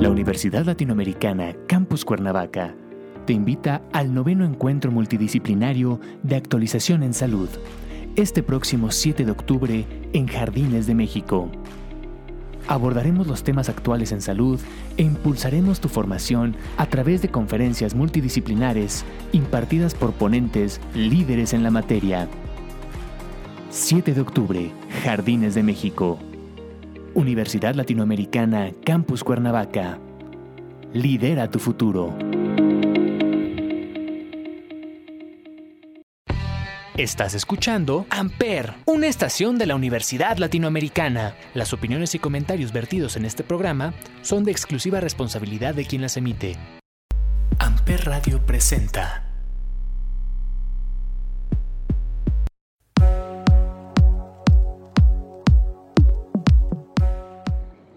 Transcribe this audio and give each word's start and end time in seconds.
La 0.00 0.08
Universidad 0.08 0.64
Latinoamericana 0.64 1.54
Campus 1.66 2.06
Cuernavaca 2.06 2.74
te 3.26 3.34
invita 3.34 3.82
al 3.92 4.14
noveno 4.14 4.46
encuentro 4.46 4.90
multidisciplinario 4.90 6.00
de 6.22 6.36
actualización 6.36 7.02
en 7.02 7.12
salud, 7.12 7.50
este 8.16 8.42
próximo 8.42 8.92
7 8.92 9.26
de 9.26 9.30
octubre 9.30 9.86
en 10.14 10.26
Jardines 10.26 10.86
de 10.86 10.94
México. 10.94 11.50
Abordaremos 12.66 13.26
los 13.26 13.44
temas 13.44 13.68
actuales 13.68 14.10
en 14.12 14.22
salud 14.22 14.58
e 14.96 15.02
impulsaremos 15.02 15.80
tu 15.80 15.90
formación 15.90 16.56
a 16.78 16.86
través 16.86 17.20
de 17.20 17.28
conferencias 17.28 17.94
multidisciplinares 17.94 19.04
impartidas 19.32 19.94
por 19.94 20.14
ponentes 20.14 20.80
líderes 20.94 21.52
en 21.52 21.62
la 21.62 21.70
materia. 21.70 22.26
7 23.68 24.14
de 24.14 24.20
octubre, 24.22 24.72
Jardines 25.04 25.54
de 25.54 25.62
México. 25.62 26.18
Universidad 27.14 27.74
Latinoamericana 27.74 28.70
Campus 28.84 29.24
Cuernavaca. 29.24 29.98
Lidera 30.92 31.50
tu 31.50 31.58
futuro. 31.58 32.16
Estás 36.96 37.34
escuchando 37.34 38.06
Amper, 38.10 38.74
una 38.84 39.06
estación 39.08 39.58
de 39.58 39.66
la 39.66 39.74
Universidad 39.74 40.36
Latinoamericana. 40.36 41.34
Las 41.54 41.72
opiniones 41.72 42.14
y 42.14 42.18
comentarios 42.18 42.72
vertidos 42.72 43.16
en 43.16 43.24
este 43.24 43.42
programa 43.42 43.94
son 44.22 44.44
de 44.44 44.52
exclusiva 44.52 45.00
responsabilidad 45.00 45.74
de 45.74 45.86
quien 45.86 46.02
las 46.02 46.16
emite. 46.16 46.56
Amper 47.58 48.04
Radio 48.04 48.44
presenta. 48.46 49.29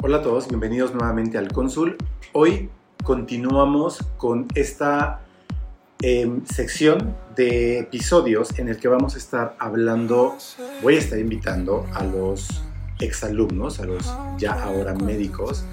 Hola 0.05 0.17
a 0.17 0.21
todos, 0.21 0.47
bienvenidos 0.47 0.93
nuevamente 0.93 1.39
al 1.39 1.51
Cónsul. 1.51 1.97
Hoy 2.33 2.69
continuamos 3.03 3.99
con 4.17 4.47
esta 4.53 5.23
Em, 6.05 6.45
sección 6.45 7.15
de 7.33 7.79
episodios 7.79 8.59
en 8.59 8.67
el 8.67 8.77
que 8.77 8.89
vamos 8.89 9.15
a 9.15 9.17
estar 9.17 9.55
hablando, 9.57 10.35
voy 10.81 10.95
a 10.95 10.99
estar 10.99 11.17
invitando 11.17 11.87
a 11.93 12.03
los 12.03 12.61
exalumnos, 12.99 13.79
a 13.79 13.85
los 13.85 14.13
ya 14.37 14.51
ahora 14.51 14.95
médicos, 14.95 15.63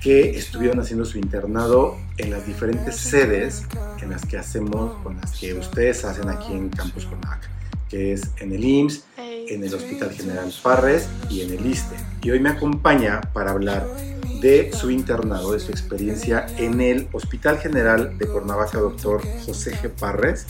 que 0.00 0.30
estuvieron 0.30 0.80
haciendo 0.80 1.04
su 1.04 1.18
internado 1.18 1.98
en 2.16 2.30
las 2.30 2.46
diferentes 2.46 2.96
sedes 2.96 3.66
en 4.00 4.08
las 4.08 4.24
que 4.24 4.38
hacemos, 4.38 4.96
con 5.02 5.16
las 5.20 5.38
que 5.38 5.52
ustedes 5.52 6.02
hacen 6.06 6.30
aquí 6.30 6.54
en 6.54 6.70
Campus 6.70 7.04
Conac, 7.04 7.50
que 7.90 8.14
es 8.14 8.30
en 8.40 8.52
el 8.52 8.64
IMSS, 8.64 9.04
en 9.48 9.64
el 9.64 9.74
Hospital 9.74 10.10
General 10.12 10.52
Parres 10.62 11.08
y 11.30 11.42
en 11.42 11.52
el 11.52 11.66
ISTE. 11.66 11.96
Y 12.22 12.30
hoy 12.30 12.40
me 12.40 12.50
acompaña 12.50 13.20
para 13.32 13.52
hablar 13.52 13.86
de 14.40 14.72
su 14.72 14.90
internado, 14.90 15.52
de 15.52 15.60
su 15.60 15.70
experiencia 15.70 16.46
en 16.58 16.80
el 16.80 17.08
Hospital 17.12 17.58
General 17.58 18.18
de 18.18 18.26
Cuernavaca, 18.26 18.78
doctor 18.78 19.22
José 19.44 19.74
G. 19.76 19.90
Parres, 19.90 20.46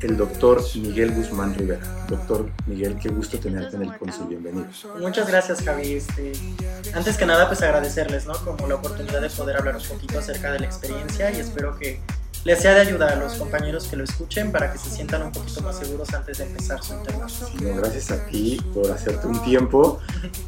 el 0.00 0.16
doctor 0.16 0.62
Miguel 0.74 1.12
Guzmán 1.12 1.54
Rivera. 1.54 2.06
Doctor 2.08 2.50
Miguel, 2.66 2.96
qué 3.00 3.08
gusto 3.08 3.38
tenerte 3.38 3.76
en 3.76 3.82
el 3.82 3.96
consul, 3.96 4.28
bienvenido. 4.28 4.66
Muchas 4.98 5.28
gracias, 5.28 5.62
Javi. 5.62 5.94
Este, 5.94 6.32
antes 6.94 7.16
que 7.16 7.24
nada, 7.24 7.46
pues 7.46 7.62
agradecerles, 7.62 8.26
¿no? 8.26 8.34
Como 8.44 8.66
la 8.66 8.74
oportunidad 8.76 9.20
de 9.20 9.30
poder 9.30 9.56
hablar 9.56 9.76
un 9.76 9.82
poquito 9.82 10.18
acerca 10.18 10.52
de 10.52 10.60
la 10.60 10.66
experiencia 10.66 11.30
y 11.30 11.40
espero 11.40 11.78
que 11.78 12.00
les 12.44 12.60
sea 12.60 12.74
de 12.74 12.80
ayuda 12.80 13.12
a 13.12 13.16
los 13.16 13.34
compañeros 13.34 13.86
que 13.86 13.96
lo 13.96 14.04
escuchen 14.04 14.50
para 14.50 14.72
que 14.72 14.78
se 14.78 14.90
sientan 14.90 15.22
un 15.22 15.32
poquito 15.32 15.60
más 15.62 15.78
seguros 15.78 16.12
antes 16.12 16.38
de 16.38 16.44
empezar 16.44 16.82
su 16.82 16.94
internado. 16.94 17.28
gracias 17.76 18.10
a 18.10 18.26
ti 18.26 18.60
por 18.74 18.90
hacerte 18.90 19.26
un 19.26 19.42
tiempo, 19.44 20.00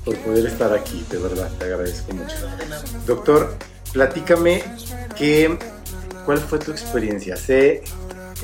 por 0.05 0.17
poder 0.19 0.47
estar 0.47 0.72
aquí, 0.72 1.05
de 1.11 1.19
verdad, 1.19 1.48
te 1.59 1.67
agradezco 1.67 2.12
mucho. 2.12 2.37
Doctor, 3.06 3.56
platícame 3.92 4.65
qué, 5.17 5.56
cuál 6.25 6.39
fue 6.39 6.59
tu 6.59 6.72
experiencia. 6.72 7.37
Sé, 7.37 7.84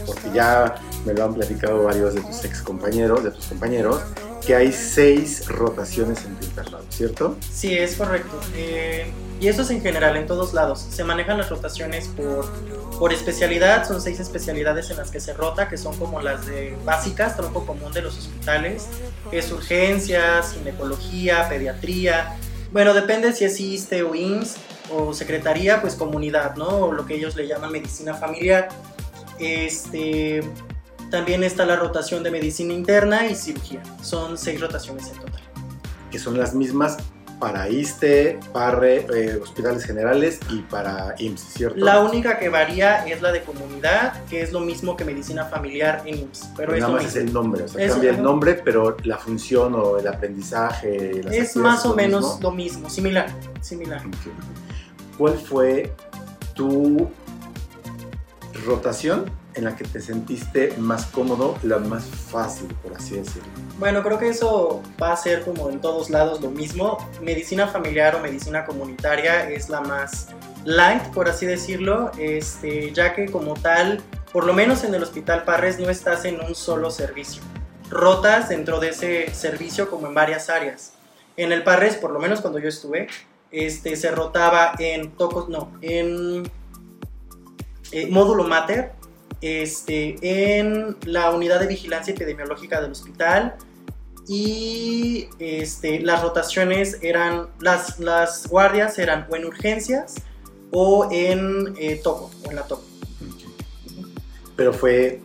porque 0.06 0.30
ya 0.32 0.76
me 1.04 1.12
lo 1.12 1.24
han 1.24 1.34
platicado 1.34 1.84
varios 1.84 2.14
de 2.14 2.20
tus 2.20 2.44
ex 2.44 2.62
compañeros, 2.62 3.24
de 3.24 3.32
tus 3.32 3.46
compañeros, 3.46 4.00
que 4.44 4.54
hay 4.54 4.72
seis 4.72 5.46
rotaciones 5.46 6.24
en 6.24 6.36
tu 6.36 6.46
internado, 6.46 6.84
¿cierto? 6.88 7.36
Sí, 7.52 7.76
es 7.76 7.96
correcto. 7.96 8.40
Eh, 8.54 9.10
y 9.40 9.48
eso 9.48 9.62
es 9.62 9.70
en 9.70 9.80
general, 9.80 10.16
en 10.16 10.26
todos 10.26 10.52
lados. 10.52 10.86
Se 10.90 11.02
manejan 11.04 11.38
las 11.38 11.48
rotaciones 11.48 12.08
por, 12.08 12.46
por 12.98 13.12
especialidad, 13.12 13.88
son 13.88 14.00
seis 14.00 14.20
especialidades 14.20 14.90
en 14.90 14.98
las 14.98 15.10
que 15.10 15.20
se 15.20 15.32
rota, 15.32 15.68
que 15.68 15.78
son 15.78 15.96
como 15.96 16.20
las 16.20 16.46
de 16.46 16.76
básicas, 16.84 17.36
tronco 17.36 17.64
común 17.64 17.92
de 17.92 18.02
los 18.02 18.18
hospitales, 18.18 18.86
es 19.32 19.50
urgencias, 19.50 20.52
ginecología, 20.54 21.48
pediatría. 21.48 22.36
Bueno, 22.72 22.92
depende 22.92 23.32
si 23.32 23.44
es 23.44 23.58
ISTE 23.58 24.02
o 24.02 24.14
IMSS 24.14 24.56
o 24.92 25.14
secretaría, 25.14 25.80
pues 25.80 25.94
comunidad, 25.94 26.56
¿no? 26.56 26.68
O 26.68 26.92
lo 26.92 27.06
que 27.06 27.14
ellos 27.14 27.36
le 27.36 27.46
llaman 27.46 27.72
medicina 27.72 28.14
familiar. 28.14 28.68
Este, 29.38 30.42
también 31.10 31.44
está 31.44 31.66
la 31.66 31.76
rotación 31.76 32.22
de 32.22 32.30
medicina 32.30 32.72
interna 32.72 33.26
y 33.26 33.34
cirugía. 33.34 33.82
Son 34.02 34.38
seis 34.38 34.60
rotaciones 34.60 35.08
en 35.08 35.18
total. 35.18 35.42
Que 36.10 36.18
son 36.18 36.38
las 36.38 36.54
mismas 36.54 36.98
para 37.40 37.70
ISTE, 37.70 38.38
PARRE, 38.52 39.06
eh, 39.14 39.40
hospitales 39.42 39.84
generales 39.84 40.38
y 40.50 40.60
para 40.60 41.14
IMSS, 41.18 41.40
¿cierto? 41.54 41.78
La 41.78 42.00
única 42.00 42.38
que 42.38 42.50
varía 42.50 43.06
es 43.06 43.22
la 43.22 43.32
de 43.32 43.42
comunidad, 43.42 44.24
que 44.26 44.42
es 44.42 44.52
lo 44.52 44.60
mismo 44.60 44.94
que 44.94 45.06
medicina 45.06 45.46
familiar 45.46 46.02
en 46.04 46.18
IMSS. 46.18 46.50
Pero 46.54 46.76
nada 46.76 46.92
más 46.92 47.06
es 47.06 47.16
el 47.16 47.32
nombre, 47.32 47.64
o 47.64 47.68
sea, 47.68 47.88
cambia 47.88 48.10
el 48.10 48.22
nombre, 48.22 48.60
pero 48.62 48.96
la 49.04 49.16
función 49.16 49.74
o 49.74 49.98
el 49.98 50.06
aprendizaje. 50.06 51.22
es 51.32 51.56
más 51.56 51.86
o 51.86 51.94
menos 51.96 52.38
lo 52.42 52.50
mismo, 52.50 52.90
similar. 52.90 53.30
similar. 53.62 54.02
¿Cuál 55.16 55.38
fue 55.38 55.92
tu 56.54 57.10
rotación 58.66 59.39
en 59.60 59.66
la 59.66 59.76
que 59.76 59.84
te 59.84 60.00
sentiste 60.00 60.74
más 60.78 61.06
cómodo, 61.06 61.56
la 61.62 61.78
más 61.78 62.04
fácil, 62.04 62.66
por 62.82 62.94
así 62.94 63.16
decirlo? 63.16 63.48
Bueno, 63.78 64.02
creo 64.02 64.18
que 64.18 64.28
eso 64.28 64.82
va 65.00 65.12
a 65.12 65.16
ser 65.16 65.42
como 65.44 65.70
en 65.70 65.80
todos 65.80 66.10
lados 66.10 66.40
lo 66.40 66.50
mismo. 66.50 66.98
Medicina 67.22 67.68
familiar 67.68 68.16
o 68.16 68.20
medicina 68.20 68.64
comunitaria 68.64 69.48
es 69.50 69.68
la 69.68 69.82
más 69.82 70.28
light, 70.64 71.02
por 71.12 71.28
así 71.28 71.46
decirlo, 71.46 72.10
este, 72.18 72.92
ya 72.92 73.14
que 73.14 73.26
como 73.26 73.54
tal, 73.54 74.02
por 74.32 74.44
lo 74.44 74.52
menos 74.52 74.82
en 74.82 74.94
el 74.94 75.02
Hospital 75.02 75.44
Parres 75.44 75.78
no 75.78 75.90
estás 75.90 76.24
en 76.24 76.40
un 76.40 76.54
solo 76.54 76.90
servicio. 76.90 77.42
Rotas 77.90 78.48
dentro 78.48 78.80
de 78.80 78.90
ese 78.90 79.34
servicio 79.34 79.90
como 79.90 80.06
en 80.06 80.14
varias 80.14 80.48
áreas. 80.48 80.94
En 81.36 81.52
el 81.52 81.62
Parres, 81.62 81.96
por 81.96 82.12
lo 82.12 82.18
menos 82.18 82.40
cuando 82.40 82.58
yo 82.58 82.68
estuve, 82.68 83.08
este, 83.50 83.96
se 83.96 84.10
rotaba 84.10 84.72
en 84.78 85.10
tocos, 85.12 85.48
no, 85.48 85.72
en 85.82 86.50
eh, 87.92 88.06
módulo 88.10 88.44
mater, 88.44 88.92
este, 89.40 90.16
en 90.58 90.96
la 91.04 91.30
unidad 91.30 91.60
de 91.60 91.66
vigilancia 91.66 92.12
epidemiológica 92.12 92.80
del 92.80 92.92
hospital 92.92 93.56
y 94.26 95.28
este, 95.38 96.00
las 96.00 96.22
rotaciones 96.22 96.98
eran, 97.02 97.48
las, 97.58 97.98
las 97.98 98.46
guardias 98.46 98.98
eran 98.98 99.26
o 99.30 99.36
en 99.36 99.44
urgencias 99.44 100.16
o 100.70 101.08
en 101.10 101.74
eh, 101.78 102.00
toco, 102.02 102.30
o 102.44 102.50
en 102.50 102.56
la 102.56 102.62
toco. 102.62 102.84
Pero 104.56 104.72
fue 104.72 105.20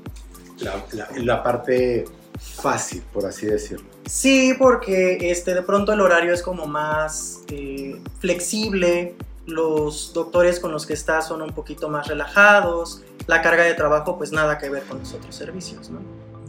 la, 0.59 0.86
la, 1.18 1.44
parte 1.44 2.06
fácil, 2.40 3.04
por 3.14 3.25
así 3.25 3.46
decirlo. 3.46 3.86
Sí, 4.06 4.56
porque 4.58 5.30
este, 5.30 5.54
de 5.54 5.62
pronto 5.62 5.94
el 5.94 6.02
horario 6.02 6.34
es 6.34 6.42
como 6.42 6.66
más 6.66 7.42
eh, 7.50 8.02
flexible, 8.20 9.16
los 9.46 10.14
doctores 10.14 10.59
con 10.59 10.72
los 10.72 10.86
que 10.86 10.94
estás 10.94 11.28
son 11.28 11.42
un 11.42 11.54
poquito 11.54 11.90
más 11.90 12.08
relajados, 12.08 13.04
la 13.28 13.41
carga 13.41 13.63
de 13.63 13.74
trabajo 13.74 14.18
pues 14.18 14.31
nada 14.31 14.58
que 14.58 14.69
ver 14.69 14.84
con 14.84 15.00
los 15.00 15.13
otros 15.13 15.36
servicios, 15.36 15.90
¿no? 15.90 16.00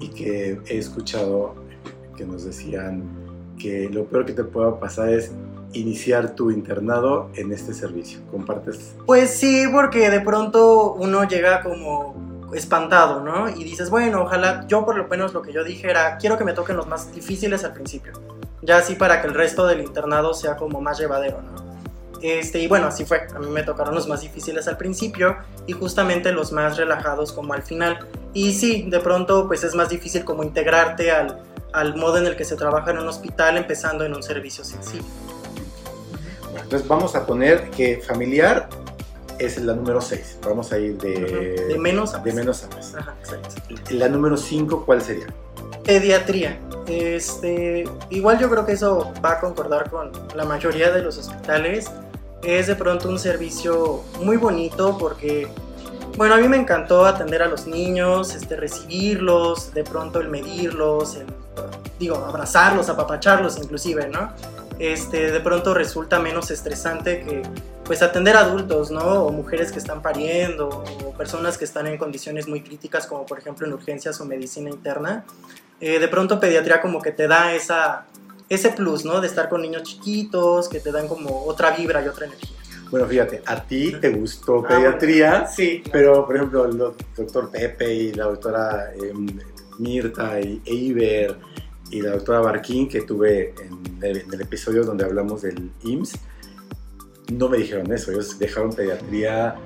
Y 0.01 0.09
que 0.09 0.61
he 0.67 0.79
escuchado 0.79 1.55
que 2.17 2.25
nos 2.25 2.45
decían 2.45 3.05
que 3.59 3.89
lo 3.91 4.05
peor 4.05 4.27
que 4.27 4.33
te 4.33 4.45
pueda 4.45 4.79
pasar 4.79 5.09
es 5.11 5.33
iniciar 5.73 6.35
tu 6.35 6.51
internado 6.51 7.31
en 7.35 7.53
este 7.53 7.75
servicio. 7.75 8.21
¿Compartes? 8.31 8.95
Pues 9.07 9.31
sí, 9.31 9.67
porque 9.73 10.11
de 10.11 10.21
pronto 10.21 10.95
uno 10.95 11.25
llega 11.25 11.63
como 11.63 12.15
espantado, 12.55 13.21
¿no? 13.21 13.49
Y 13.49 13.65
dices, 13.65 13.91
bueno, 13.91 14.23
ojalá, 14.23 14.67
yo 14.69 14.85
por 14.85 14.97
lo 14.97 15.09
menos 15.09 15.35
lo 15.35 15.43
que 15.43 15.53
yo 15.53 15.65
dije 15.65 15.91
era, 15.91 16.17
quiero 16.17 16.39
que 16.39 16.45
me 16.45 16.53
toquen 16.53 16.77
los 16.77 16.87
más 16.87 17.13
difíciles 17.13 17.65
al 17.65 17.73
principio, 17.73 18.13
ya 18.63 18.79
así 18.79 18.95
para 18.95 19.21
que 19.21 19.29
el 19.29 19.35
resto 19.35 19.67
del 19.67 19.81
internado 19.81 20.33
sea 20.33 20.57
como 20.57 20.81
más 20.81 20.99
llevadero, 20.99 21.43
¿no? 21.43 21.66
Este, 22.23 22.61
y 22.61 22.67
bueno, 22.67 22.87
así 22.87 23.05
fue. 23.05 23.27
A 23.35 23.39
mí 23.39 23.49
me 23.49 23.63
tocaron 23.63 23.95
los 23.95 24.09
más 24.09 24.21
difíciles 24.21 24.69
al 24.69 24.77
principio 24.77 25.37
y 25.67 25.73
justamente 25.73 26.33
los 26.33 26.53
más 26.53 26.77
relajados 26.77 27.33
como 27.33 27.55
al 27.55 27.63
final. 27.63 28.07
Y 28.33 28.53
sí, 28.53 28.87
de 28.89 29.01
pronto 29.01 29.47
pues 29.47 29.65
es 29.65 29.75
más 29.75 29.89
difícil 29.89 30.25
como 30.25 30.43
integrarte 30.43 31.11
al, 31.11 31.43
al 31.73 31.97
modo 31.97 32.19
en 32.19 32.27
el 32.27 32.37
que 32.37 32.45
se 32.45 32.57
trabaja 32.57 32.91
en 32.91 32.99
un 32.99 33.09
hospital 33.09 33.57
empezando 33.57 34.05
en 34.05 34.15
un 34.15 34.23
servicio 34.23 34.65
sencillo. 34.65 35.05
Bueno, 36.43 36.61
entonces 36.63 36.89
vamos 36.89 37.15
a 37.15 37.27
poner 37.27 37.71
que 37.71 37.99
familiar 37.99 38.69
es 39.39 39.59
la 39.59 39.75
número 39.75 40.01
6. 40.01 40.39
Vamos 40.45 40.73
a 40.73 40.79
ir 40.79 40.97
de, 40.99 41.67
de 41.69 41.79
menos 41.79 42.15
a 42.15 42.19
más. 42.19 42.25
De 42.25 42.33
menos 42.33 42.65
a 42.65 42.69
más. 42.69 42.95
La 43.91 44.09
número 44.09 44.37
5, 44.37 44.85
¿cuál 44.87 45.03
sería? 45.03 45.27
Pediatría. 45.85 46.59
Este, 46.87 47.85
igual 48.11 48.39
yo 48.39 48.49
creo 48.49 48.65
que 48.65 48.73
eso 48.73 49.13
va 49.25 49.33
a 49.33 49.41
concordar 49.41 49.91
con 49.91 50.13
la 50.35 50.45
mayoría 50.45 50.91
de 50.91 51.03
los 51.03 51.19
hospitales 51.19 51.91
es 52.43 52.67
de 52.67 52.77
pronto 52.77 53.09
un 53.09 53.19
servicio 53.19 54.05
muy 54.21 54.37
bonito 54.37 54.97
porque, 54.99 55.49
bueno, 56.17 56.35
a 56.35 56.39
mí 56.39 56.49
me 56.49 56.57
encantó 56.57 57.05
atender 57.07 57.43
a 57.43 57.47
los 57.47 57.67
niños, 57.67 58.35
este, 58.35 58.57
recibirlos, 58.57 59.75
de 59.75 59.85
pronto 59.85 60.21
el 60.21 60.29
medirlos, 60.29 61.19
digo, 61.99 62.17
abrazarlos, 62.17 62.89
apapacharlos 62.89 63.59
inclusive, 63.59 64.09
¿no? 64.09 64.33
Este, 64.79 65.33
de 65.33 65.41
pronto 65.41 65.73
resulta 65.73 66.21
menos 66.21 66.51
estresante 66.51 67.25
que 67.25 67.43
pues 67.85 68.03
atender 68.03 68.37
adultos, 68.37 68.91
¿no? 68.91 69.25
O 69.25 69.33
mujeres 69.33 69.71
que 69.73 69.79
están 69.79 70.03
pariendo, 70.03 70.85
o 71.05 71.13
personas 71.13 71.57
que 71.57 71.65
están 71.65 71.87
en 71.87 71.97
condiciones 71.97 72.49
muy 72.49 72.61
críticas, 72.61 73.07
como 73.07 73.25
por 73.25 73.39
ejemplo 73.39 73.67
en 73.67 73.73
urgencias 73.73 74.21
o 74.21 74.25
medicina 74.25 74.71
interna. 74.71 75.25
Eh, 75.81 75.99
de 75.99 76.09
pronto 76.09 76.41
pediatría 76.41 76.81
como 76.81 77.01
que 77.01 77.13
te 77.13 77.29
da 77.29 77.55
esa, 77.55 78.07
ese 78.49 78.71
plus, 78.71 79.05
¿no? 79.05 79.21
De 79.21 79.27
estar 79.27 79.49
con 79.49 79.63
niños 79.63 79.83
chiquitos, 79.83 80.69
que 80.69 80.81
te 80.81 80.93
dan 80.93 81.09
como 81.09 81.45
otra 81.45 81.77
vibra 81.77 82.05
y 82.05 82.09
otra 82.09 82.27
energía. 82.27 82.57
Bueno, 82.91 83.07
fíjate, 83.07 83.43
a 83.45 83.63
ti 83.65 83.97
te 84.01 84.11
gustó 84.11 84.65
ah, 84.65 84.69
pediatría, 84.69 85.47
sí, 85.47 85.83
pero 85.91 86.25
por 86.25 86.37
ejemplo 86.37 86.67
el 86.67 86.79
doctor 86.79 87.51
Pepe 87.51 87.93
y 87.93 88.13
la 88.13 88.27
doctora 88.27 88.93
em, 88.95 89.27
Mirta 89.79 90.41
y 90.41 90.63
Eiber 90.65 91.37
y 91.91 92.01
la 92.01 92.13
doctora 92.13 92.41
Barquín 92.41 92.89
que 92.89 93.03
tuve 93.03 93.55
en 93.61 93.99
el, 94.03 94.19
en 94.19 94.33
el, 94.33 94.41
episodio 94.41 94.85
donde 94.85 95.05
hablamos 95.05 95.43
del 95.43 95.73
IMSS, 95.83 96.19
no 97.33 97.49
me 97.49 97.59
dijeron 97.59 97.93
eso, 97.93 98.13
ellos 98.13 98.39
dejaron 98.39 98.73
pediatría 98.73 99.57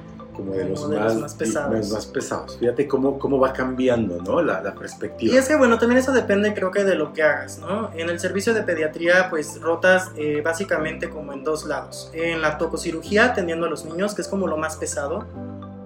como 0.40 0.54
de, 0.54 0.64
los, 0.64 0.88
más, 0.88 2.06
pesados. 2.06 2.56
Fíjate 2.58 2.88
cómo, 2.88 3.18
cómo 3.18 3.38
va 3.38 3.52
cambiando 3.52 4.22
¿no? 4.22 4.42
la, 4.42 4.62
la, 4.62 4.74
perspectiva. 4.74 5.34
Y 5.34 5.36
es 5.36 5.46
que 5.48 5.56
bueno, 5.56 5.78
también 5.78 5.98
eso 5.98 6.12
depende 6.12 6.54
creo 6.54 6.70
que 6.70 6.84
de 6.84 6.94
lo 6.94 7.12
que 7.12 7.22
hagas. 7.22 7.58
¿no? 7.58 7.90
En 7.94 8.08
el 8.08 8.18
servicio 8.18 8.54
de 8.54 8.62
pediatría 8.62 9.28
pues 9.28 9.60
rotas 9.60 10.10
eh, 10.16 10.40
básicamente 10.42 11.10
como 11.10 11.32
en 11.32 11.44
dos 11.44 11.66
lados. 11.66 12.10
En 12.14 12.40
la 12.40 12.58
tococirugía 12.58 13.26
atendiendo 13.26 13.66
a 13.66 13.70
los 13.70 13.84
niños, 13.84 14.14
que 14.14 14.22
es 14.22 14.28
como 14.28 14.46
lo 14.46 14.56
más 14.56 14.76
pesado. 14.76 15.26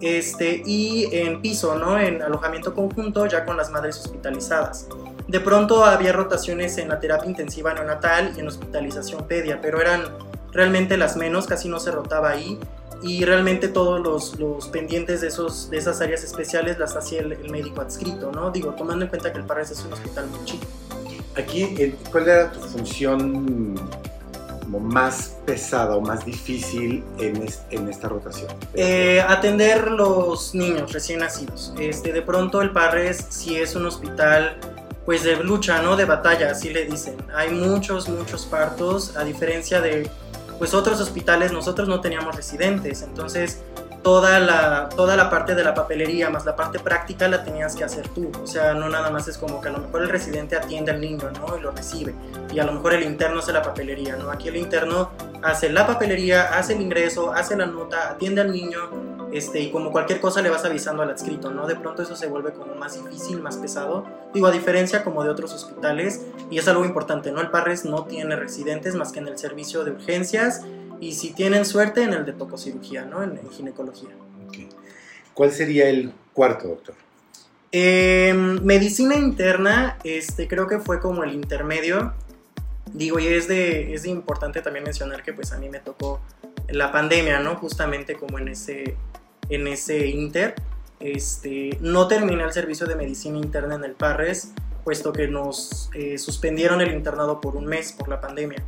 Este, 0.01 0.63
y 0.65 1.09
en 1.13 1.41
piso, 1.41 1.77
¿no? 1.79 1.99
En 1.99 2.21
alojamiento 2.21 2.75
conjunto 2.75 3.27
ya 3.27 3.45
con 3.45 3.57
las 3.57 3.71
madres 3.71 3.99
hospitalizadas. 3.99 4.87
De 5.27 5.41
pronto 5.41 5.85
había 5.85 6.13
rotaciones 6.13 6.77
en 6.79 6.89
la 6.89 7.01
terapia 7.01 7.29
intensiva 7.31 7.73
neonatal 7.73 8.35
y 8.37 8.41
en 8.41 8.49
hospitalización 8.49 9.27
pedia, 9.27 9.61
pero 9.63 9.81
eran 9.81 10.03
realmente 10.53 10.97
las 10.97 11.17
menos, 11.17 11.47
casi 11.47 11.69
no 11.69 11.81
se 11.81 11.91
rotaba 11.91 12.31
ahí 12.31 12.59
y 13.05 13.25
realmente 13.25 13.69
todos 13.69 14.01
los, 14.01 14.39
los, 14.39 14.69
pendientes 14.69 15.21
de, 15.21 15.29
esos, 15.29 15.69
de 15.71 15.77
esas 15.77 16.01
áreas 16.01 16.25
especiales 16.25 16.79
las 16.79 16.97
hacía 16.97 17.21
el, 17.21 17.51
médico 17.51 17.83
adscrito, 17.83 18.33
¿no? 18.33 18.51
Digo, 18.51 18.73
tomando 18.73 19.05
en 19.05 19.11
cuenta 19.11 19.33
que 19.33 19.39
el 19.39 19.45
Parres 19.45 19.71
es 19.71 19.85
un 19.85 19.93
hospital 19.93 20.27
muy 20.29 20.45
chico. 20.45 20.65
Aquí, 21.37 21.95
¿cuál 22.11 22.29
era 22.29 22.53
tu 22.53 22.61
función 22.61 23.75
como 24.61 24.81
más 24.81 25.37
pesada 25.45 25.97
o 25.97 26.01
más 26.01 26.25
difícil 26.25 27.05
en, 27.19 27.47
en 27.71 27.89
esta 27.89 28.09
rotación? 28.09 28.51
Eh, 28.73 29.23
atender 29.27 29.91
los 29.91 30.55
niños 30.55 30.93
recién 30.93 31.19
nacidos. 31.21 31.75
Este, 31.79 32.13
de 32.13 32.23
pronto 32.23 32.63
el 32.63 32.71
Parres, 32.71 33.27
si 33.29 33.57
es 33.57 33.77
un 33.77 33.85
hospital 33.87 34.57
pues 35.05 35.23
de 35.23 35.37
lucha, 35.37 35.83
¿no? 35.83 35.97
De 35.97 36.07
batalla, 36.07 36.53
así 36.53 36.71
le 36.71 36.87
dicen. 36.87 37.17
Hay 37.35 37.51
muchos, 37.51 38.09
muchos 38.09 38.47
partos, 38.47 39.17
a 39.17 39.25
diferencia 39.25 39.83
de 39.83 40.11
pues 40.65 40.73
otros 40.73 40.99
hospitales 40.99 41.53
nosotros 41.53 41.89
no 41.89 42.01
teníamos 42.01 42.35
residentes, 42.35 43.03
entonces 43.03 43.61
toda 44.03 44.41
la, 44.41 44.89
toda 44.89 45.15
la 45.15 45.29
parte 45.29 45.55
de 45.55 45.63
la 45.63 45.75
papelería 45.75 46.31
más 46.31 46.47
la 46.47 46.57
parte 46.57 46.79
práctica 46.79 47.29
la 47.29 47.45
tenías 47.45 47.77
que 47.77 47.85
hacer 47.85 48.09
tú, 48.09 48.33
o 48.43 48.47
sea, 48.47 48.73
no 48.73 48.89
nada 48.89 49.11
más 49.11 49.29
es 49.29 49.37
como 49.37 49.61
que 49.61 49.69
a 49.69 49.73
lo 49.73 49.81
mejor 49.81 50.05
el 50.05 50.09
residente 50.09 50.57
atiende 50.57 50.91
al 50.91 51.03
niño, 51.03 51.31
¿no? 51.33 51.59
Y 51.59 51.61
lo 51.61 51.71
recibe, 51.71 52.15
y 52.51 52.61
a 52.61 52.65
lo 52.65 52.73
mejor 52.73 52.95
el 52.95 53.03
interno 53.03 53.41
hace 53.41 53.53
la 53.53 53.61
papelería, 53.61 54.17
¿no? 54.17 54.31
Aquí 54.31 54.49
el 54.49 54.57
interno 54.57 55.11
hace 55.43 55.69
la 55.69 55.87
papelería, 55.87 56.45
hace 56.57 56.73
el 56.73 56.81
ingreso, 56.81 57.31
hace 57.35 57.59
la 57.59 57.67
nota, 57.67 58.13
atiende 58.13 58.41
al 58.41 58.51
niño, 58.51 59.14
este, 59.35 59.59
y 59.59 59.73
como 59.73 59.91
cualquier 59.91 60.21
cosa 60.21 60.43
le 60.43 60.49
vas 60.49 60.65
avisando 60.65 61.03
al 61.03 61.11
adscrito, 61.11 61.51
¿no? 61.51 61.67
De 61.67 61.75
pronto 61.75 62.03
eso 62.03 62.15
se 62.15 62.29
vuelve 62.29 62.53
como 62.53 62.77
más 62.77 62.95
difícil, 62.95 63.43
más 63.43 63.57
pesado, 63.57 64.07
digo, 64.33 64.47
a 64.47 64.53
diferencia 64.53 65.03
como 65.03 65.25
de 65.25 65.31
otros 65.31 65.53
hospitales, 65.53 66.21
y 66.53 66.59
es 66.59 66.69
algo 66.69 66.85
importante, 66.85 67.33
¿no? 67.33 67.41
El 67.41 67.51
Parres 67.51 67.85
no 67.85 68.05
tiene 68.05 68.37
residentes 68.37 68.95
más 68.95 69.11
que 69.11 69.19
en 69.19 69.27
el 69.27 69.37
servicio 69.37 69.83
de 69.83 69.91
urgencias, 69.91 70.63
y 71.01 71.15
si 71.15 71.33
tienen 71.33 71.65
suerte, 71.65 72.05
en 72.05 72.13
el 72.13 72.25
de 72.25 72.33
tococirugía, 72.33 73.07
¿no? 73.07 73.25
En, 73.25 73.37
ginecología. 73.51 74.11
¿Cuál 75.35 75.51
sería 75.51 75.89
el 75.89 76.13
cuarto, 76.33 76.69
doctor? 76.69 76.95
Em, 77.73 78.63
medicina 78.63 79.17
interna, 79.17 79.99
este, 80.05 80.47
creo 80.47 80.69
que 80.69 80.79
fue 80.79 81.01
como 81.01 81.25
el 81.25 81.35
intermedio. 81.35 82.15
Digo, 82.93 83.19
y 83.19 83.27
es 83.27 83.49
de, 83.49 83.95
es 83.95 84.05
de 84.05 84.11
importante 84.11 84.63
también 84.63 84.85
mencionar 84.85 85.25
que 85.25 85.33
pues 85.33 85.51
a 85.51 85.59
mí 85.59 85.69
me 85.69 85.81
tocó 85.81 86.21
la 86.69 86.93
pandemia, 86.93 87.41
¿no? 87.41 87.57
Justamente 87.57 88.15
como 88.15 88.39
en 88.39 88.47
ese, 88.47 88.97
en 89.49 89.67
ese 89.67 90.07
inter. 90.07 90.55
Este, 91.01 91.77
no 91.81 92.09
terminé 92.09 92.45
el 92.45 92.53
servicio 92.53 92.87
de 92.87 92.97
medicina 92.97 93.39
interna 93.39 93.75
en 93.75 93.85
el 93.85 93.93
Parres, 93.93 94.53
puesto 94.85 95.13
que 95.13 95.29
nos 95.29 95.91
eh, 95.95 96.19
suspendieron 96.19 96.81
el 96.81 96.93
internado 96.93 97.41
por 97.41 97.57
un 97.57 97.67
mes 97.67 97.93
por 97.93 98.09
la 98.09 98.21
pandemia. 98.21 98.63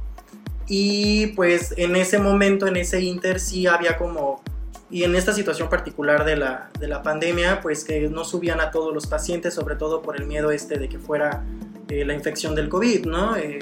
Y 0.66 1.28
pues 1.28 1.74
en 1.76 1.94
ese 1.96 2.18
momento, 2.18 2.66
en 2.66 2.76
ese 2.76 3.00
inter, 3.00 3.38
sí 3.38 3.66
había 3.66 3.96
como, 3.96 4.42
y 4.90 5.04
en 5.04 5.14
esta 5.14 5.32
situación 5.32 5.68
particular 5.68 6.24
de 6.24 6.36
la, 6.36 6.70
de 6.78 6.88
la 6.88 7.02
pandemia, 7.02 7.60
pues 7.60 7.84
que 7.84 8.08
no 8.08 8.24
subían 8.24 8.60
a 8.60 8.70
todos 8.70 8.92
los 8.92 9.06
pacientes, 9.06 9.54
sobre 9.54 9.76
todo 9.76 10.02
por 10.02 10.20
el 10.20 10.26
miedo 10.26 10.50
este 10.50 10.78
de 10.78 10.88
que 10.88 10.98
fuera 10.98 11.44
eh, 11.88 12.04
la 12.04 12.14
infección 12.14 12.54
del 12.54 12.68
COVID, 12.68 13.06
¿no? 13.06 13.36
Eh, 13.36 13.60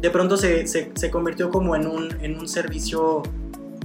de 0.00 0.10
pronto 0.10 0.36
se, 0.36 0.66
se, 0.66 0.92
se, 0.94 1.10
convirtió 1.10 1.50
como 1.50 1.76
en 1.76 1.86
un, 1.86 2.16
en 2.22 2.38
un 2.38 2.48
servicio 2.48 3.22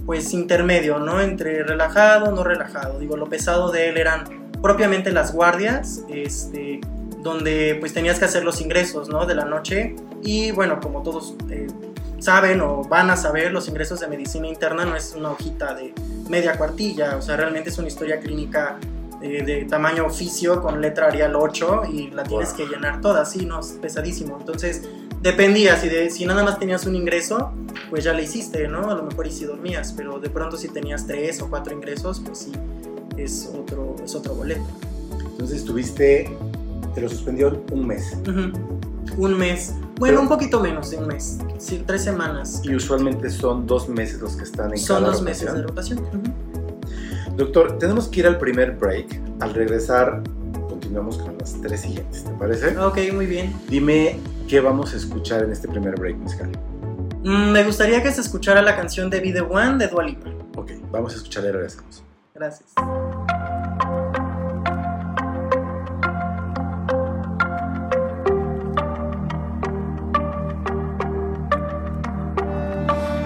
pues 0.05 0.33
intermedio, 0.33 0.99
¿no? 0.99 1.21
Entre 1.21 1.63
relajado, 1.63 2.31
no 2.31 2.43
relajado. 2.43 2.99
Digo, 2.99 3.17
lo 3.17 3.27
pesado 3.27 3.71
de 3.71 3.89
él 3.89 3.97
eran 3.97 4.51
propiamente 4.61 5.11
las 5.11 5.33
guardias, 5.33 6.03
este, 6.09 6.81
donde 7.21 7.77
pues 7.79 7.93
tenías 7.93 8.19
que 8.19 8.25
hacer 8.25 8.43
los 8.43 8.61
ingresos, 8.61 9.09
¿no? 9.09 9.25
De 9.25 9.35
la 9.35 9.45
noche. 9.45 9.95
Y 10.21 10.51
bueno, 10.51 10.79
como 10.79 11.01
todos 11.01 11.35
eh, 11.49 11.67
saben 12.19 12.61
o 12.61 12.83
van 12.83 13.09
a 13.09 13.17
saber, 13.17 13.51
los 13.51 13.67
ingresos 13.67 13.99
de 13.99 14.07
medicina 14.07 14.47
interna 14.47 14.85
no 14.85 14.95
es 14.95 15.13
una 15.17 15.31
hojita 15.31 15.73
de 15.73 15.93
media 16.29 16.57
cuartilla, 16.57 17.17
o 17.17 17.21
sea, 17.21 17.37
realmente 17.37 17.69
es 17.69 17.77
una 17.77 17.87
historia 17.87 18.19
clínica 18.19 18.77
eh, 19.21 19.43
de 19.43 19.65
tamaño 19.65 20.05
oficio 20.05 20.61
con 20.61 20.81
letra 20.81 21.07
Arial 21.07 21.35
8 21.35 21.83
y 21.91 22.11
la 22.11 22.23
tienes 22.23 22.53
que 22.53 22.65
llenar 22.65 23.01
toda, 23.01 23.25
sí, 23.25 23.45
no, 23.45 23.59
es 23.59 23.77
pesadísimo. 23.81 24.37
Entonces, 24.39 24.83
dependía, 25.25 25.75
si, 25.75 25.89
de, 25.89 26.11
si 26.11 26.23
nada 26.23 26.43
más 26.43 26.59
tenías 26.59 26.85
un 26.85 26.95
ingreso, 26.95 27.51
pues 27.89 28.03
ya 28.03 28.13
le 28.13 28.23
hiciste, 28.23 28.67
¿no? 28.67 28.91
A 28.91 28.93
lo 28.93 29.03
mejor 29.03 29.25
y 29.25 29.31
si 29.31 29.45
dormías, 29.45 29.91
pero 29.97 30.19
de 30.19 30.29
pronto 30.29 30.55
si 30.55 30.67
tenías 30.67 31.07
tres 31.07 31.41
o 31.41 31.49
cuatro 31.49 31.73
ingresos, 31.73 32.21
pues 32.23 32.37
sí, 32.37 32.51
es 33.17 33.49
otro, 33.51 33.95
es 34.03 34.13
otro 34.13 34.35
boleto. 34.35 34.67
Entonces 35.31 35.57
estuviste, 35.57 36.31
te 36.93 37.01
lo 37.01 37.09
suspendió 37.09 37.59
un 37.71 37.87
mes. 37.87 38.15
Un 39.17 39.33
mes. 39.35 39.73
Bueno, 39.97 40.21
un 40.21 40.27
poquito 40.27 40.59
menos 40.59 40.91
de 40.91 40.97
un 40.97 41.07
mes, 41.07 41.39
sí, 41.57 41.83
tres 41.87 42.03
semanas. 42.03 42.61
Y 42.63 42.75
usualmente 42.75 43.31
son 43.31 43.65
dos 43.65 43.89
meses 43.89 44.21
los 44.21 44.35
que 44.35 44.43
están 44.43 44.73
en 44.73 44.77
Son 44.77 45.03
dos 45.03 45.23
meses 45.23 45.51
de 45.51 45.63
rotación. 45.63 46.01
Doctor, 47.35 47.79
tenemos 47.79 48.09
que 48.09 48.19
ir 48.19 48.27
al 48.27 48.37
primer 48.37 48.73
break. 48.73 49.19
Al 49.39 49.55
regresar, 49.55 50.21
continuamos 50.69 51.17
con 51.17 51.35
las 51.39 51.59
tres 51.61 51.81
siguientes, 51.81 52.25
¿te 52.25 52.31
parece? 52.31 52.77
Ok, 52.77 52.99
muy 53.11 53.25
bien. 53.25 53.53
Dime 53.67 54.19
¿Qué 54.47 54.59
vamos 54.59 54.93
a 54.93 54.97
escuchar 54.97 55.43
en 55.43 55.51
este 55.51 55.67
primer 55.67 55.95
break 55.95 56.17
musical? 56.17 56.51
Mm, 57.23 57.51
me 57.51 57.63
gustaría 57.63 58.03
que 58.03 58.11
se 58.11 58.21
escuchara 58.21 58.61
la 58.61 58.75
canción 58.75 59.09
de 59.09 59.19
Be 59.19 59.31
The 59.33 59.41
One 59.41 59.77
de 59.79 59.87
Dua 59.87 60.03
Lipa. 60.03 60.29
Ok, 60.55 60.71
vamos 60.91 61.13
a 61.13 61.15
escucharla 61.17 61.49
y 61.49 61.51
regresamos. 61.53 62.03
Gracias. 62.35 62.69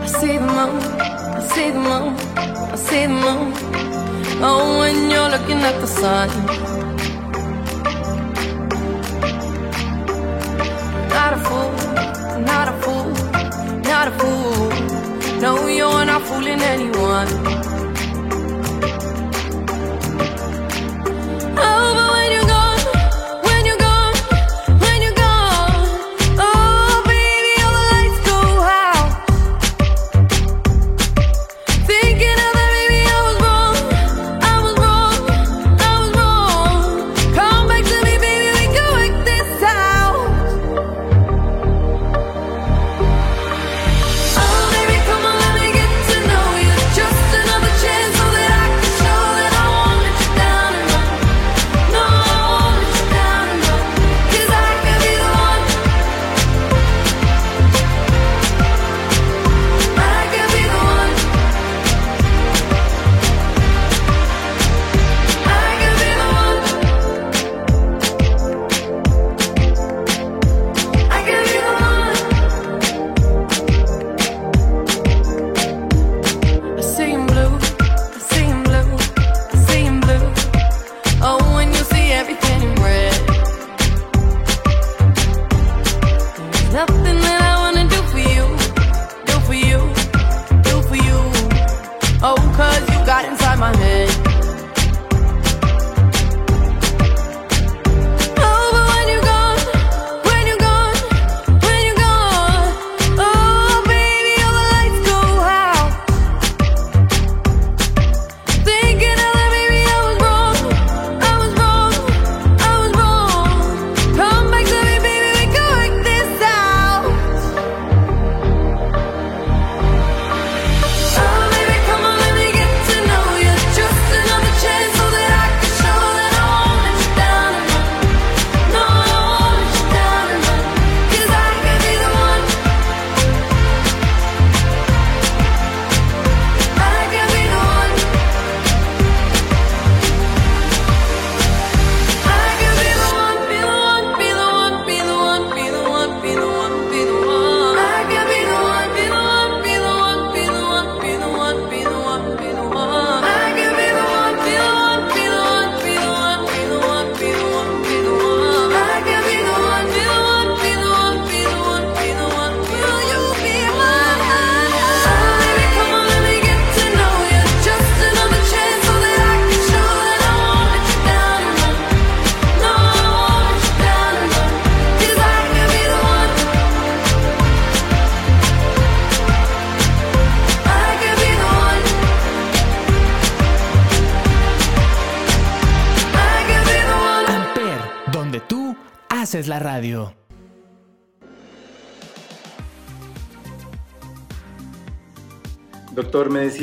I 0.01 0.07
see 0.07 0.37
the 0.37 0.45
moon, 0.45 0.79
I 1.35 1.47
see 1.49 1.71
the 1.71 1.79
moon, 1.79 2.15
I 2.71 2.75
see 2.77 3.01
the 3.01 3.09
moon. 3.09 3.53
Oh, 4.41 4.79
when 4.79 5.09
you're 5.11 5.29
looking 5.29 5.59
at 5.63 5.81
the 5.81 5.87
sun. 5.87 6.78
Not 11.29 11.37
a 11.37 11.43
fool, 11.43 12.41
not 12.41 12.67
a 12.67 12.73
fool, 12.81 13.11
not 13.83 14.07
a 14.07 14.11
fool. 14.17 15.39
No, 15.39 15.67
you're 15.67 16.05
not 16.05 16.23
fooling 16.23 16.59
anyone. 16.59 17.68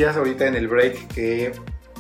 Decías 0.07 0.17
ahorita 0.17 0.47
en 0.47 0.55
el 0.55 0.69
break 0.69 1.09
que 1.09 1.53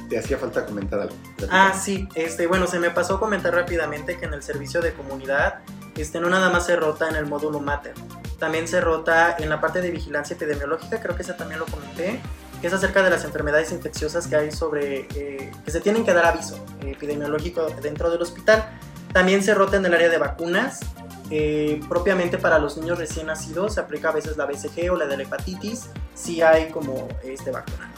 te 0.08 0.18
hacía 0.18 0.38
falta 0.38 0.64
comentar 0.64 1.00
algo. 1.00 1.14
Ah, 1.50 1.74
sí, 1.76 2.08
este, 2.14 2.46
bueno, 2.46 2.66
se 2.66 2.78
me 2.78 2.90
pasó 2.90 3.18
comentar 3.18 3.52
rápidamente 3.52 4.16
que 4.16 4.26
en 4.26 4.34
el 4.34 4.42
servicio 4.42 4.80
de 4.80 4.92
comunidad, 4.92 5.60
este, 5.96 6.20
no 6.20 6.30
nada 6.30 6.50
más 6.50 6.66
se 6.66 6.76
rota 6.76 7.08
en 7.08 7.16
el 7.16 7.26
módulo 7.26 7.58
Mater, 7.58 7.94
también 8.38 8.68
se 8.68 8.80
rota 8.80 9.36
en 9.38 9.48
la 9.48 9.60
parte 9.60 9.80
de 9.80 9.90
vigilancia 9.90 10.34
epidemiológica, 10.34 11.00
creo 11.00 11.16
que 11.16 11.22
esa 11.22 11.36
también 11.36 11.58
lo 11.58 11.66
comenté, 11.66 12.20
que 12.60 12.68
es 12.68 12.72
acerca 12.72 13.02
de 13.02 13.10
las 13.10 13.24
enfermedades 13.24 13.72
infecciosas 13.72 14.28
que 14.28 14.36
hay 14.36 14.52
sobre, 14.52 15.08
eh, 15.14 15.50
que 15.64 15.70
se 15.70 15.80
tienen 15.80 16.04
que 16.04 16.12
dar 16.12 16.26
aviso 16.26 16.64
epidemiológico 16.82 17.66
dentro 17.82 18.10
del 18.10 18.22
hospital. 18.22 18.70
También 19.12 19.42
se 19.42 19.54
rota 19.54 19.76
en 19.76 19.84
el 19.84 19.92
área 19.92 20.08
de 20.08 20.18
vacunas. 20.18 20.80
Eh, 21.30 21.80
propiamente 21.88 22.38
para 22.38 22.58
los 22.60 22.76
niños 22.76 22.98
recién 22.98 23.26
nacidos 23.26 23.74
se 23.74 23.80
aplica 23.80 24.10
a 24.10 24.12
veces 24.12 24.36
la 24.36 24.46
BCG 24.46 24.92
o 24.92 24.96
la 24.96 25.06
de 25.06 25.16
la 25.16 25.24
hepatitis 25.24 25.88
si 26.16 26.42
hay 26.42 26.70
como 26.70 27.08
este 27.22 27.50
vacuna, 27.50 27.92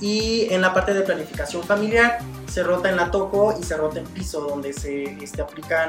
Y 0.00 0.48
en 0.52 0.60
la 0.60 0.74
parte 0.74 0.92
de 0.92 1.02
planificación 1.02 1.62
familiar 1.62 2.18
se 2.46 2.62
rota 2.62 2.90
en 2.90 2.96
la 2.96 3.10
toco 3.10 3.56
y 3.58 3.62
se 3.62 3.76
rota 3.76 4.00
en 4.00 4.06
piso 4.06 4.40
donde 4.40 4.72
se 4.72 5.04
este, 5.22 5.40
aplican 5.40 5.88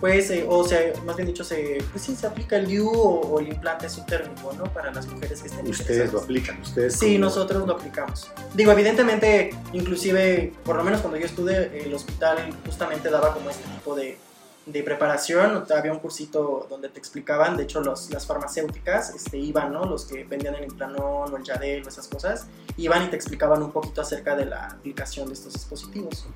pues 0.00 0.30
eh, 0.30 0.44
o 0.46 0.62
sea 0.64 0.80
más 1.06 1.16
bien 1.16 1.26
dicho 1.26 1.44
se 1.44 1.82
pues 1.90 2.04
sí 2.04 2.14
se 2.14 2.26
aplica 2.26 2.56
el 2.56 2.66
DIU 2.66 2.90
o, 2.90 3.40
el 3.40 3.48
implante 3.48 3.88
subtérmico 3.88 4.52
no 4.52 4.64
para 4.64 4.92
las 4.92 5.06
mujeres 5.06 5.40
que 5.40 5.48
estén 5.48 5.66
ustedes 5.66 6.12
lo 6.12 6.20
aplican 6.20 6.60
ustedes 6.60 6.96
sí 6.96 7.16
nosotros 7.16 7.66
lo 7.66 7.74
aplicamos. 7.74 8.30
Digo 8.54 8.72
evidentemente 8.72 9.56
inclusive 9.72 10.52
por 10.64 10.76
lo 10.76 10.84
menos 10.84 11.00
cuando 11.00 11.18
yo 11.18 11.26
estuve 11.26 11.84
el 11.84 11.94
hospital 11.94 12.54
justamente 12.66 13.08
daba 13.08 13.32
como 13.32 13.50
este 13.50 13.64
tipo 13.70 13.94
de, 13.94 14.18
de 14.66 14.82
preparación, 14.82 15.64
había 15.76 15.92
un 15.92 15.98
cursito 15.98 16.66
donde 16.70 16.88
te 16.88 16.98
explicaban, 16.98 17.56
de 17.56 17.64
hecho 17.64 17.82
los, 17.82 18.10
las 18.10 18.26
farmacéuticas 18.26 19.14
este, 19.14 19.36
iban, 19.36 19.72
¿no? 19.72 19.84
los 19.84 20.06
que 20.06 20.24
vendían 20.24 20.54
el 20.54 20.64
Implanón 20.64 21.32
o 21.32 21.36
el 21.36 21.42
Yadel 21.42 21.84
o 21.84 21.88
esas 21.88 22.08
cosas, 22.08 22.46
iban 22.78 23.04
y 23.04 23.08
te 23.08 23.16
explicaban 23.16 23.62
un 23.62 23.72
poquito 23.72 24.00
acerca 24.00 24.34
de 24.34 24.46
la 24.46 24.68
aplicación 24.68 25.28
de 25.28 25.34
estos 25.34 25.52
dispositivos. 25.52 26.26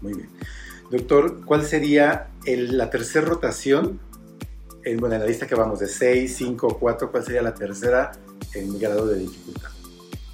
Muy 0.00 0.14
bien. 0.14 0.30
Doctor, 0.90 1.44
¿cuál 1.44 1.64
sería 1.64 2.28
la 2.44 2.90
tercera 2.90 3.26
rotación? 3.26 4.00
En, 4.84 4.98
bueno, 4.98 5.14
en 5.14 5.20
la 5.20 5.26
lista 5.28 5.46
que 5.46 5.54
vamos 5.54 5.78
de 5.78 5.86
6, 5.86 6.34
5, 6.36 6.76
4, 6.78 7.10
¿cuál 7.10 7.24
sería 7.24 7.40
la 7.40 7.54
tercera 7.54 8.12
en 8.52 8.78
grado 8.80 9.06
de 9.06 9.20
dificultad? 9.20 9.70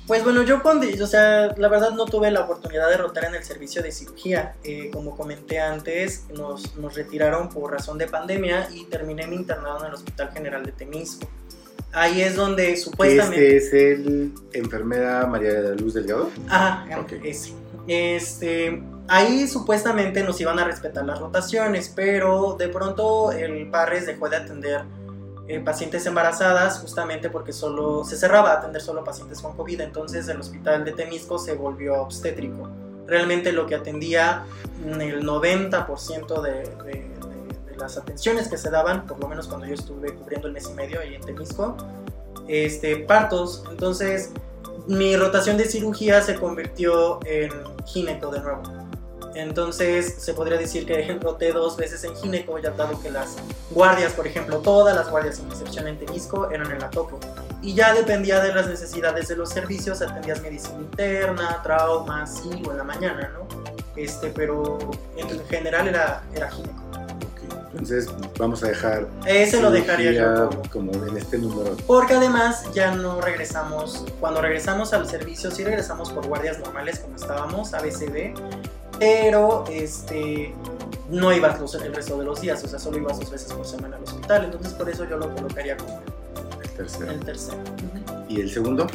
Pues 0.08 0.24
bueno, 0.24 0.42
yo 0.42 0.62
cuando, 0.62 0.86
o 1.04 1.06
sea, 1.06 1.54
la 1.58 1.68
verdad 1.68 1.90
no 1.90 2.06
tuve 2.06 2.30
la 2.30 2.40
oportunidad 2.40 2.88
de 2.88 2.96
rotar 2.96 3.26
en 3.26 3.34
el 3.34 3.44
servicio 3.44 3.82
de 3.82 3.92
cirugía. 3.92 4.54
Eh, 4.64 4.90
como 4.90 5.14
comenté 5.14 5.60
antes, 5.60 6.24
nos, 6.34 6.74
nos, 6.76 6.94
retiraron 6.94 7.50
por 7.50 7.70
razón 7.70 7.98
de 7.98 8.06
pandemia 8.06 8.70
y 8.74 8.86
terminé 8.86 9.26
mi 9.26 9.36
internado 9.36 9.80
en 9.80 9.88
el 9.88 9.94
Hospital 9.94 10.30
General 10.32 10.64
de 10.64 10.72
Temisco. 10.72 11.28
Ahí 11.92 12.22
es 12.22 12.36
donde 12.36 12.74
supuestamente... 12.78 13.58
¿Este 13.58 13.92
es 13.92 13.98
el 13.98 14.32
enfermera 14.54 15.26
María 15.26 15.52
de 15.52 15.62
la 15.68 15.74
Luz 15.74 15.92
Delgado? 15.92 16.30
Ajá, 16.48 17.00
okay. 17.00 17.20
ese. 17.24 17.52
Este, 17.86 18.82
ahí 19.08 19.46
supuestamente 19.46 20.22
nos 20.22 20.40
iban 20.40 20.58
a 20.58 20.64
respetar 20.64 21.04
las 21.04 21.18
rotaciones, 21.18 21.92
pero 21.94 22.56
de 22.58 22.68
pronto 22.68 23.30
el 23.32 23.70
Parres 23.70 24.06
dejó 24.06 24.30
de 24.30 24.36
atender 24.36 24.84
eh, 25.48 25.60
pacientes 25.60 26.04
embarazadas 26.04 26.78
justamente 26.78 27.30
porque 27.30 27.54
solo 27.54 28.04
se 28.04 28.18
cerraba 28.18 28.50
a 28.50 28.58
atender 28.58 28.82
solo 28.82 29.02
pacientes 29.02 29.40
con 29.40 29.56
COVID, 29.56 29.80
entonces 29.80 30.28
el 30.28 30.38
hospital 30.38 30.84
de 30.84 30.92
Temisco 30.92 31.38
se 31.38 31.54
volvió 31.54 32.02
obstétrico. 32.02 32.68
Realmente 33.06 33.52
lo 33.52 33.66
que 33.66 33.74
atendía 33.74 34.44
el 34.84 35.24
90% 35.24 36.42
de, 36.42 36.50
de, 36.84 37.76
las 37.78 37.96
atenciones 37.96 38.48
que 38.48 38.58
se 38.58 38.68
daban, 38.68 39.06
por 39.06 39.18
lo 39.20 39.26
menos 39.28 39.46
cuando 39.46 39.66
yo 39.66 39.72
estuve 39.72 40.12
cubriendo 40.14 40.48
el 40.48 40.52
mes 40.52 40.68
y 40.70 40.74
medio 40.74 41.00
ahí 41.00 41.14
en 41.14 41.22
Temisco, 41.22 41.76
este, 42.46 42.96
partos. 42.96 43.64
Entonces 43.70 44.32
mi 44.86 45.16
rotación 45.16 45.56
de 45.56 45.64
cirugía 45.64 46.20
se 46.20 46.34
convirtió 46.34 47.20
en 47.24 47.50
gineco 47.86 48.30
de 48.30 48.40
nuevo. 48.40 48.62
Entonces 49.38 50.16
se 50.18 50.35
podría 50.35 50.59
decir 50.59 50.85
que 50.85 51.16
roté 51.23 51.52
dos 51.52 51.76
veces 51.76 52.02
en 52.02 52.12
gineco, 52.16 52.59
ya 52.59 52.71
dado 52.71 53.00
que 53.00 53.09
las 53.09 53.37
guardias, 53.71 54.12
por 54.12 54.26
ejemplo, 54.26 54.59
todas 54.59 54.97
las 54.97 55.09
guardias 55.09 55.37
sin 55.37 55.47
excepción 55.47 55.87
en 55.87 55.97
Temisco 55.97 56.50
eran 56.50 56.68
en 56.73 56.80
la 56.80 56.90
topo. 56.90 57.21
Y 57.62 57.73
ya 57.73 57.95
dependía 57.95 58.40
de 58.40 58.52
las 58.52 58.66
necesidades 58.66 59.28
de 59.28 59.37
los 59.37 59.50
servicios, 59.50 60.02
atendías 60.02 60.42
medicina 60.42 60.80
interna, 60.80 61.61
trauma, 61.62 62.26
sí, 62.26 62.50
o 62.66 62.73
en 62.73 62.78
la 62.78 62.83
mañana, 62.83 63.30
¿no? 63.33 63.47
Este, 63.95 64.30
pero 64.30 64.76
en 65.16 65.47
general 65.47 65.87
era, 65.87 66.25
era 66.35 66.50
gineco. 66.50 66.83
Entonces 67.78 68.08
vamos 68.38 68.62
a 68.64 68.68
dejar. 68.68 69.06
Ese 69.25 69.62
lo 69.62 69.70
dejaría 69.70 70.12
yo 70.12 70.50
como... 70.73 70.92
en 70.92 71.16
este 71.16 71.38
número. 71.38 71.76
Porque 71.87 72.14
además 72.14 72.64
ya 72.75 72.90
no 72.94 73.20
regresamos. 73.20 74.04
Cuando 74.18 74.42
regresamos 74.42 74.92
al 74.92 75.08
servicio, 75.08 75.50
sí 75.50 75.64
regresamos 75.64 76.11
por 76.11 76.26
guardias 76.26 76.58
normales 76.58 76.99
como 76.99 77.16
estábamos, 77.16 77.73
ABCD 77.75 78.35
pero 78.99 79.64
este, 79.70 80.52
no 81.08 81.32
ibas 81.32 81.75
el 81.75 81.94
resto 81.94 82.18
de 82.18 82.25
los 82.25 82.40
días, 82.40 82.62
o 82.64 82.68
sea, 82.68 82.78
solo 82.78 82.99
ibas 82.99 83.18
dos 83.18 83.30
veces 83.30 83.52
por 83.52 83.66
semana 83.66 83.97
al 83.97 84.02
hospital, 84.02 84.44
entonces 84.47 84.73
por 84.73 84.88
eso 84.88 85.04
yo 85.04 85.16
lo 85.16 85.32
colocaría 85.35 85.76
como 85.76 86.02
el 86.62 86.70
tercero. 86.70 87.11
El 87.11 87.20
tercero. 87.20 87.58
¿Y 88.28 88.40
el 88.40 88.50
segundo? 88.50 88.87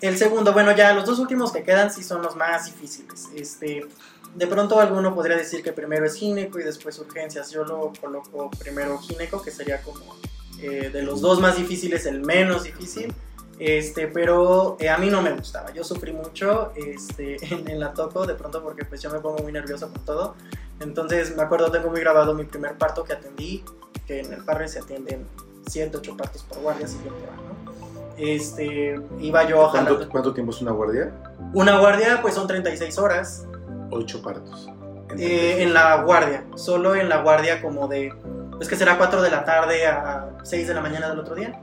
El 0.00 0.16
segundo, 0.18 0.52
bueno, 0.52 0.72
ya 0.76 0.92
los 0.92 1.04
dos 1.04 1.18
últimos 1.18 1.52
que 1.52 1.62
quedan 1.62 1.90
sí 1.90 2.02
son 2.04 2.22
los 2.22 2.36
más 2.36 2.66
difíciles. 2.66 3.28
Este, 3.34 3.86
de 4.36 4.46
pronto 4.46 4.78
alguno 4.78 5.14
podría 5.14 5.36
decir 5.36 5.62
que 5.62 5.72
primero 5.72 6.04
es 6.04 6.14
gineco 6.14 6.60
y 6.60 6.62
después 6.62 6.98
urgencias. 6.98 7.50
Yo 7.50 7.64
lo 7.64 7.92
coloco 8.00 8.50
primero 8.58 8.98
gineco, 8.98 9.42
que 9.42 9.50
sería 9.50 9.80
como 9.82 10.16
eh, 10.60 10.90
de 10.92 11.02
los 11.02 11.20
dos 11.20 11.40
más 11.40 11.56
difíciles 11.56 12.06
el 12.06 12.20
menos 12.20 12.64
difícil. 12.64 13.14
Este, 13.58 14.06
pero 14.08 14.76
eh, 14.78 14.90
a 14.90 14.98
mí 14.98 15.08
no 15.08 15.22
me 15.22 15.32
gustaba. 15.32 15.72
Yo 15.72 15.82
sufrí 15.82 16.12
mucho 16.12 16.72
este, 16.76 17.36
en, 17.70 17.80
la 17.80 17.94
toco, 17.94 18.26
de 18.26 18.34
pronto 18.34 18.62
porque 18.62 18.84
pues 18.84 19.00
yo 19.00 19.10
me 19.10 19.20
pongo 19.20 19.42
muy 19.42 19.52
nervioso 19.52 19.90
con 19.90 20.04
todo. 20.04 20.34
Entonces 20.80 21.34
me 21.34 21.42
acuerdo, 21.42 21.70
tengo 21.70 21.88
muy 21.88 22.00
grabado 22.00 22.34
mi 22.34 22.44
primer 22.44 22.76
parto 22.76 23.04
que 23.04 23.14
atendí, 23.14 23.64
que 24.06 24.20
en 24.20 24.32
el 24.34 24.44
parre 24.44 24.68
se 24.68 24.80
atienden 24.80 25.26
7, 25.66 25.96
8 25.96 26.16
partos 26.16 26.42
por 26.42 26.58
guardia, 26.60 26.86
si 26.86 26.98
bien 26.98 27.14
¿no? 27.14 27.74
Este, 28.18 28.98
iba 29.20 29.46
yo 29.46 29.68
¿Cuánto, 29.70 30.08
cuánto 30.08 30.32
tiempo 30.32 30.52
es 30.52 30.60
una 30.60 30.72
guardia? 30.72 31.12
Una 31.52 31.78
guardia, 31.78 32.20
pues 32.22 32.34
son 32.34 32.46
36 32.46 32.98
horas. 32.98 33.46
Ocho 33.90 34.22
partos. 34.22 34.68
Eh, 35.18 35.62
en 35.62 35.72
la 35.72 36.02
guardia, 36.02 36.44
solo 36.56 36.94
en 36.96 37.08
la 37.08 37.22
guardia 37.22 37.62
como 37.62 37.86
de, 37.88 38.12
pues 38.56 38.68
que 38.68 38.76
será 38.76 38.98
4 38.98 39.22
de 39.22 39.30
la 39.30 39.44
tarde 39.44 39.86
a 39.86 40.28
6 40.42 40.66
de 40.68 40.74
la 40.74 40.80
mañana 40.80 41.08
del 41.08 41.20
otro 41.20 41.34
día. 41.34 41.60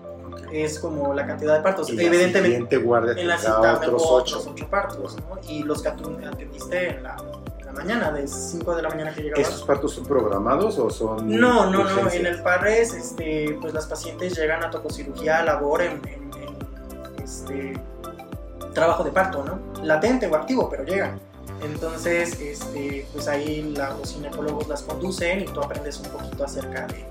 Es 0.52 0.80
como 0.80 1.14
la 1.14 1.26
cantidad 1.28 1.56
de 1.58 1.62
partos. 1.64 1.90
Y 1.90 2.00
Evidentemente, 2.06 2.78
guardia 2.78 3.14
en 3.22 3.28
la 3.28 3.38
cita 3.38 3.74
otros 3.74 4.04
otros 4.06 4.38
ocho. 4.46 4.52
8 4.54 4.68
partos, 4.70 5.18
¿no? 5.18 5.40
Y 5.50 5.64
los 5.64 5.82
que 5.82 5.90
atendiste 5.90 6.90
en 6.92 7.04
la, 7.04 7.16
en 7.60 7.66
la 7.66 7.72
mañana, 7.74 8.12
de 8.12 8.28
5 8.28 8.76
de 8.76 8.82
la 8.84 8.90
mañana 8.90 9.14
que 9.14 9.24
llegabas. 9.24 9.48
¿Esos 9.48 9.64
partos 9.64 9.94
son 9.94 10.06
programados 10.06 10.78
o 10.80 10.90
son 10.90 11.28
No, 11.28 11.66
no, 11.66 11.72
no. 11.72 11.80
urgencias? 11.82 12.16
En 12.16 12.26
el 12.28 12.42
Parres, 12.42 12.94
este, 12.94 13.58
pues 13.62 13.74
las 13.74 13.88
pacientes 13.88 14.38
llegan 14.38 14.64
a 14.64 14.70
tococirugía 14.70 15.44
labor 15.44 15.82
en, 15.82 16.02
en- 16.08 16.32
en, 16.34 17.24
este, 17.24 17.74
trabajo 18.74 19.04
de 19.04 19.12
parto, 19.12 19.44
¿no? 19.44 19.60
Latente 19.84 20.28
o 20.28 20.36
activo, 20.36 20.70
pero 20.70 20.84
llegan. 20.84 21.20
Entonces, 21.64 22.40
este, 22.40 23.08
pues 23.14 23.28
ahí 23.28 23.74
la- 23.76 23.92
los 23.92 24.14
ginecólogos 24.14 24.68
las 24.68 24.82
conducen 24.84 25.42
y 25.42 25.46
tú 25.46 25.62
aprendes 25.62 25.98
un 26.00 26.10
poquito 26.10 26.44
acerca 26.46 26.88
de, 26.88 27.06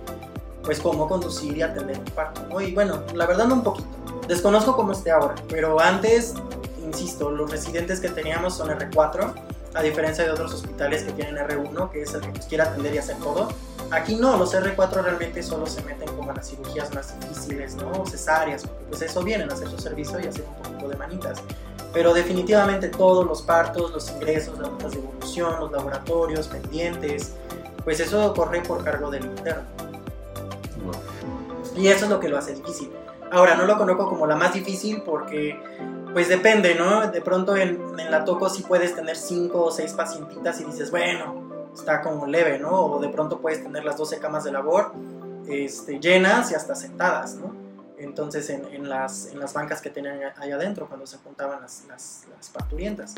pues 0.63 0.79
cómo 0.81 1.09
conducir 1.09 1.57
y 1.57 1.63
atender 1.63 1.99
un 1.99 2.05
parto, 2.07 2.43
¿no? 2.49 2.61
Y 2.61 2.73
bueno, 2.73 3.03
la 3.15 3.27
verdad 3.27 3.47
no 3.47 3.55
un 3.55 3.63
poquito. 3.63 3.89
Desconozco 4.29 4.77
cómo 4.77 4.93
esté 4.93 5.11
ahora, 5.11 5.35
pero 5.49 5.81
antes, 5.81 6.35
insisto, 6.85 7.31
los 7.31 7.51
residentes 7.51 7.99
que 8.01 8.09
teníamos 8.09 8.57
son 8.57 8.69
R4, 8.71 9.35
a 9.75 9.83
diferencia 9.83 10.23
de 10.25 10.31
otros 10.31 10.53
hospitales 10.53 11.03
que 11.03 11.13
tienen 11.13 11.37
R1, 11.39 11.91
que 11.91 12.03
es 12.03 12.13
el 12.15 12.21
que 12.21 12.33
quiere 12.41 12.63
atender 12.65 12.95
y 12.95 12.99
hacer 12.99 13.17
todo. 13.17 13.49
Aquí 13.91 14.17
no, 14.17 14.37
los 14.37 14.55
R4 14.55 15.03
realmente 15.03 15.43
solo 15.43 15.67
se 15.67 15.83
meten 15.83 16.09
como 16.15 16.31
a 16.31 16.35
las 16.35 16.49
cirugías 16.49 16.95
más 16.95 17.19
difíciles, 17.21 17.75
¿no? 17.77 18.07
Cesáreas, 18.07 18.63
pues 18.89 19.03
eso 19.03 19.23
vienen 19.23 19.51
a 19.51 19.55
hacer 19.55 19.69
su 19.69 19.79
servicio 19.79 20.21
y 20.21 20.27
hacer 20.27 20.45
un 20.57 20.63
poquito 20.63 20.89
de 20.89 20.97
manitas. 20.97 21.39
Pero 21.93 22.15
definitivamente 22.15 22.89
todos 22.89 23.27
los 23.27 23.43
partos, 23.43 23.93
los 23.93 24.11
ingresos, 24.11 24.59
las 24.59 24.71
notas 24.71 24.93
de 24.93 24.99
evolución, 24.99 25.61
los 25.61 25.73
laboratorios, 25.73 26.49
pendientes, 26.49 27.35
pues 27.85 28.01
eso 28.01 28.33
corre 28.35 28.63
por 28.63 28.83
cargo 28.83 29.11
del 29.11 29.27
interno. 29.27 29.65
No. 30.85 31.81
Y 31.81 31.89
eso 31.89 32.05
es 32.05 32.11
lo 32.11 32.19
que 32.19 32.29
lo 32.29 32.39
hace 32.39 32.55
difícil. 32.55 32.91
Ahora, 33.31 33.55
no 33.55 33.65
lo 33.65 33.77
conozco 33.79 34.09
como 34.09 34.27
la 34.27 34.37
más 34.37 34.55
difícil 34.55 35.03
porque, 35.03 35.59
pues 36.13 36.29
depende, 36.29 36.75
¿no? 36.75 37.11
De 37.11 37.21
pronto 37.21 37.57
en, 37.57 37.81
en 37.99 38.11
la 38.11 38.25
toco 38.25 38.49
sí 38.49 38.63
puedes 38.63 38.95
tener 38.95 39.17
5 39.17 39.65
o 39.65 39.71
6 39.71 39.93
pacientitas 39.95 40.61
y 40.61 40.65
dices, 40.65 40.91
bueno, 40.91 41.69
está 41.75 42.03
como 42.03 42.27
leve, 42.27 42.59
¿no? 42.59 42.71
O 42.71 43.01
de 43.01 43.09
pronto 43.09 43.41
puedes 43.41 43.63
tener 43.63 43.85
las 43.85 43.97
12 43.97 44.19
camas 44.19 44.45
de 44.45 44.53
labor 44.53 44.93
este, 45.49 45.99
llenas 45.99 46.51
y 46.51 46.55
hasta 46.55 46.75
sentadas, 46.75 47.37
¿no? 47.37 47.62
Entonces 48.13 48.51
en, 48.51 48.67
en 48.67 48.91
las, 48.91 49.29
en 49.29 49.41
las 49.41 49.55
bancas 49.55 49.81
que 49.81 49.89
tenían 49.89 50.19
ahí 50.37 50.51
adentro 50.51 50.87
cuando 50.87 51.07
se 51.07 51.17
juntaban 51.17 51.63
las, 51.63 51.85
las, 51.89 52.25
las 52.37 52.51
parturientas. 52.51 53.15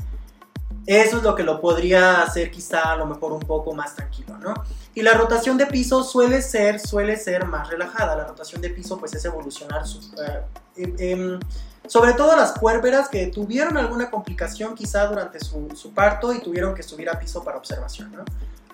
Eso 0.86 1.16
es 1.16 1.22
lo 1.24 1.34
que 1.34 1.42
lo 1.42 1.60
podría 1.60 2.22
hacer 2.22 2.52
quizá 2.52 2.92
a 2.92 2.96
lo 2.96 3.04
mejor 3.04 3.32
un 3.32 3.40
poco 3.40 3.72
más 3.72 3.96
tranquilo, 3.96 4.38
¿no? 4.38 4.54
Y 4.94 5.02
la 5.02 5.14
rotación 5.14 5.58
de 5.58 5.66
piso 5.66 6.04
suele 6.04 6.42
ser, 6.42 6.78
suele 6.78 7.16
ser 7.16 7.44
más 7.44 7.70
relajada. 7.70 8.14
La 8.14 8.24
rotación 8.24 8.62
de 8.62 8.70
piso 8.70 8.96
pues 8.98 9.12
es 9.14 9.24
evolucionar 9.24 9.84
su, 9.84 9.98
eh, 10.76 10.94
em, 10.98 11.40
sobre 11.88 12.12
todo 12.12 12.36
las 12.36 12.52
puérperas 12.52 13.08
que 13.08 13.26
tuvieron 13.26 13.76
alguna 13.76 14.12
complicación 14.12 14.76
quizá 14.76 15.06
durante 15.06 15.40
su, 15.40 15.70
su 15.74 15.92
parto 15.92 16.32
y 16.32 16.38
tuvieron 16.38 16.72
que 16.72 16.84
subir 16.84 17.10
a 17.10 17.18
piso 17.18 17.42
para 17.42 17.56
observación, 17.56 18.12
¿no? 18.12 18.24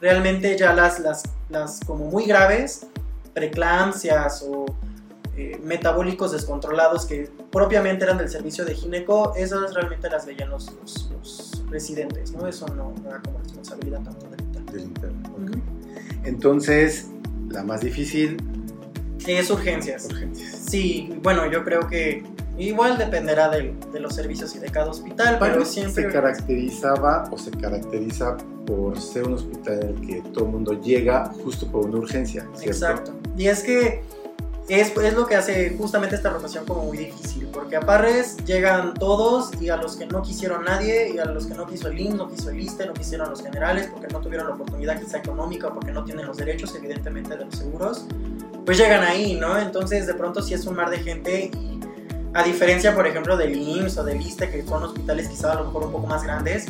Realmente 0.02 0.59
ya 0.59 0.74
las, 0.74 1.00
las, 1.00 1.22
las 1.48 1.80
como 1.87 2.04
muy 2.04 2.26
graves, 2.26 2.87
preeclampsias 3.33 4.44
o 4.46 4.66
eh, 5.37 5.61
metabólicos 5.64 6.33
descontrolados 6.33 7.07
que 7.07 7.31
propiamente 7.51 8.05
eran 8.05 8.19
del 8.19 8.29
servicio 8.29 8.64
de 8.64 8.75
gineco, 8.75 9.33
esas 9.37 9.75
realmente 9.75 10.09
las 10.11 10.27
veían 10.27 10.51
los, 10.51 10.73
los- 10.81 11.11
los 11.11 11.62
residentes, 11.71 12.33
¿no? 12.33 12.47
Eso 12.49 12.66
no, 12.69 12.93
no 13.03 13.09
era 13.11 13.21
como 13.23 13.38
responsabilidad 13.38 14.01
tanto 14.03 14.27
del 14.29 14.40
interno. 14.40 14.73
Del 14.73 14.81
interno, 14.83 15.29
ok. 15.31 15.57
Entonces, 16.25 17.09
la 17.49 17.62
más 17.62 17.81
difícil, 17.81 18.37
Es 19.27 19.51
urgencias. 19.51 20.07
urgencias. 20.07 20.51
Sí, 20.69 21.12
bueno, 21.23 21.51
yo 21.51 21.64
creo 21.64 21.87
que 21.88 22.23
igual 22.59 22.99
dependerá 22.99 23.49
del- 23.49 23.75
de, 23.93 24.01
los 24.01 24.14
servicios 24.14 24.55
y 24.57 24.59
de 24.59 24.69
cada 24.71 24.90
hospital, 24.90 25.37
pero 25.40 25.53
Pero 25.55 25.64
siempre... 25.64 26.05
se 26.05 26.09
caracterizaba 26.11 27.29
o 27.31 27.38
se 27.38 27.51
caracteriza 27.53 28.37
por 28.66 29.01
ser 29.01 29.27
un 29.27 29.35
hospital 29.35 29.81
en 29.83 29.88
el 29.88 30.07
que 30.07 30.23
todo 30.33 30.45
el 30.47 30.51
mundo 30.53 30.81
llega 30.81 31.27
justo 31.43 31.66
por 31.71 31.87
una 31.87 31.99
urgencia, 31.99 32.43
¿cierto? 32.55 32.71
Exacto. 32.71 33.12
Y 33.37 33.47
es 33.47 33.62
que 33.62 34.03
es, 34.70 34.96
es 34.96 35.14
lo 35.14 35.26
que 35.26 35.35
hace 35.35 35.74
justamente 35.76 36.14
esta 36.14 36.30
rotación 36.30 36.64
como 36.64 36.85
muy 36.85 36.96
difícil, 36.96 37.48
porque 37.52 37.74
a 37.76 37.80
Parres 37.80 38.37
llegan 38.44 38.94
todos 38.94 39.50
y 39.61 39.68
a 39.68 39.76
los 39.76 39.96
que 39.96 40.06
no 40.06 40.22
quisieron 40.22 40.64
nadie, 40.64 41.11
y 41.12 41.18
a 41.18 41.24
los 41.24 41.46
que 41.46 41.54
no 41.54 41.66
quiso 41.66 41.88
el 41.88 41.98
IN, 41.98 42.16
no 42.16 42.28
quiso 42.28 42.50
el 42.50 42.61
ISTE, 42.61 42.87
no 42.87 42.94
quisieron 42.94 43.28
los 43.30 43.42
generales, 43.42 43.88
porque 43.92 44.06
no 44.12 44.20
tuvieron 44.20 44.46
la 44.46 44.54
oportunidad 44.54 45.00
quizá 45.00 45.18
económica 45.18 45.66
o 45.66 45.74
porque 45.74 45.90
no 45.90 46.04
tienen 46.04 46.24
los 46.24 46.37
derechos 46.37 46.72
evidentemente 46.76 47.37
de 47.37 47.46
los 47.46 47.56
seguros, 47.56 48.06
pues 48.64 48.78
llegan 48.78 49.02
ahí, 49.02 49.35
¿no? 49.35 49.59
Entonces 49.59 50.06
de 50.06 50.14
pronto 50.14 50.40
sí 50.40 50.54
es 50.54 50.64
un 50.66 50.76
mar 50.76 50.88
de 50.88 50.98
gente 50.98 51.50
y 51.52 51.80
a 52.33 52.44
diferencia 52.44 52.94
por 52.94 53.09
ejemplo 53.09 53.37
del 53.37 53.56
IMSS 53.56 53.98
o 53.98 54.04
del 54.04 54.20
ISTE, 54.20 54.50
que 54.50 54.64
son 54.64 54.85
hospitales 54.85 55.28
quizá 55.28 55.52
a 55.52 55.54
lo 55.56 55.64
mejor 55.64 55.87
un 55.87 55.92
poco 55.92 56.06
más 56.06 56.22
grandes, 56.22 56.66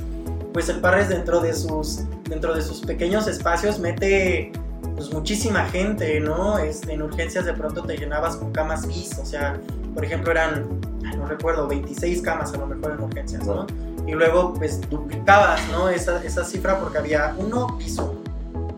pues 0.54 0.70
el 0.70 0.80
Parres 0.80 1.10
dentro 1.10 1.40
de 1.40 1.52
sus, 1.52 2.00
dentro 2.24 2.54
de 2.54 2.62
sus 2.62 2.80
pequeños 2.80 3.26
espacios 3.26 3.78
mete 3.78 4.52
pues 5.00 5.14
muchísima 5.14 5.64
gente, 5.64 6.20
¿no? 6.20 6.58
Este, 6.58 6.92
en 6.92 7.00
urgencias 7.00 7.46
de 7.46 7.54
pronto 7.54 7.82
te 7.84 7.96
llenabas 7.96 8.36
con 8.36 8.52
camas 8.52 8.86
bis, 8.86 9.18
o 9.18 9.24
sea, 9.24 9.58
por 9.94 10.04
ejemplo 10.04 10.30
eran, 10.30 10.78
no 11.16 11.24
recuerdo, 11.24 11.66
26 11.66 12.20
camas 12.20 12.52
a 12.52 12.58
lo 12.58 12.66
mejor 12.66 12.92
en 12.92 13.00
urgencias, 13.00 13.46
¿no? 13.46 13.66
Y 14.06 14.12
luego 14.12 14.52
pues 14.52 14.78
duplicabas, 14.90 15.66
¿no? 15.70 15.88
Esa, 15.88 16.22
esa 16.22 16.44
cifra 16.44 16.78
porque 16.78 16.98
había 16.98 17.34
uno 17.38 17.78
piso 17.78 18.22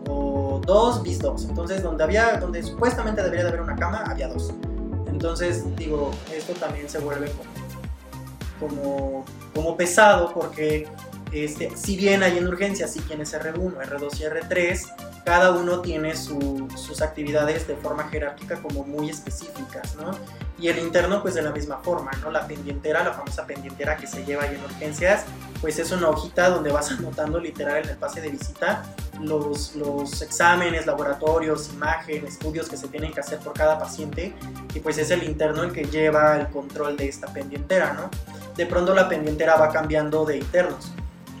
o 0.07 0.61
dos 0.65 1.03
bis 1.03 1.19
dos, 1.19 1.43
entonces 1.43 1.83
donde 1.83 2.05
había, 2.05 2.37
donde 2.37 2.63
supuestamente 2.63 3.21
debería 3.21 3.43
de 3.43 3.49
haber 3.49 3.61
una 3.61 3.75
cama, 3.75 4.05
había 4.07 4.29
dos. 4.29 4.53
Entonces 5.07 5.65
digo, 5.75 6.11
esto 6.33 6.53
también 6.53 6.87
se 6.87 6.99
vuelve 6.99 7.33
como, 8.61 9.25
como 9.53 9.75
pesado 9.75 10.33
porque 10.33 10.87
este, 11.33 11.75
si 11.75 11.95
bien 11.97 12.23
hay 12.23 12.37
en 12.37 12.47
urgencias, 12.47 12.93
sí 12.93 12.99
tienes 13.01 13.33
R1, 13.33 13.75
R2 13.77 14.19
y 14.19 14.23
R3, 14.23 14.93
cada 15.25 15.51
uno 15.51 15.79
tiene 15.81 16.15
su- 16.15 16.67
sus 16.75 17.01
actividades 17.01 17.67
de 17.67 17.75
forma 17.75 18.09
jerárquica 18.09 18.61
como 18.61 18.83
muy 18.83 19.09
específicas, 19.09 19.95
¿no? 19.95 20.11
Y 20.59 20.67
el 20.67 20.79
interno 20.79 21.21
pues 21.21 21.33
de 21.33 21.41
la 21.41 21.51
misma 21.51 21.77
forma, 21.77 22.11
¿no? 22.21 22.29
La 22.29 22.45
pendientera, 22.45 23.03
la 23.03 23.13
famosa 23.13 23.45
pendientera 23.47 23.95
que 23.97 24.05
se 24.07 24.23
lleva 24.25 24.43
ahí 24.43 24.55
en 24.55 24.63
urgencias, 24.63 25.23
pues 25.61 25.79
es 25.79 25.91
una 25.91 26.09
hojita 26.09 26.49
donde 26.49 26.71
vas 26.71 26.91
anotando 26.99 27.39
literal 27.39 27.83
en 27.83 27.89
el 27.89 27.97
pase 27.97 28.21
de 28.21 28.29
visita 28.29 28.83
los, 29.21 29.75
los 29.75 30.21
exámenes, 30.21 30.85
laboratorios, 30.85 31.69
imagen, 31.73 32.25
estudios 32.25 32.67
que 32.67 32.75
se 32.77 32.87
tienen 32.89 33.13
que 33.13 33.19
hacer 33.21 33.39
por 33.39 33.53
cada 33.53 33.79
paciente 33.79 34.33
y 34.73 34.79
pues 34.79 34.97
es 34.97 35.09
el 35.11 35.23
interno 35.23 35.63
el 35.63 35.71
que 35.71 35.85
lleva 35.85 36.35
el 36.37 36.47
control 36.47 36.97
de 36.97 37.07
esta 37.07 37.27
pendientera, 37.31 37.93
¿no? 37.93 38.09
De 38.57 38.65
pronto 38.65 38.93
la 38.93 39.07
pendientera 39.07 39.55
va 39.55 39.69
cambiando 39.69 40.25
de 40.25 40.37
internos. 40.37 40.91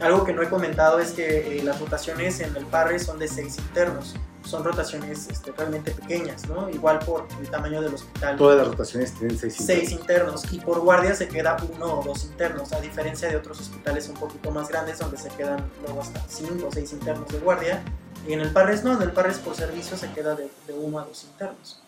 Algo 0.03 0.25
que 0.25 0.33
no 0.33 0.41
he 0.41 0.49
comentado 0.49 0.99
es 0.99 1.11
que 1.11 1.59
eh, 1.59 1.63
las 1.63 1.79
rotaciones 1.79 2.39
en 2.41 2.55
el 2.55 2.65
parre 2.65 2.99
son 2.99 3.19
de 3.19 3.27
seis 3.27 3.57
internos. 3.57 4.15
Son 4.45 4.61
rotaciones 4.63 5.29
este, 5.29 5.53
realmente 5.53 5.91
pequeñas, 5.91 6.49
¿no? 6.49 6.69
Igual 6.69 6.99
por 6.99 7.25
el 7.39 7.49
tamaño 7.49 7.81
del 7.81 7.93
hospital. 7.93 8.35
Todas 8.35 8.57
las 8.57 8.67
rotaciones 8.67 9.13
tienen 9.13 9.37
seis 9.37 9.55
Seis 9.55 9.91
internos. 9.91 10.43
internos 10.43 10.53
y 10.53 10.59
por 10.59 10.81
guardia 10.81 11.15
se 11.15 11.29
queda 11.29 11.55
uno 11.73 11.99
o 11.99 12.03
dos 12.03 12.25
internos, 12.25 12.73
a 12.73 12.81
diferencia 12.81 13.29
de 13.29 13.37
otros 13.37 13.61
hospitales 13.61 14.09
un 14.09 14.15
poquito 14.15 14.51
más 14.51 14.67
grandes 14.67 14.99
donde 14.99 15.17
se 15.17 15.29
quedan 15.29 15.65
luego 15.85 16.01
hasta 16.01 16.21
cinco 16.27 16.67
o 16.67 16.71
seis 16.73 16.91
internos 16.91 17.29
de 17.29 17.39
guardia. 17.39 17.81
Y 18.27 18.33
en 18.33 18.41
el 18.41 18.51
Parres 18.51 18.83
no, 18.83 18.93
en 18.93 19.01
el 19.01 19.11
Parres 19.11 19.37
por 19.37 19.55
servicio 19.55 19.95
se 19.95 20.11
queda 20.11 20.35
de, 20.35 20.49
de 20.67 20.73
uno 20.73 20.99
a 20.99 21.05
dos 21.05 21.23
internos. 21.23 21.81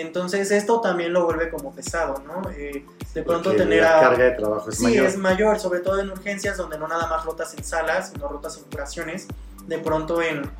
Entonces 0.00 0.50
esto 0.50 0.80
también 0.80 1.12
lo 1.12 1.24
vuelve 1.24 1.50
como 1.50 1.74
pesado, 1.74 2.22
¿no? 2.26 2.48
Eh, 2.50 2.84
de 3.14 3.22
pronto 3.22 3.50
Porque 3.50 3.58
tener 3.64 3.82
la 3.82 3.98
a... 3.98 4.00
carga 4.00 4.24
de 4.24 4.30
trabajo 4.32 4.70
es 4.70 4.76
Sí, 4.78 4.84
mayor. 4.84 5.06
es 5.06 5.16
mayor, 5.18 5.58
sobre 5.60 5.80
todo 5.80 6.00
en 6.00 6.10
urgencias 6.10 6.56
donde 6.56 6.78
no 6.78 6.88
nada 6.88 7.06
más 7.08 7.24
rotas 7.24 7.52
en 7.54 7.62
salas, 7.62 8.10
sino 8.10 8.26
rotas 8.28 8.56
en 8.56 8.64
curaciones. 8.64 9.26
De 9.66 9.78
pronto 9.78 10.22
en, 10.22 10.50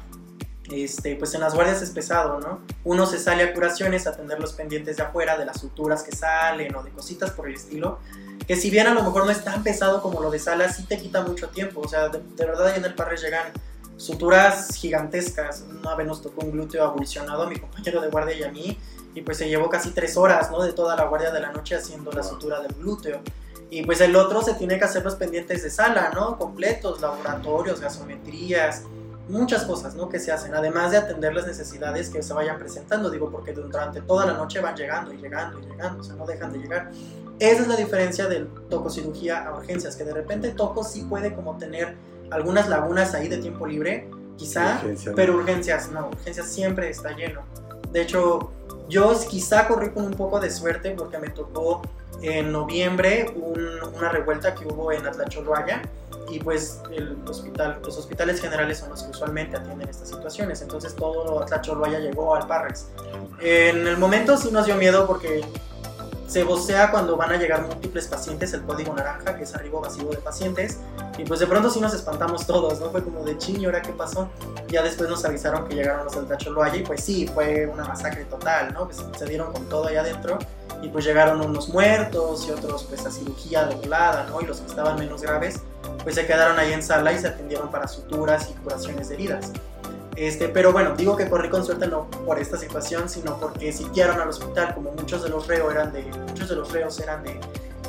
este, 0.71 1.17
pues 1.17 1.35
en 1.35 1.41
las 1.41 1.55
guardias 1.55 1.81
es 1.83 1.91
pesado, 1.91 2.41
¿no? 2.41 2.61
Uno 2.85 3.07
se 3.07 3.19
sale 3.19 3.43
a 3.43 3.55
curaciones 3.55 4.07
a 4.07 4.11
atender 4.11 4.39
los 4.39 4.53
pendientes 4.53 4.99
de 4.99 5.03
afuera, 5.03 5.39
de 5.39 5.47
las 5.47 5.61
suturas 5.61 6.03
que 6.03 6.15
salen 6.15 6.75
o 6.77 6.83
de 6.83 6.91
cositas 6.91 7.31
por 7.31 7.49
el 7.49 7.55
estilo. 7.55 7.99
Que 8.47 8.57
si 8.57 8.71
bien 8.71 8.87
a 8.87 8.95
lo 8.95 9.03
mejor 9.03 9.25
no 9.25 9.31
es 9.31 9.43
tan 9.45 9.63
pesado 9.63 10.03
como 10.03 10.21
lo 10.21 10.31
de 10.31 10.39
salas, 10.39 10.77
sí 10.77 10.85
te 10.85 10.99
quita 10.99 11.23
mucho 11.23 11.49
tiempo. 11.49 11.81
O 11.81 11.89
sea, 11.89 12.09
de, 12.09 12.19
de 12.21 12.45
verdad 12.45 12.67
ahí 12.67 12.79
en 12.79 12.85
el 12.85 12.95
parre 12.95 13.17
llegan 13.17 13.47
suturas 13.97 14.75
gigantescas. 14.75 15.65
Una 15.81 15.95
vez 15.95 16.07
nos 16.07 16.23
tocó 16.23 16.45
un 16.45 16.53
glúteo 16.53 16.85
abolicionado 16.85 17.43
a 17.45 17.47
mi 17.49 17.57
compañero 17.57 18.01
de 18.01 18.09
guardia 18.09 18.35
y 18.37 18.43
a 18.43 18.51
mí, 18.51 18.79
y 19.15 19.23
pues 19.23 19.39
se 19.39 19.49
llevó 19.49 19.69
casi 19.69 19.91
tres 19.91 20.17
horas, 20.17 20.51
¿no? 20.51 20.63
De 20.63 20.73
toda 20.73 20.97
la 20.97 21.05
guardia 21.05 21.31
de 21.31 21.41
la 21.41 21.53
noche 21.53 21.75
haciendo 21.75 22.11
la 22.13 22.23
sutura 22.23 22.61
del 22.61 22.73
glúteo. 22.75 23.21
Y 23.71 23.85
pues 23.85 24.01
el 24.01 24.15
otro 24.17 24.43
se 24.43 24.55
tiene 24.55 24.79
que 24.79 24.85
hacer 24.85 25.05
los 25.05 25.15
pendientes 25.15 25.63
de 25.63 25.71
sala, 25.71 26.11
¿no? 26.15 26.37
Completos, 26.39 27.01
laboratorios, 27.01 27.81
gasometrías, 27.81 28.83
muchas 29.29 29.65
cosas, 29.65 29.95
¿no? 29.95 30.09
Que 30.09 30.19
se 30.19 30.31
hacen, 30.33 30.55
además 30.55 30.91
de 30.91 30.99
atender 30.99 31.35
las 31.35 31.47
necesidades 31.47 32.11
que 32.11 32.23
se 32.23 32.35
vayan 32.35 32.59
presentando, 32.59 33.11
digo, 33.11 33.31
porque 33.31 33.53
durante 33.53 34.03
toda 34.03 34.27
la 34.27 34.35
noche 34.35 34.61
van 34.61 34.77
llegando 34.77 35.13
y 35.13 35.17
llegando 35.17 35.59
y 35.59 35.63
llegando, 35.63 36.01
o 36.01 36.05
sea, 36.05 36.15
no 36.17 36.27
dejan 36.27 36.53
de 36.53 36.59
llegar. 36.59 36.91
Esa 37.39 37.63
es 37.63 37.69
la 37.69 37.77
diferencia 37.77 38.29
del 38.29 38.49
tococirugía 38.69 39.47
a 39.47 39.57
urgencias, 39.57 39.97
que 39.97 40.05
de 40.05 40.13
repente 40.13 40.51
toco 40.51 40.85
sí 40.85 41.07
puede 41.09 41.35
como 41.35 41.57
tener 41.57 41.97
algunas 42.31 42.69
lagunas 42.69 43.15
ahí 43.15 43.29
de 43.29 43.39
tiempo 43.39 43.67
libre, 43.67 44.09
quizá, 44.37 44.81
Urgencia, 44.83 45.11
no. 45.11 45.17
pero 45.17 45.37
urgencias 45.37 45.91
no, 45.91 46.09
urgencias 46.09 46.47
siempre 46.47 46.91
está 46.91 47.13
lleno. 47.17 47.43
De 47.91 48.03
hecho, 48.03 48.53
yo 48.89 49.13
quizá 49.29 49.67
corrí 49.69 49.91
con 49.91 50.05
un 50.05 50.15
poco 50.15 50.41
de 50.41 50.51
suerte 50.51 50.95
porque 50.97 51.19
me 51.19 51.29
tocó 51.31 51.83
en 52.21 52.53
noviembre 52.53 53.33
un- 53.37 53.95
una 53.97 54.09
revuelta 54.09 54.55
que 54.55 54.67
hubo 54.67 54.93
en 54.93 55.07
Atlacholoaya 55.07 55.83
y 56.31 56.39
pues 56.39 56.81
el 56.91 57.17
hospital, 57.29 57.81
los 57.85 57.97
hospitales 57.99 58.41
generales 58.41 58.79
son 58.79 58.91
los 58.91 59.03
que 59.03 59.11
usualmente 59.11 59.57
atienden 59.57 59.89
estas 59.89 60.09
situaciones, 60.09 60.63
entonces 60.63 60.95
todo 60.95 61.43
Atlacholoaya 61.43 61.99
llegó 61.99 62.35
al 62.35 62.47
Parrex. 62.47 62.87
En 63.41 63.87
el 63.87 63.97
momento 63.99 64.37
sí 64.37 64.51
nos 64.51 64.67
dio 64.67 64.77
miedo 64.77 65.07
porque 65.07 65.45
se 66.29 66.45
vocea 66.45 66.91
cuando 66.91 67.17
van 67.17 67.33
a 67.33 67.37
llegar 67.37 67.63
múltiples 67.67 68.07
pacientes 68.09 68.53
el 68.55 68.63
código 68.63 68.95
naranja, 68.95 69.37
que 69.37 69.43
es 69.45 69.55
arribo 69.55 69.81
vacío 69.81 70.09
de 70.09 70.17
pacientes, 70.19 70.79
y 71.19 71.25
pues 71.25 71.41
de 71.41 71.47
pronto 71.47 71.69
sí 71.69 71.81
nos 71.81 71.95
espantamos 71.95 72.47
todos, 72.47 72.81
¿no? 72.81 72.91
Fue 72.91 73.03
como 73.03 73.23
de 73.25 73.37
ching, 73.37 73.61
¿y 73.61 73.65
ahora 73.67 73.83
qué 73.83 73.93
pasó? 73.93 74.29
Ya 74.69 74.83
después 74.83 75.11
nos 75.11 75.25
avisaron 75.25 75.69
que 75.69 75.75
llegaron 75.75 76.05
los 76.05 76.15
del 76.15 76.27
Tacholoaya 76.27 76.77
y 76.77 76.83
pues 76.83 77.05
sí, 77.05 77.27
fue 77.27 77.67
una 77.67 77.85
masacre 77.85 78.25
total, 78.25 78.73
¿no? 78.73 78.89
Que 78.89 78.95
se, 78.95 79.27
dieron 79.27 79.53
con 79.53 79.69
todo 79.69 79.87
allá 79.87 80.01
adentro 80.01 80.39
y 80.83 80.89
pues 80.89 81.05
llegaron 81.05 81.41
unos 81.41 81.69
muertos 81.69 82.47
y 82.49 82.51
otros 82.51 82.85
pues 82.85 83.05
a 83.05 83.11
cirugía 83.11 83.67
de 83.67 83.75
volada, 83.75 84.27
¿no? 84.31 84.41
Y 84.41 84.47
los 84.47 84.61
que 84.61 84.67
estaban 84.69 84.99
menos 84.99 85.23
graves 85.23 85.61
pues 86.03 86.15
se 86.15 86.27
quedaron 86.27 86.59
ahí 86.59 86.73
en 86.73 86.83
sala 86.83 87.13
y 87.13 87.19
se 87.19 87.29
atendieron 87.29 87.71
para 87.71 87.87
suturas 87.89 88.49
y 88.51 88.55
curaciones 88.55 89.09
de 89.09 89.15
heridas. 89.15 89.53
Este, 90.17 90.49
pero 90.49 90.73
bueno, 90.73 90.95
digo 90.95 91.17
que 91.17 91.29
corrí 91.29 91.49
con 91.49 91.65
suerte 91.65 91.87
no 91.87 92.11
por 92.27 92.39
esta 92.39 92.59
situación, 92.59 93.09
sino 93.09 93.39
porque 93.39 93.73
sitiaron 93.73 94.21
al 94.21 94.29
hospital, 94.29 94.75
como 94.75 94.93
muchos 94.93 95.23
de 95.23 95.31
los 95.31 95.47
reos 95.47 95.73
eran 95.73 95.93
de, 95.93 96.05
muchos 96.29 96.49
de 96.49 96.57
los 96.57 96.71
reos 96.71 97.01
eran 97.01 97.23
de, 97.23 97.41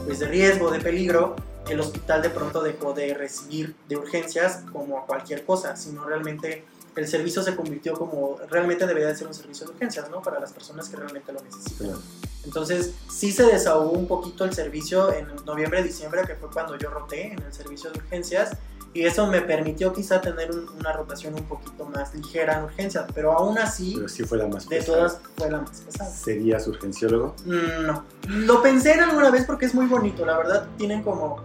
pues 0.05 0.19
de 0.19 0.27
riesgo, 0.27 0.71
de 0.71 0.79
peligro, 0.79 1.35
el 1.69 1.79
hospital 1.79 2.21
de 2.21 2.29
pronto 2.29 2.61
dejó 2.61 2.93
de 2.93 3.13
recibir 3.13 3.75
de 3.87 3.95
urgencias 3.97 4.61
como 4.71 4.97
a 4.99 5.05
cualquier 5.05 5.45
cosa, 5.45 5.75
sino 5.75 6.03
realmente 6.05 6.65
el 6.95 7.07
servicio 7.07 7.41
se 7.41 7.55
convirtió 7.55 7.93
como 7.93 8.37
realmente 8.49 8.85
debería 8.85 9.07
de 9.09 9.15
ser 9.15 9.27
un 9.27 9.33
servicio 9.33 9.65
de 9.65 9.73
urgencias, 9.73 10.09
¿no? 10.11 10.21
Para 10.21 10.39
las 10.39 10.51
personas 10.53 10.89
que 10.89 10.95
realmente 10.97 11.31
lo 11.31 11.41
necesitan. 11.41 11.87
Claro. 11.87 11.99
Entonces, 12.45 12.93
sí 13.09 13.31
se 13.31 13.45
desahogó 13.45 13.91
un 13.91 14.07
poquito 14.07 14.43
el 14.45 14.53
servicio 14.53 15.11
en 15.13 15.27
noviembre, 15.45 15.81
diciembre, 15.81 16.21
que 16.27 16.35
fue 16.35 16.49
cuando 16.51 16.77
yo 16.77 16.89
roté 16.89 17.31
en 17.33 17.41
el 17.41 17.53
servicio 17.53 17.89
de 17.91 17.99
urgencias, 17.99 18.51
y 18.93 19.05
eso 19.05 19.25
me 19.25 19.41
permitió 19.41 19.91
quizá 19.91 20.21
tener 20.21 20.51
un- 20.51 20.69
una 20.77 20.91
rotación 20.93 21.33
un 21.33 21.45
poquito 21.45 21.85
más 21.85 22.13
ligera 22.13 22.59
en 22.59 22.65
urgencias, 22.65 23.05
pero 23.15 23.31
aún 23.31 23.57
así, 23.57 23.93
Pero 23.95 24.07
sí 24.07 24.23
fue 24.23 24.37
la 24.37 24.45
más 24.47 24.69
de 24.69 24.75
pesada. 24.77 24.97
todas 24.97 25.21
fue 25.35 25.49
la 25.49 25.61
más 25.61 25.81
pesada. 25.81 26.09
¿Serías 26.11 26.67
urgenciólogo? 26.67 27.33
Mm, 27.45 27.87
No, 27.87 28.05
lo 28.27 28.61
pensé 28.61 28.93
en 28.93 28.99
alguna 28.99 29.31
vez 29.31 29.45
porque 29.45 29.65
es 29.65 29.73
muy 29.73 29.87
bonito, 29.87 30.23
la 30.27 30.37
verdad 30.37 30.67
tienen 30.77 31.01
como 31.01 31.41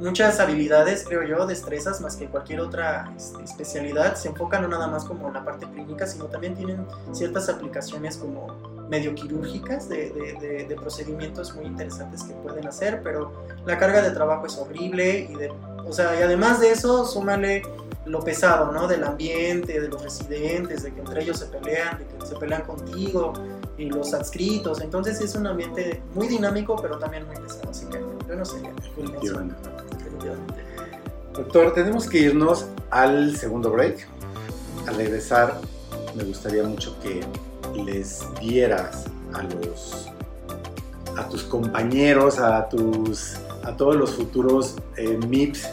muchas 0.00 0.40
habilidades, 0.40 1.04
creo 1.06 1.22
yo, 1.22 1.46
destrezas 1.46 2.00
más 2.00 2.16
que 2.16 2.26
cualquier 2.26 2.60
otra 2.60 3.12
este, 3.16 3.42
especialidad, 3.44 4.16
se 4.16 4.28
enfocan 4.28 4.62
no 4.62 4.68
nada 4.68 4.86
más 4.88 5.04
como 5.04 5.28
en 5.28 5.34
la 5.34 5.44
parte 5.44 5.66
clínica, 5.66 6.06
sino 6.06 6.24
también 6.24 6.54
tienen 6.56 6.86
ciertas 7.12 7.48
aplicaciones 7.48 8.16
como 8.16 8.48
medio 8.88 9.14
quirúrgicas 9.14 9.88
de, 9.88 10.10
de- 10.10 10.32
de- 10.40 10.64
de 10.64 10.74
procedimientos 10.76 11.54
muy 11.54 11.66
interesantes 11.66 12.24
que 12.24 12.32
pueden 12.34 12.66
hacer, 12.66 13.02
pero 13.04 13.32
la 13.66 13.78
carga 13.78 14.02
de 14.02 14.10
trabajo 14.10 14.46
es 14.46 14.56
horrible 14.56 15.28
y 15.30 15.34
de, 15.36 15.52
o 15.86 15.92
sea, 15.92 16.18
y 16.18 16.22
además 16.22 16.60
de 16.60 16.72
eso, 16.72 17.04
súmale 17.06 17.62
lo 18.06 18.20
pesado, 18.20 18.72
¿no? 18.72 18.88
Del 18.88 19.04
ambiente, 19.04 19.80
de 19.80 19.86
los 19.88 20.02
residentes, 20.02 20.82
de 20.82 20.92
que 20.92 21.00
entre 21.00 21.22
ellos 21.22 21.38
se 21.38 21.46
pelean, 21.46 21.98
de 21.98 22.06
que 22.06 22.26
se 22.26 22.34
pelean 22.36 22.62
contigo, 22.62 23.34
y 23.76 23.86
los 23.86 24.12
adscritos. 24.12 24.80
Entonces 24.80 25.20
es 25.20 25.34
un 25.36 25.46
ambiente 25.46 26.02
muy 26.14 26.26
dinámico, 26.26 26.76
pero 26.80 26.98
también 26.98 27.26
muy 27.26 27.36
pesado. 27.36 27.70
Así 27.70 27.86
que 27.86 27.98
yo 28.28 28.34
no 28.36 28.44
sería 28.44 28.72
Doctor, 31.34 31.72
tenemos 31.74 32.08
que 32.08 32.18
irnos 32.18 32.66
al 32.90 33.36
segundo 33.36 33.70
break. 33.70 34.06
Al 34.86 34.96
regresar, 34.96 35.60
me 36.14 36.24
gustaría 36.24 36.64
mucho 36.64 36.98
que 37.00 37.20
les 37.84 38.24
dieras 38.40 39.04
a 39.32 39.42
los 39.42 40.06
a 41.16 41.28
tus 41.28 41.42
compañeros, 41.42 42.38
a 42.38 42.68
tus 42.68 43.36
a 43.64 43.76
todos 43.76 43.96
los 43.96 44.12
futuros 44.12 44.76
eh, 44.96 45.18
MIPS 45.28 45.68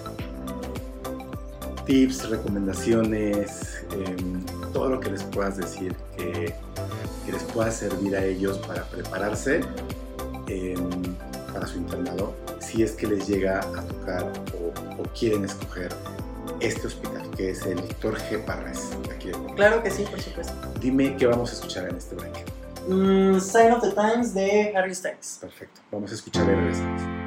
tips, 1.88 2.30
recomendaciones, 2.30 3.86
em, 3.92 4.44
todo 4.74 4.90
lo 4.90 5.00
que 5.00 5.10
les 5.10 5.24
puedas 5.24 5.58
decir 5.58 5.96
que, 6.18 6.54
que 7.26 7.32
les 7.32 7.44
pueda 7.44 7.72
servir 7.72 8.16
a 8.16 8.24
ellos 8.24 8.58
para 8.60 8.84
prepararse 8.84 9.62
em, 10.48 11.16
para 11.58 11.68
su 11.68 11.80
internado, 11.80 12.36
si 12.60 12.84
es 12.84 12.92
que 12.92 13.08
les 13.08 13.28
llega 13.28 13.60
a 13.60 13.82
tocar 13.82 14.32
o, 14.54 15.02
o 15.02 15.04
quieren 15.20 15.44
escoger 15.44 15.92
este 16.60 16.86
hospital, 16.86 17.28
que 17.36 17.50
es 17.50 17.66
el 17.66 17.82
Víctor 17.82 18.16
G. 18.16 18.46
Parres. 18.46 18.92
de 19.08 19.16
aquí 19.16 19.30
de. 19.30 19.56
Claro 19.56 19.82
que 19.82 19.90
sí, 19.90 20.04
por 20.04 20.22
supuesto. 20.22 20.54
Dime 20.80 21.16
qué 21.18 21.26
vamos 21.26 21.50
a 21.50 21.54
escuchar 21.54 21.90
en 21.90 21.96
este 21.96 22.16
break. 22.16 22.46
Mm, 22.88 23.40
Sign 23.40 23.72
of 23.72 23.82
the 23.82 23.92
Times 23.92 24.36
de 24.36 24.72
Harry 24.76 24.94
Styles. 24.94 25.40
Perfecto, 25.42 25.82
vamos 25.92 26.12
a 26.12 26.14
escuchar 26.14 26.44
y 26.44 26.54
regresamos. 26.54 27.02
Just 27.02 27.27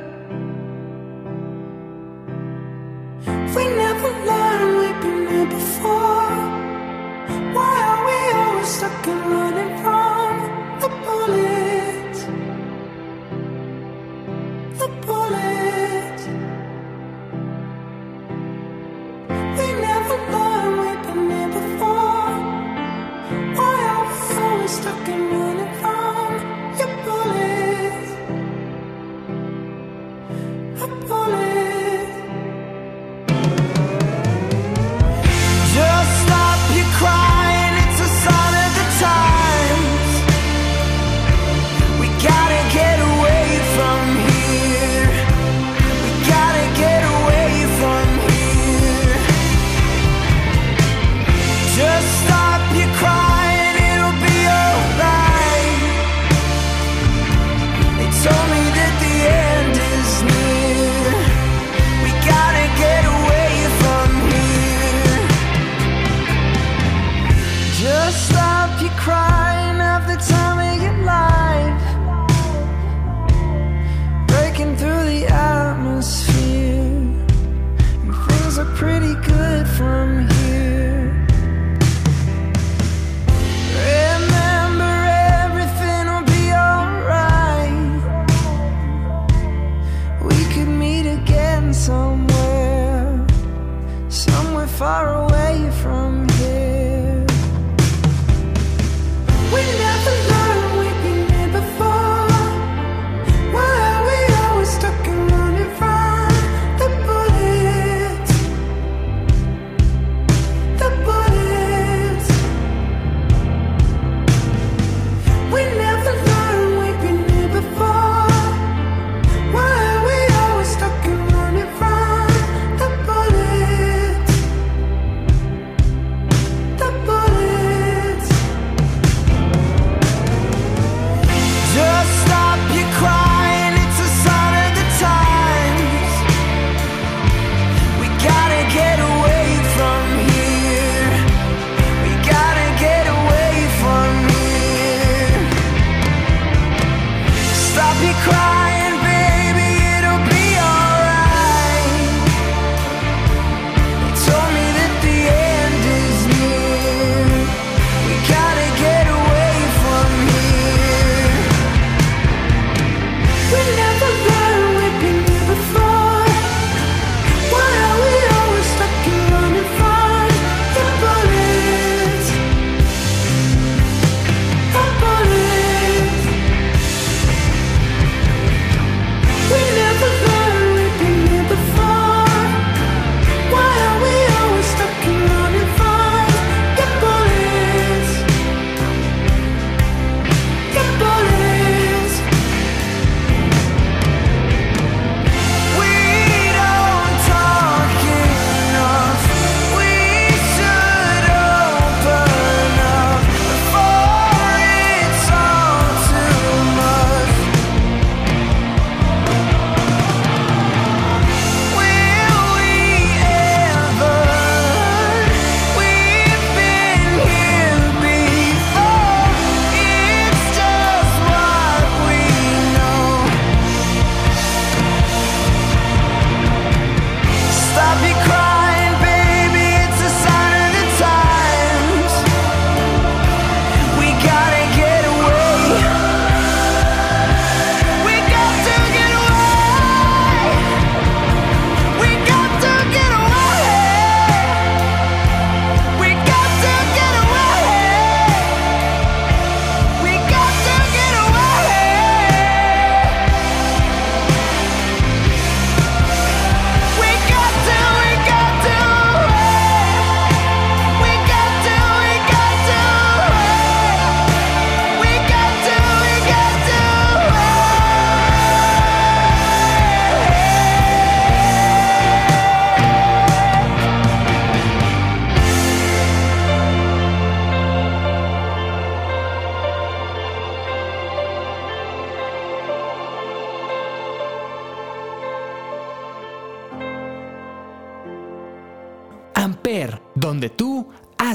We 3.55 3.65
never 3.67 4.09
learned 4.29 4.77
we've 4.79 5.01
been 5.01 5.27
here 5.27 5.45
before. 5.45 6.37
Why 7.55 7.73
are 7.89 8.01
we 8.07 8.17
always 8.39 8.67
stuck 8.67 9.07
in 9.07 9.19
running 9.29 9.73
from 9.83 10.31
the 10.79 10.89
bullets? 11.05 12.19
The 14.79 14.87
bullets. 15.05 16.23
We 19.57 19.67
never 19.87 20.17
we've 20.81 21.03
been 21.07 21.29
here 21.29 21.51
before. 21.59 22.35
Why 23.57 23.75
are 23.91 24.05
we 24.07 24.17
always 24.43 24.71
stuck 24.71 25.09
running 25.09 25.40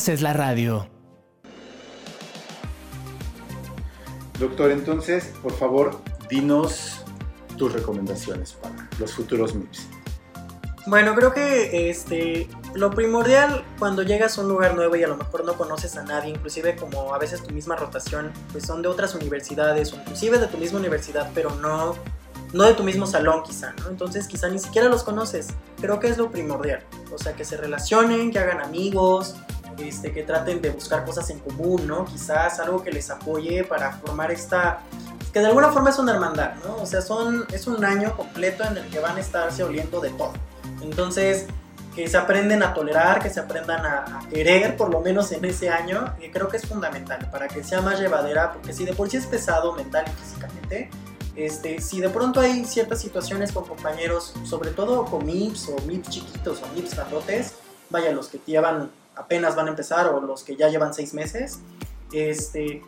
haces 0.06 0.22
la 0.22 0.32
radio. 0.32 0.86
Doctor, 4.38 4.70
entonces, 4.70 5.32
por 5.42 5.52
favor, 5.52 6.00
dinos 6.30 7.02
tus 7.56 7.72
recomendaciones 7.72 8.52
para 8.52 8.88
los 9.00 9.12
futuros 9.12 9.56
MIPS. 9.56 9.88
Bueno, 10.86 11.12
creo 11.16 11.34
que 11.34 11.90
este 11.90 12.48
lo 12.74 12.92
primordial 12.92 13.64
cuando 13.80 14.04
llegas 14.04 14.38
a 14.38 14.42
un 14.42 14.48
lugar 14.48 14.76
nuevo 14.76 14.94
y 14.94 15.02
a 15.02 15.08
lo 15.08 15.16
mejor 15.16 15.44
no 15.44 15.54
conoces 15.54 15.96
a 15.96 16.04
nadie, 16.04 16.30
inclusive 16.30 16.76
como 16.76 17.12
a 17.12 17.18
veces 17.18 17.42
tu 17.42 17.52
misma 17.52 17.74
rotación, 17.74 18.30
pues 18.52 18.64
son 18.64 18.82
de 18.82 18.88
otras 18.88 19.12
universidades 19.16 19.92
o 19.92 19.96
inclusive 19.96 20.38
de 20.38 20.46
tu 20.46 20.58
misma 20.58 20.78
universidad, 20.78 21.32
pero 21.34 21.50
no 21.56 21.96
no 22.52 22.62
de 22.62 22.74
tu 22.74 22.84
mismo 22.84 23.08
salón 23.08 23.42
quizá, 23.42 23.74
¿no? 23.82 23.88
Entonces 23.88 24.28
quizá 24.28 24.48
ni 24.48 24.60
siquiera 24.60 24.88
los 24.88 25.02
conoces. 25.02 25.48
Creo 25.80 25.98
que 25.98 26.06
es 26.06 26.16
lo 26.16 26.30
primordial. 26.30 26.84
O 27.12 27.18
sea, 27.18 27.34
que 27.34 27.44
se 27.44 27.56
relacionen, 27.56 28.30
que 28.30 28.38
hagan 28.38 28.60
amigos, 28.60 29.34
este, 29.78 30.12
que 30.12 30.22
traten 30.22 30.60
de 30.60 30.70
buscar 30.70 31.04
cosas 31.04 31.28
en 31.30 31.38
común, 31.38 31.86
¿no? 31.86 32.04
Quizás 32.04 32.58
algo 32.60 32.82
que 32.82 32.90
les 32.90 33.10
apoye 33.10 33.64
para 33.64 33.92
formar 33.92 34.30
esta... 34.30 34.80
que 35.32 35.40
de 35.40 35.46
alguna 35.46 35.70
forma 35.70 35.90
es 35.90 35.98
una 35.98 36.12
hermandad, 36.12 36.54
¿no? 36.64 36.76
O 36.76 36.86
sea, 36.86 37.02
son, 37.02 37.46
es 37.52 37.66
un 37.66 37.84
año 37.84 38.16
completo 38.16 38.64
en 38.64 38.78
el 38.78 38.88
que 38.88 38.98
van 38.98 39.16
a 39.16 39.20
estarse 39.20 39.62
oliendo 39.62 40.00
de 40.00 40.10
todo. 40.10 40.32
Entonces, 40.82 41.46
que 41.94 42.08
se 42.08 42.16
aprenden 42.16 42.62
a 42.62 42.74
tolerar, 42.74 43.22
que 43.22 43.30
se 43.30 43.40
aprendan 43.40 43.84
a, 43.84 44.18
a 44.18 44.28
querer, 44.28 44.76
por 44.76 44.90
lo 44.90 45.00
menos 45.00 45.32
en 45.32 45.44
ese 45.44 45.70
año, 45.70 46.14
y 46.20 46.30
creo 46.30 46.48
que 46.48 46.58
es 46.58 46.66
fundamental 46.66 47.30
para 47.30 47.48
que 47.48 47.64
sea 47.64 47.80
más 47.80 47.98
llevadera, 47.98 48.52
porque 48.52 48.72
si 48.72 48.84
de 48.84 48.92
por 48.92 49.08
sí 49.08 49.16
es 49.16 49.26
pesado 49.26 49.72
mental 49.72 50.04
y 50.06 50.22
físicamente, 50.22 50.90
este, 51.36 51.82
si 51.82 52.00
de 52.00 52.08
pronto 52.08 52.40
hay 52.40 52.64
ciertas 52.64 53.00
situaciones 53.00 53.52
con 53.52 53.64
compañeros, 53.64 54.32
sobre 54.44 54.70
todo 54.70 55.04
con 55.04 55.24
MIPS 55.26 55.68
o 55.68 55.76
MIPS 55.86 56.08
chiquitos 56.08 56.62
o 56.62 56.74
MIPS 56.74 56.94
grandotes, 56.94 57.54
vaya, 57.90 58.10
los 58.12 58.28
que 58.28 58.40
llevan 58.46 58.90
apenas 59.16 59.56
van 59.56 59.66
a 59.66 59.70
empezar 59.70 60.06
o 60.08 60.20
los 60.20 60.44
que 60.44 60.56
ya 60.56 60.68
llevan 60.68 60.94
seis 60.94 61.14
meses, 61.14 61.58
este, 62.12 62.82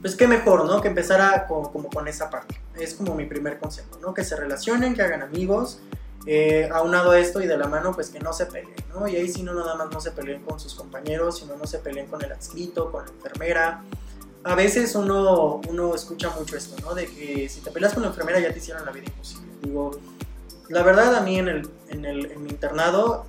pues 0.00 0.16
qué 0.16 0.26
mejor, 0.26 0.64
¿no? 0.66 0.80
Que 0.80 0.88
empezara 0.88 1.46
con- 1.46 1.70
como 1.72 1.88
con 1.88 2.08
esa 2.08 2.30
parte. 2.30 2.60
Es 2.74 2.94
como 2.94 3.14
mi 3.14 3.26
primer 3.26 3.58
consejo, 3.58 3.98
¿no? 4.00 4.12
Que 4.14 4.24
se 4.24 4.36
relacionen, 4.36 4.94
que 4.94 5.02
hagan 5.02 5.22
amigos, 5.22 5.78
eh, 6.26 6.68
aunado 6.72 7.10
a 7.12 7.18
esto 7.18 7.40
y 7.42 7.46
de 7.46 7.56
la 7.56 7.66
mano, 7.68 7.92
pues 7.94 8.08
que 8.10 8.18
no 8.18 8.32
se 8.32 8.46
peleen, 8.46 8.74
¿no? 8.94 9.06
Y 9.06 9.16
ahí 9.16 9.28
sí 9.28 9.42
no 9.42 9.52
nada 9.54 9.74
más 9.76 9.90
no 9.90 10.00
se 10.00 10.10
peleen 10.10 10.42
con 10.42 10.58
sus 10.58 10.74
compañeros, 10.74 11.38
sino 11.38 11.56
no 11.56 11.66
se 11.66 11.78
peleen 11.78 12.06
con 12.06 12.22
el 12.24 12.32
adscrito, 12.32 12.90
con 12.90 13.04
la 13.04 13.10
enfermera. 13.12 13.82
A 14.42 14.54
veces 14.54 14.94
uno, 14.94 15.60
uno 15.68 15.94
escucha 15.94 16.30
mucho 16.30 16.56
esto, 16.56 16.76
¿no? 16.82 16.94
De 16.94 17.06
que 17.06 17.48
si 17.48 17.60
te 17.60 17.70
peleas 17.70 17.94
con 17.94 18.02
la 18.02 18.08
enfermera 18.08 18.40
ya 18.40 18.52
te 18.52 18.58
hicieron 18.58 18.84
la 18.84 18.92
vida 18.92 19.06
imposible. 19.06 19.52
Digo, 19.62 19.90
la 20.68 20.82
verdad 20.82 21.14
a 21.14 21.20
mí 21.20 21.38
en, 21.38 21.48
el, 21.48 21.70
en, 21.88 22.04
el, 22.04 22.26
en 22.32 22.42
mi 22.42 22.50
internado 22.50 23.26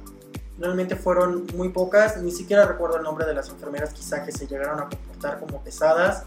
realmente 0.59 0.95
fueron 0.95 1.45
muy 1.55 1.69
pocas, 1.69 2.21
ni 2.21 2.31
siquiera 2.31 2.65
recuerdo 2.65 2.97
el 2.97 3.03
nombre 3.03 3.25
de 3.25 3.33
las 3.33 3.49
enfermeras 3.49 3.93
quizá 3.93 4.23
que 4.23 4.31
se 4.31 4.47
llegaron 4.47 4.79
a 4.79 4.89
comportar 4.89 5.39
como 5.39 5.61
pesadas. 5.61 6.23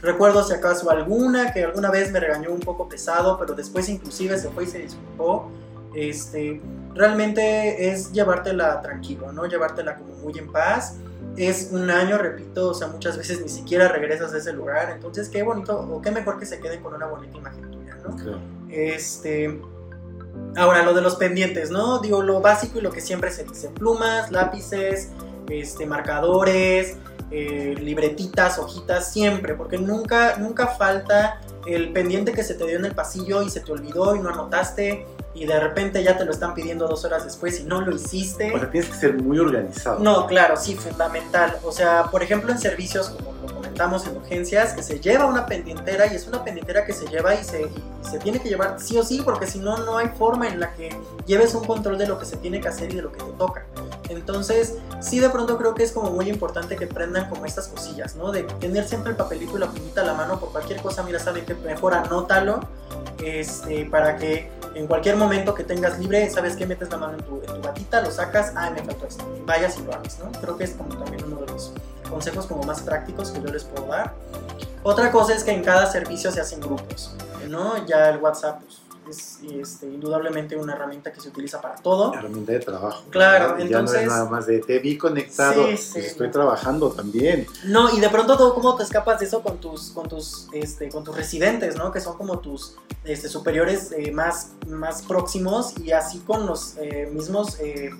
Recuerdo 0.00 0.44
si 0.44 0.54
acaso 0.54 0.90
alguna 0.90 1.52
que 1.52 1.64
alguna 1.64 1.90
vez 1.90 2.12
me 2.12 2.20
regañó 2.20 2.50
un 2.50 2.60
poco 2.60 2.88
pesado, 2.88 3.38
pero 3.38 3.54
después 3.54 3.88
inclusive 3.88 4.38
se 4.38 4.48
fue 4.50 4.64
y 4.64 4.66
se 4.68 4.78
disculpó. 4.78 5.50
Este, 5.94 6.60
realmente 6.94 7.90
es 7.90 8.12
llevártela 8.12 8.80
tranquilo, 8.80 9.32
¿no? 9.32 9.46
Llevártela 9.46 9.96
como 9.96 10.14
muy 10.14 10.38
en 10.38 10.52
paz. 10.52 10.96
Es 11.36 11.70
un 11.72 11.90
año, 11.90 12.18
repito, 12.18 12.70
o 12.70 12.74
sea, 12.74 12.88
muchas 12.88 13.16
veces 13.16 13.40
ni 13.40 13.48
siquiera 13.48 13.88
regresas 13.88 14.32
a 14.32 14.38
ese 14.38 14.52
lugar. 14.52 14.90
Entonces, 14.90 15.28
qué 15.28 15.42
bonito, 15.42 15.78
o 15.78 16.00
qué 16.00 16.10
mejor 16.10 16.38
que 16.38 16.46
se 16.46 16.60
queden 16.60 16.80
con 16.82 16.94
una 16.94 17.06
bonita 17.06 17.36
imagen 17.36 17.70
tuya, 17.70 17.96
¿no? 18.04 18.16
Claro. 18.16 18.40
Este. 18.68 19.60
Ahora, 20.56 20.82
lo 20.82 20.92
de 20.94 21.02
los 21.02 21.16
pendientes, 21.16 21.70
¿no? 21.70 21.98
Digo, 22.00 22.22
lo 22.22 22.40
básico 22.40 22.78
y 22.78 22.82
lo 22.82 22.90
que 22.90 23.00
siempre 23.00 23.30
se 23.30 23.44
dice: 23.44 23.68
plumas, 23.68 24.30
lápices, 24.30 25.10
este, 25.48 25.86
marcadores, 25.86 26.96
eh, 27.30 27.76
libretitas, 27.78 28.58
hojitas, 28.58 29.12
siempre, 29.12 29.54
porque 29.54 29.78
nunca, 29.78 30.36
nunca 30.38 30.66
falta 30.66 31.40
el 31.66 31.92
pendiente 31.92 32.32
que 32.32 32.42
se 32.42 32.54
te 32.54 32.66
dio 32.66 32.78
en 32.78 32.86
el 32.86 32.94
pasillo 32.94 33.42
y 33.42 33.50
se 33.50 33.60
te 33.60 33.70
olvidó 33.70 34.16
y 34.16 34.20
no 34.20 34.30
anotaste 34.30 35.06
y 35.34 35.46
de 35.46 35.60
repente 35.60 36.02
ya 36.02 36.16
te 36.16 36.24
lo 36.24 36.32
están 36.32 36.54
pidiendo 36.54 36.88
dos 36.88 37.04
horas 37.04 37.24
después 37.24 37.60
y 37.60 37.64
no 37.64 37.80
lo 37.80 37.94
hiciste. 37.94 38.52
O 38.54 38.58
sea, 38.58 38.70
tienes 38.70 38.90
que 38.90 38.96
ser 38.96 39.22
muy 39.22 39.38
organizado. 39.38 40.00
No, 40.00 40.26
claro, 40.26 40.56
sí, 40.56 40.74
fundamental. 40.74 41.58
O 41.62 41.70
sea, 41.70 42.04
por 42.10 42.22
ejemplo, 42.22 42.50
en 42.50 42.58
servicios, 42.58 43.10
como 43.10 43.32
comentamos 43.78 44.08
en 44.08 44.16
urgencias, 44.16 44.72
que 44.72 44.82
se 44.82 44.98
lleva 44.98 45.26
una 45.26 45.46
pendientera 45.46 46.12
y 46.12 46.16
es 46.16 46.26
una 46.26 46.42
pendientera 46.42 46.84
que 46.84 46.92
se 46.92 47.06
lleva 47.06 47.36
y 47.36 47.44
se, 47.44 47.62
y 47.62 47.72
se 48.02 48.18
tiene 48.18 48.40
que 48.40 48.48
llevar 48.48 48.80
sí 48.80 48.98
o 48.98 49.04
sí, 49.04 49.22
porque 49.24 49.46
si 49.46 49.60
no, 49.60 49.78
no 49.78 49.98
hay 49.98 50.08
forma 50.08 50.48
en 50.48 50.58
la 50.58 50.74
que 50.74 50.90
lleves 51.26 51.54
un 51.54 51.64
control 51.64 51.96
de 51.96 52.08
lo 52.08 52.18
que 52.18 52.26
se 52.26 52.36
tiene 52.38 52.60
que 52.60 52.66
hacer 52.66 52.90
y 52.92 52.96
de 52.96 53.02
lo 53.02 53.12
que 53.12 53.22
te 53.22 53.30
toca. 53.38 53.64
Entonces, 54.08 54.78
sí, 55.00 55.20
de 55.20 55.30
pronto 55.30 55.56
creo 55.58 55.76
que 55.76 55.84
es 55.84 55.92
como 55.92 56.10
muy 56.10 56.28
importante 56.28 56.74
que 56.74 56.88
prendan 56.88 57.28
como 57.28 57.46
estas 57.46 57.68
cosillas, 57.68 58.16
¿no? 58.16 58.32
De 58.32 58.42
tener 58.42 58.84
siempre 58.84 59.12
el 59.12 59.16
papelito 59.16 59.56
y 59.56 59.60
la 59.60 59.68
plumita 59.68 60.00
a 60.00 60.04
la 60.04 60.14
mano 60.14 60.40
por 60.40 60.50
cualquier 60.50 60.82
cosa, 60.82 61.04
mira, 61.04 61.20
sabe 61.20 61.44
que 61.44 61.54
mejor 61.54 61.94
anótalo, 61.94 62.58
este, 63.22 63.84
para 63.84 64.16
que 64.16 64.50
en 64.74 64.88
cualquier 64.88 65.14
momento 65.14 65.54
que 65.54 65.62
tengas 65.62 66.00
libre, 66.00 66.28
sabes 66.30 66.56
que 66.56 66.66
metes 66.66 66.90
la 66.90 66.96
mano 66.96 67.16
en 67.16 67.24
tu, 67.24 67.40
en 67.42 67.60
tu 67.60 67.68
batita, 67.68 68.00
lo 68.00 68.10
sacas, 68.10 68.54
ah, 68.56 68.70
me 68.70 68.82
faltó 68.82 69.06
esto, 69.06 69.24
vayas 69.46 69.78
y 69.78 69.84
lo 69.84 69.94
hagas, 69.94 70.18
¿no? 70.18 70.32
Creo 70.40 70.56
que 70.56 70.64
es 70.64 70.72
como 70.72 70.96
también 70.96 71.24
uno 71.24 71.36
de 71.42 71.52
los 71.52 71.72
consejos 72.08 72.46
como 72.46 72.62
más 72.64 72.80
prácticos 72.82 73.30
que 73.30 73.40
yo 73.40 73.48
les 73.48 73.64
puedo 73.64 73.86
dar. 73.86 74.14
Otra 74.82 75.10
cosa 75.10 75.34
es 75.34 75.44
que 75.44 75.50
en 75.52 75.62
cada 75.62 75.90
servicio 75.90 76.30
se 76.32 76.40
hacen 76.40 76.60
grupos, 76.60 77.12
¿no? 77.48 77.84
Ya 77.86 78.08
el 78.10 78.18
WhatsApp 78.18 78.60
pues, 79.04 79.38
es 79.42 79.50
este, 79.50 79.86
indudablemente 79.86 80.56
una 80.56 80.74
herramienta 80.74 81.12
que 81.12 81.20
se 81.20 81.28
utiliza 81.30 81.60
para 81.60 81.76
todo. 81.76 82.12
Herramienta 82.14 82.52
de 82.52 82.60
trabajo. 82.60 83.04
Claro, 83.10 83.52
¿verdad? 83.54 83.64
Y 83.64 83.68
Ya 83.68 83.76
no 83.76 83.78
entonces- 83.80 84.02
es 84.02 84.08
nada 84.08 84.24
más 84.26 84.46
de 84.46 84.60
te 84.60 84.78
vi 84.78 84.96
conectado, 84.98 85.54
Sí, 85.64 85.68
pues 85.70 85.80
sí. 85.84 85.98
estoy 86.00 86.30
trabajando 86.30 86.90
también. 86.90 87.46
No, 87.64 87.90
y 87.94 88.00
de 88.00 88.08
pronto 88.10 88.36
tú 88.36 88.54
cómo 88.54 88.76
te 88.76 88.82
escapas 88.84 89.18
de 89.20 89.26
eso 89.26 89.42
con 89.42 89.58
tus, 89.58 89.90
con 89.90 90.08
tus, 90.08 90.48
este, 90.52 90.88
con 90.90 91.04
tus 91.04 91.16
residentes, 91.16 91.76
¿no? 91.76 91.90
Que 91.90 92.00
son 92.00 92.16
como 92.16 92.38
tus 92.38 92.76
este, 93.04 93.28
superiores 93.28 93.92
eh, 93.96 94.12
más, 94.12 94.50
más 94.68 95.02
próximos 95.02 95.74
y 95.78 95.92
así 95.92 96.18
con 96.20 96.46
los 96.46 96.76
eh, 96.76 97.08
mismos 97.12 97.58
eh, 97.60 97.90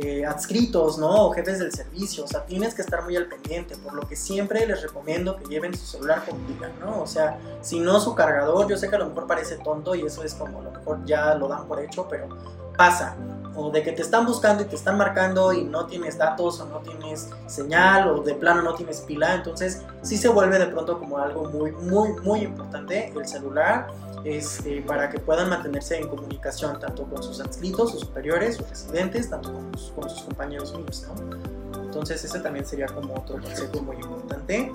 eh, 0.00 0.24
adscritos, 0.24 0.98
¿no? 0.98 1.26
O 1.26 1.32
jefes 1.32 1.58
del 1.58 1.72
servicio. 1.72 2.24
O 2.24 2.26
sea, 2.26 2.44
tienes 2.44 2.74
que 2.74 2.82
estar 2.82 3.02
muy 3.02 3.16
al 3.16 3.26
pendiente, 3.26 3.76
por 3.76 3.94
lo 3.94 4.02
que 4.02 4.16
siempre 4.16 4.64
les 4.66 4.82
recomiendo 4.82 5.36
que 5.36 5.44
lleven 5.46 5.76
su 5.76 5.86
celular 5.86 6.24
contigo, 6.24 6.66
¿no? 6.80 7.02
O 7.02 7.06
sea, 7.06 7.38
si 7.62 7.80
no 7.80 7.98
su 7.98 8.14
cargador, 8.14 8.68
yo 8.68 8.76
sé 8.76 8.88
que 8.88 8.96
a 8.96 9.00
lo 9.00 9.06
mejor 9.06 9.26
parece 9.26 9.56
tonto 9.56 9.94
y 9.94 10.02
eso 10.02 10.22
es 10.22 10.34
como 10.34 10.60
a 10.60 10.62
lo 10.62 10.70
mejor 10.70 11.04
ya 11.04 11.34
lo 11.34 11.48
dan 11.48 11.66
por 11.66 11.80
hecho, 11.80 12.06
pero 12.08 12.28
pasa. 12.76 13.16
O 13.56 13.70
de 13.70 13.82
que 13.82 13.90
te 13.90 14.02
están 14.02 14.24
buscando 14.24 14.62
y 14.62 14.66
te 14.66 14.76
están 14.76 14.96
marcando 14.96 15.52
y 15.52 15.64
no 15.64 15.86
tienes 15.86 16.16
datos 16.16 16.60
o 16.60 16.66
no 16.66 16.78
tienes 16.78 17.28
señal 17.48 18.08
o 18.08 18.22
de 18.22 18.34
plano 18.34 18.62
no 18.62 18.74
tienes 18.74 19.00
pila, 19.00 19.34
entonces 19.34 19.82
sí 20.02 20.16
se 20.16 20.28
vuelve 20.28 20.60
de 20.60 20.66
pronto 20.66 20.96
como 20.98 21.18
algo 21.18 21.46
muy, 21.46 21.72
muy, 21.72 22.12
muy 22.22 22.42
importante 22.42 23.12
el 23.16 23.26
celular 23.26 23.88
este, 24.24 24.82
para 24.82 25.08
que 25.10 25.18
puedan 25.18 25.48
mantenerse 25.50 25.96
en 25.98 26.08
comunicación 26.08 26.78
tanto 26.80 27.04
con 27.04 27.22
sus 27.22 27.40
adscritos, 27.40 27.92
sus 27.92 28.00
superiores, 28.00 28.56
sus 28.56 28.68
residentes, 28.68 29.30
tanto 29.30 29.52
con, 29.52 29.72
sus- 29.78 29.92
con 29.92 30.10
sus 30.10 30.22
compañeros 30.22 30.72
míos, 30.76 31.06
¿no? 31.08 31.80
Entonces 31.82 32.22
ese 32.24 32.40
también 32.40 32.66
sería 32.66 32.86
como 32.86 33.14
otro 33.14 33.40
consejo 33.40 33.82
muy 33.82 33.96
importante. 33.96 34.70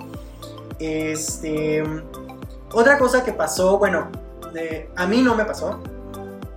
Este, 0.78 1.82
otra 2.72 2.98
cosa 2.98 3.24
que 3.24 3.32
pasó, 3.32 3.78
bueno, 3.78 4.08
de- 4.52 4.90
a 4.96 5.06
mí 5.06 5.22
no 5.22 5.34
me 5.34 5.44
pasó, 5.44 5.80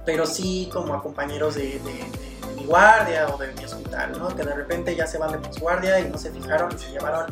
pero 0.06 0.26
sí 0.26 0.70
como 0.74 0.94
a 0.94 1.02
compañeros 1.04 1.56
de, 1.56 1.64
de- 1.64 1.80
de- 1.80 2.48
de 2.48 2.56
mi 2.56 2.66
guardia 2.66 3.28
o 3.34 3.38
de 3.38 3.52
mi 3.54 3.64
hospital, 3.66 4.18
¿no? 4.18 4.30
Que 4.36 4.44
de 4.44 4.54
repente 4.56 4.96
ya 4.96 5.06
se 5.06 5.18
van 5.18 5.32
de 5.32 5.38
posguardia 5.38 6.00
y 6.00 6.10
no 6.10 6.18
se 6.18 6.32
fijaron 6.32 6.72
y 6.74 6.78
se 6.80 6.92
llevaron 6.92 7.28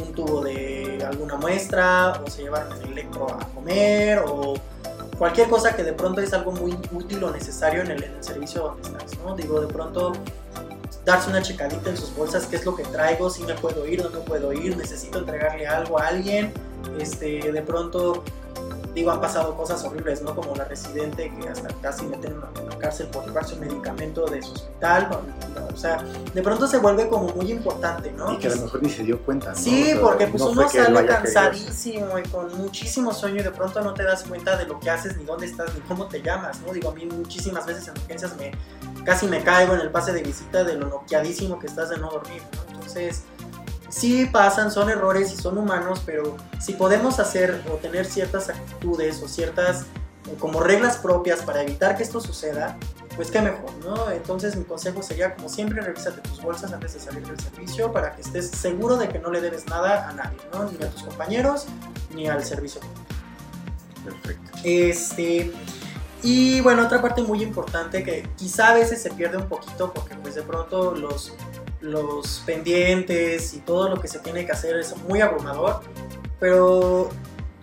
un 0.00 0.12
tubo 0.14 0.42
de 0.42 1.04
alguna 1.06 1.36
muestra 1.36 2.12
o 2.24 2.30
se 2.30 2.42
llevaron 2.42 2.72
el 2.82 2.92
electro 2.92 3.26
a 3.32 3.38
comer 3.54 4.22
o 4.26 4.54
cualquier 5.20 5.50
cosa 5.50 5.76
que 5.76 5.84
de 5.84 5.92
pronto 5.92 6.22
es 6.22 6.32
algo 6.32 6.50
muy 6.50 6.74
útil 6.92 7.22
o 7.24 7.30
necesario 7.30 7.82
en 7.82 7.90
el, 7.90 8.10
servicio 8.20 8.62
donde 8.62 8.88
estás, 8.88 9.18
¿no? 9.18 9.36
Digo, 9.36 9.60
de 9.60 9.66
pronto 9.66 10.12
darse 11.04 11.28
una 11.28 11.42
checadita 11.42 11.90
en 11.90 11.96
sus 11.98 12.16
bolsas, 12.16 12.46
qué 12.46 12.56
es 12.56 12.64
lo 12.64 12.74
que 12.74 12.84
traigo, 12.84 13.28
si 13.28 13.42
me 13.42 13.52
puedo 13.52 13.86
ir, 13.86 14.02
no 14.02 14.08
me 14.08 14.20
puedo 14.20 14.50
ir, 14.54 14.78
necesito 14.78 15.18
entregarle 15.18 15.66
algo 15.66 15.98
a 15.98 16.06
alguien, 16.06 16.54
este, 16.98 17.52
de 17.52 17.60
pronto, 17.60 18.24
digo, 19.00 19.10
han 19.10 19.20
pasado 19.20 19.56
cosas 19.56 19.82
horribles, 19.84 20.22
¿no? 20.22 20.34
Como 20.34 20.54
la 20.54 20.64
residente 20.64 21.32
que 21.34 21.48
hasta 21.48 21.68
casi 21.80 22.04
meten 22.06 22.34
a 22.34 22.60
la 22.60 22.78
cárcel 22.78 23.08
por 23.08 23.24
llevarse 23.24 23.54
un 23.54 23.60
medicamento 23.60 24.26
de 24.26 24.42
su 24.42 24.52
hospital, 24.52 25.08
o 25.72 25.76
sea, 25.76 26.04
de 26.34 26.42
pronto 26.42 26.66
se 26.66 26.78
vuelve 26.78 27.08
como 27.08 27.28
muy 27.34 27.50
importante, 27.50 28.12
¿no? 28.12 28.32
Y 28.32 28.38
que 28.38 28.48
a 28.48 28.50
lo 28.50 28.62
mejor 28.62 28.82
ni 28.82 28.90
se 28.90 29.02
dio 29.02 29.18
cuenta. 29.22 29.50
¿no? 29.50 29.56
Sí, 29.56 29.82
O 29.82 29.86
sea, 29.86 30.00
porque 30.00 30.26
pues 30.26 30.42
no 30.42 30.50
uno 30.50 30.68
sale 30.68 30.84
querido 30.84 31.06
cansadísimo 31.06 32.18
y 32.18 32.22
con 32.28 32.58
muchísimo 32.58 33.12
sueño 33.12 33.40
y 33.40 33.42
de 33.42 33.50
pronto 33.50 33.80
no 33.80 33.94
te 33.94 34.02
das 34.04 34.24
cuenta 34.24 34.56
de 34.56 34.66
lo 34.66 34.78
que 34.78 34.90
haces, 34.90 35.16
ni 35.16 35.24
dónde 35.24 35.46
estás, 35.46 35.74
ni 35.74 35.80
cómo 35.80 36.06
te 36.06 36.22
llamas, 36.22 36.60
¿no? 36.60 36.72
Digo, 36.72 36.90
a 36.90 36.94
mí 36.94 37.06
muchísimas 37.06 37.64
veces 37.66 37.88
en 37.88 37.94
urgencias 37.94 38.36
me 38.36 38.52
casi 39.04 39.26
me 39.26 39.42
caigo 39.42 39.74
en 39.74 39.80
el 39.80 39.90
pase 39.90 40.12
de 40.12 40.22
visita 40.22 40.62
de 40.62 40.74
lo 40.74 40.88
noqueadísimo 40.88 41.58
que 41.58 41.66
estás 41.66 41.88
de 41.88 41.96
no 41.96 42.10
dormir, 42.10 42.42
¿no? 42.52 42.74
Entonces, 42.74 43.24
sí 43.90 44.26
pasan, 44.26 44.70
son 44.70 44.88
errores 44.88 45.32
y 45.32 45.36
son 45.36 45.58
humanos, 45.58 46.02
pero 46.06 46.36
si 46.58 46.72
podemos 46.72 47.18
hacer 47.18 47.62
o 47.70 47.74
tener 47.74 48.06
ciertas 48.06 48.48
actitudes 48.48 49.22
o 49.22 49.28
ciertas 49.28 49.82
eh, 50.26 50.36
como 50.38 50.60
reglas 50.60 50.96
propias 50.96 51.40
para 51.42 51.62
evitar 51.62 51.96
que 51.96 52.02
esto 52.02 52.20
suceda, 52.20 52.78
pues 53.16 53.30
qué 53.30 53.42
mejor, 53.42 53.72
¿no? 53.84 54.10
Entonces 54.10 54.56
mi 54.56 54.64
consejo 54.64 55.02
sería, 55.02 55.34
como 55.34 55.48
siempre, 55.48 55.80
revísate 55.80 56.20
tus 56.22 56.40
bolsas 56.40 56.72
antes 56.72 56.94
de 56.94 57.00
salir 57.00 57.26
del 57.26 57.38
servicio 57.38 57.92
para 57.92 58.14
que 58.14 58.22
estés 58.22 58.48
seguro 58.50 58.96
de 58.96 59.08
que 59.08 59.18
no 59.18 59.30
le 59.30 59.40
debes 59.40 59.66
nada 59.66 60.08
a 60.08 60.12
nadie, 60.12 60.38
¿no? 60.52 60.64
Ni 60.64 60.82
a 60.84 60.88
tus 60.88 61.02
compañeros, 61.02 61.66
ni 62.14 62.28
al 62.28 62.44
servicio. 62.44 62.80
Perfecto. 64.04 64.50
Este, 64.64 65.52
y 66.22 66.60
bueno, 66.60 66.84
otra 66.84 67.00
parte 67.00 67.22
muy 67.22 67.42
importante 67.42 68.04
que 68.04 68.28
quizá 68.36 68.70
a 68.70 68.74
veces 68.74 69.02
se 69.02 69.10
pierde 69.10 69.38
un 69.38 69.48
poquito 69.48 69.92
porque 69.92 70.14
pues 70.16 70.34
de 70.34 70.42
pronto 70.42 70.94
los, 70.94 71.34
los 71.80 72.42
pendientes 72.44 73.54
y 73.54 73.58
todo 73.58 73.88
lo 73.88 74.00
que 74.00 74.08
se 74.08 74.18
tiene 74.18 74.44
que 74.44 74.52
hacer 74.52 74.76
es 74.76 74.96
muy 74.96 75.20
abrumador, 75.20 75.80
pero 76.38 77.10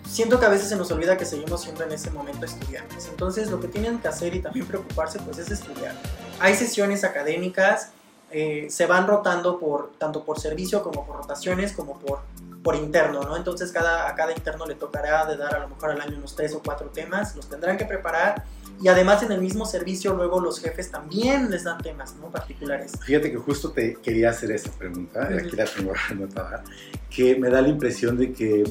siento 0.07 0.39
que 0.39 0.45
a 0.45 0.49
veces 0.49 0.69
se 0.69 0.75
nos 0.75 0.89
olvida 0.91 1.17
que 1.17 1.25
seguimos 1.25 1.61
siendo 1.61 1.83
en 1.83 1.91
ese 1.91 2.09
momento 2.11 2.45
estudiantes. 2.45 3.07
Entonces 3.09 3.51
lo 3.51 3.59
que 3.59 3.67
tienen 3.67 3.99
que 3.99 4.07
hacer 4.07 4.35
y 4.35 4.41
también 4.41 4.65
preocuparse 4.65 5.19
pues 5.19 5.37
es 5.37 5.51
estudiar. 5.51 5.93
Hay 6.39 6.55
sesiones 6.55 7.03
académicas, 7.03 7.91
eh, 8.31 8.67
se 8.69 8.85
van 8.85 9.07
rotando 9.07 9.59
por 9.59 9.91
tanto 9.97 10.23
por 10.23 10.39
servicio 10.39 10.83
como 10.83 11.05
por 11.05 11.17
rotaciones 11.17 11.73
como 11.73 11.99
por, 11.99 12.21
por 12.63 12.75
interno, 12.75 13.21
¿no? 13.23 13.37
Entonces 13.37 13.71
cada, 13.71 14.09
a 14.09 14.15
cada 14.15 14.33
interno 14.33 14.65
le 14.65 14.75
tocará 14.75 15.25
de 15.25 15.37
dar 15.37 15.55
a 15.55 15.59
lo 15.59 15.69
mejor 15.69 15.91
al 15.91 16.01
año 16.01 16.17
unos 16.17 16.35
tres 16.35 16.53
o 16.53 16.61
cuatro 16.63 16.89
temas, 16.89 17.35
los 17.35 17.47
tendrán 17.47 17.77
que 17.77 17.85
preparar 17.85 18.43
y 18.81 18.87
además 18.89 19.23
en 19.23 19.31
el 19.31 19.41
mismo 19.41 19.65
servicio 19.65 20.13
luego 20.13 20.39
los 20.39 20.59
jefes 20.59 20.91
también 20.91 21.49
les 21.49 21.63
dan 21.63 21.79
temas, 21.81 22.15
¿no? 22.17 22.29
Particulares. 22.31 22.91
Fíjate 23.03 23.31
que 23.31 23.37
justo 23.37 23.71
te 23.71 23.95
quería 23.95 24.29
hacer 24.29 24.51
esa 24.51 24.71
pregunta, 24.71 25.27
Ujú. 25.31 25.39
aquí 25.47 25.55
la 25.55 25.65
tengo 25.65 25.93
anotada, 26.11 26.63
que 27.09 27.35
me 27.37 27.49
da 27.49 27.61
la 27.61 27.69
impresión 27.69 28.17
de 28.17 28.33
que 28.33 28.63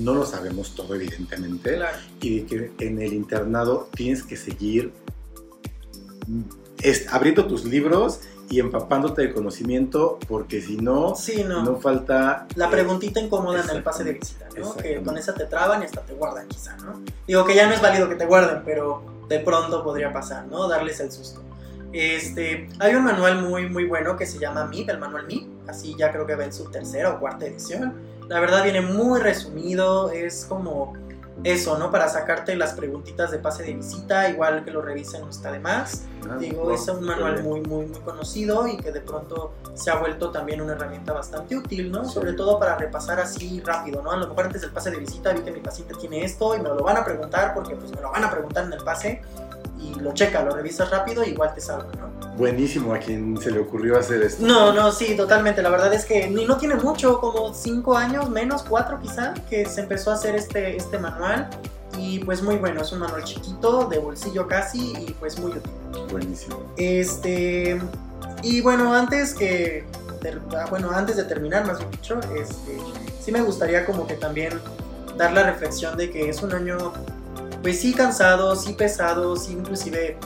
no 0.00 0.14
lo 0.14 0.26
sabemos 0.26 0.74
todo, 0.74 0.94
evidentemente, 0.94 1.76
Claro. 1.76 1.96
y 2.20 2.40
de 2.40 2.46
que 2.76 2.86
en 2.86 3.00
el 3.00 3.14
internado 3.14 3.88
tienes 3.94 4.22
que 4.22 4.36
seguir 4.36 4.92
abriendo 7.10 7.46
tus 7.46 7.64
libros 7.64 8.20
y 8.50 8.60
empapándote 8.60 9.22
de 9.22 9.32
conocimiento, 9.32 10.18
porque 10.26 10.62
si 10.62 10.76
no, 10.76 11.14
Sí, 11.14 11.44
no. 11.44 11.62
no 11.62 11.76
falta... 11.76 12.46
La 12.54 12.66
eh, 12.66 12.70
preguntita 12.70 13.20
incómoda 13.20 13.62
en 13.62 13.70
el 13.76 13.82
pase 13.82 14.04
de 14.04 14.12
visita, 14.14 14.48
¿no? 14.58 14.74
Que 14.74 15.02
con 15.02 15.18
esa 15.18 15.34
te 15.34 15.44
traban 15.44 15.82
y 15.82 15.84
hasta 15.86 16.00
te 16.02 16.14
guardan 16.14 16.48
quizá, 16.48 16.76
¿no? 16.78 17.02
Digo 17.26 17.44
que 17.44 17.54
ya 17.54 17.66
no 17.66 17.74
es 17.74 17.82
válido 17.82 18.08
que 18.08 18.14
te 18.14 18.24
guarden, 18.24 18.62
pero 18.64 19.02
de 19.28 19.40
pronto 19.40 19.82
podría 19.84 20.12
pasar, 20.12 20.46
¿no? 20.46 20.68
Darles 20.68 21.00
el 21.00 21.12
susto. 21.12 21.42
Este, 21.92 22.68
hay 22.80 22.94
un 22.94 23.04
manual 23.04 23.42
muy 23.42 23.68
muy 23.68 23.84
bueno 23.86 24.16
que 24.16 24.26
se 24.26 24.38
llama 24.38 24.66
MIP, 24.66 24.90
el 24.90 24.98
manual 24.98 25.26
MIP, 25.26 25.48
así 25.68 25.94
ya 25.98 26.12
creo 26.12 26.26
que 26.26 26.34
va 26.34 26.44
en 26.44 26.52
su 26.52 26.70
tercera 26.70 27.10
o 27.10 27.20
cuarta 27.20 27.46
edición. 27.46 27.94
La 28.28 28.40
verdad 28.40 28.62
viene 28.62 28.82
muy 28.82 29.20
resumido, 29.20 30.10
es 30.10 30.44
como 30.44 30.92
eso, 31.44 31.78
¿no? 31.78 31.90
Para 31.90 32.08
sacarte 32.08 32.56
las 32.56 32.72
preguntitas 32.72 33.30
de 33.30 33.38
pase 33.38 33.62
de 33.62 33.74
visita, 33.74 34.28
igual 34.28 34.64
que 34.64 34.70
lo 34.70 34.82
revisen 34.82 35.20
no 35.22 35.30
está 35.30 35.52
de 35.52 35.60
más. 35.60 36.04
ah, 36.28 36.36
Digo, 36.36 36.64
no, 36.64 36.74
es 36.74 36.88
un 36.88 37.04
manual 37.04 37.42
muy, 37.42 37.60
muy, 37.60 37.86
muy 37.86 38.00
conocido 38.00 38.66
y 38.66 38.76
que 38.76 38.90
de 38.92 39.00
pronto 39.00 39.54
se 39.74 39.90
ha 39.90 39.96
vuelto 39.96 40.30
también 40.30 40.60
una 40.60 40.72
herramienta 40.72 41.12
bastante 41.12 41.56
útil, 41.56 41.90
¿no? 41.92 42.04
Sí. 42.04 42.14
Sobre 42.14 42.32
todo 42.32 42.58
para 42.58 42.76
repasar 42.76 43.20
así 43.20 43.60
rápido, 43.64 44.02
¿no? 44.02 44.10
A 44.10 44.16
lo 44.16 44.28
mejor 44.28 44.46
antes 44.46 44.62
del 44.62 44.72
pase 44.72 44.90
de 44.90 44.98
visita 44.98 45.32
vi 45.32 45.40
que 45.40 45.52
mi 45.52 45.60
paciente 45.60 45.94
tiene 45.94 46.24
esto 46.24 46.56
y 46.56 46.60
me 46.60 46.68
lo 46.68 46.82
van 46.82 46.96
a 46.96 47.04
preguntar 47.04 47.54
porque 47.54 47.76
pues 47.76 47.92
me 47.92 48.00
lo 48.00 48.10
van 48.10 48.24
a 48.24 48.30
preguntar 48.30 48.64
en 48.64 48.72
el 48.72 48.82
pase 48.82 49.22
y 49.80 49.94
lo 50.00 50.12
checa, 50.12 50.42
lo 50.42 50.52
revisas 50.54 50.90
rápido 50.90 51.24
y 51.24 51.28
igual 51.30 51.54
te 51.54 51.60
salva, 51.60 51.86
¿no? 51.98 52.28
Buenísimo 52.36 52.94
a 52.94 52.98
quien 52.98 53.36
se 53.40 53.50
le 53.50 53.58
ocurrió 53.60 53.98
hacer 53.98 54.22
esto. 54.22 54.44
No, 54.46 54.72
no, 54.72 54.92
sí, 54.92 55.16
totalmente. 55.16 55.62
La 55.62 55.70
verdad 55.70 55.92
es 55.92 56.04
que 56.04 56.28
no 56.28 56.56
tiene 56.56 56.74
mucho, 56.76 57.20
como 57.20 57.52
cinco 57.54 57.96
años, 57.96 58.28
menos 58.30 58.62
cuatro 58.62 59.00
quizá, 59.00 59.34
que 59.48 59.66
se 59.66 59.80
empezó 59.80 60.10
a 60.10 60.14
hacer 60.14 60.34
este, 60.36 60.76
este 60.76 60.98
manual. 60.98 61.48
Y 61.98 62.20
pues 62.20 62.42
muy 62.42 62.56
bueno, 62.56 62.82
es 62.82 62.92
un 62.92 63.00
manual 63.00 63.24
chiquito, 63.24 63.86
de 63.86 63.98
bolsillo 63.98 64.46
casi, 64.46 64.92
y 64.98 65.16
pues 65.18 65.38
muy 65.40 65.50
útil. 65.52 65.72
Buenísimo. 66.10 66.62
Este. 66.76 67.80
Y 68.42 68.60
bueno, 68.60 68.94
antes 68.94 69.34
que. 69.34 69.84
ter- 70.20 70.40
ah, 70.56 70.66
Bueno, 70.70 70.90
antes 70.92 71.16
de 71.16 71.24
terminar, 71.24 71.66
más 71.66 71.78
bien 71.78 71.90
dicho, 71.90 72.20
este, 72.36 72.78
sí 73.20 73.32
me 73.32 73.40
gustaría 73.40 73.84
como 73.84 74.06
que 74.06 74.14
también 74.14 74.60
dar 75.16 75.32
la 75.32 75.42
reflexión 75.42 75.96
de 75.96 76.10
que 76.10 76.28
es 76.28 76.40
un 76.42 76.52
año, 76.54 76.92
pues 77.62 77.80
sí 77.80 77.92
cansado, 77.92 78.56
sí 78.56 78.72
pesado, 78.74 79.36
sí 79.36 79.52
inclusive 79.52 80.16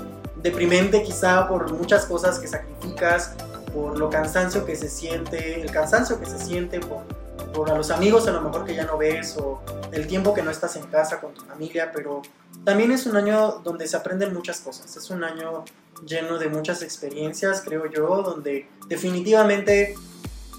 deprimente 0.42 1.02
quizá 1.02 1.48
por 1.48 1.72
muchas 1.72 2.06
cosas 2.06 2.38
que 2.38 2.48
sacrificas, 2.48 3.34
por 3.72 3.98
lo 3.98 4.10
cansancio 4.10 4.66
que 4.66 4.76
se 4.76 4.88
siente, 4.88 5.60
el 5.60 5.70
cansancio 5.70 6.18
que 6.20 6.26
se 6.26 6.38
siente 6.38 6.80
por, 6.80 7.04
por 7.52 7.70
a 7.70 7.76
los 7.76 7.90
amigos 7.90 8.26
a 8.28 8.32
lo 8.32 8.40
mejor 8.42 8.64
que 8.64 8.74
ya 8.74 8.84
no 8.84 8.98
ves 8.98 9.36
o 9.38 9.60
el 9.92 10.06
tiempo 10.06 10.34
que 10.34 10.42
no 10.42 10.50
estás 10.50 10.76
en 10.76 10.84
casa 10.86 11.20
con 11.20 11.32
tu 11.32 11.44
familia, 11.44 11.90
pero 11.92 12.22
también 12.64 12.92
es 12.92 13.06
un 13.06 13.16
año 13.16 13.60
donde 13.64 13.86
se 13.86 13.96
aprenden 13.96 14.34
muchas 14.34 14.60
cosas, 14.60 14.96
es 14.96 15.10
un 15.10 15.24
año 15.24 15.64
lleno 16.06 16.38
de 16.38 16.48
muchas 16.48 16.82
experiencias, 16.82 17.62
creo 17.64 17.86
yo, 17.86 18.22
donde 18.22 18.68
definitivamente 18.88 19.94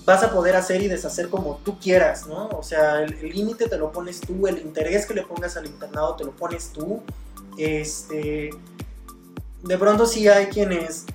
vas 0.05 0.23
a 0.23 0.31
poder 0.31 0.55
hacer 0.55 0.81
y 0.81 0.87
deshacer 0.87 1.29
como 1.29 1.59
tú 1.63 1.79
quieras, 1.79 2.27
¿no? 2.27 2.49
O 2.49 2.63
sea, 2.63 3.01
el 3.01 3.17
límite 3.29 3.69
te 3.69 3.77
lo 3.77 3.91
pones 3.91 4.19
tú, 4.19 4.47
el 4.47 4.59
interés 4.59 5.05
que 5.05 5.13
le 5.13 5.23
pongas 5.23 5.55
al 5.55 5.65
internado 5.65 6.15
te 6.15 6.25
lo 6.25 6.31
pones 6.31 6.69
tú. 6.69 7.01
Este, 7.57 8.49
de 9.63 9.77
pronto 9.77 10.05
sí 10.05 10.27
hay 10.27 10.47
quienes, 10.47 11.05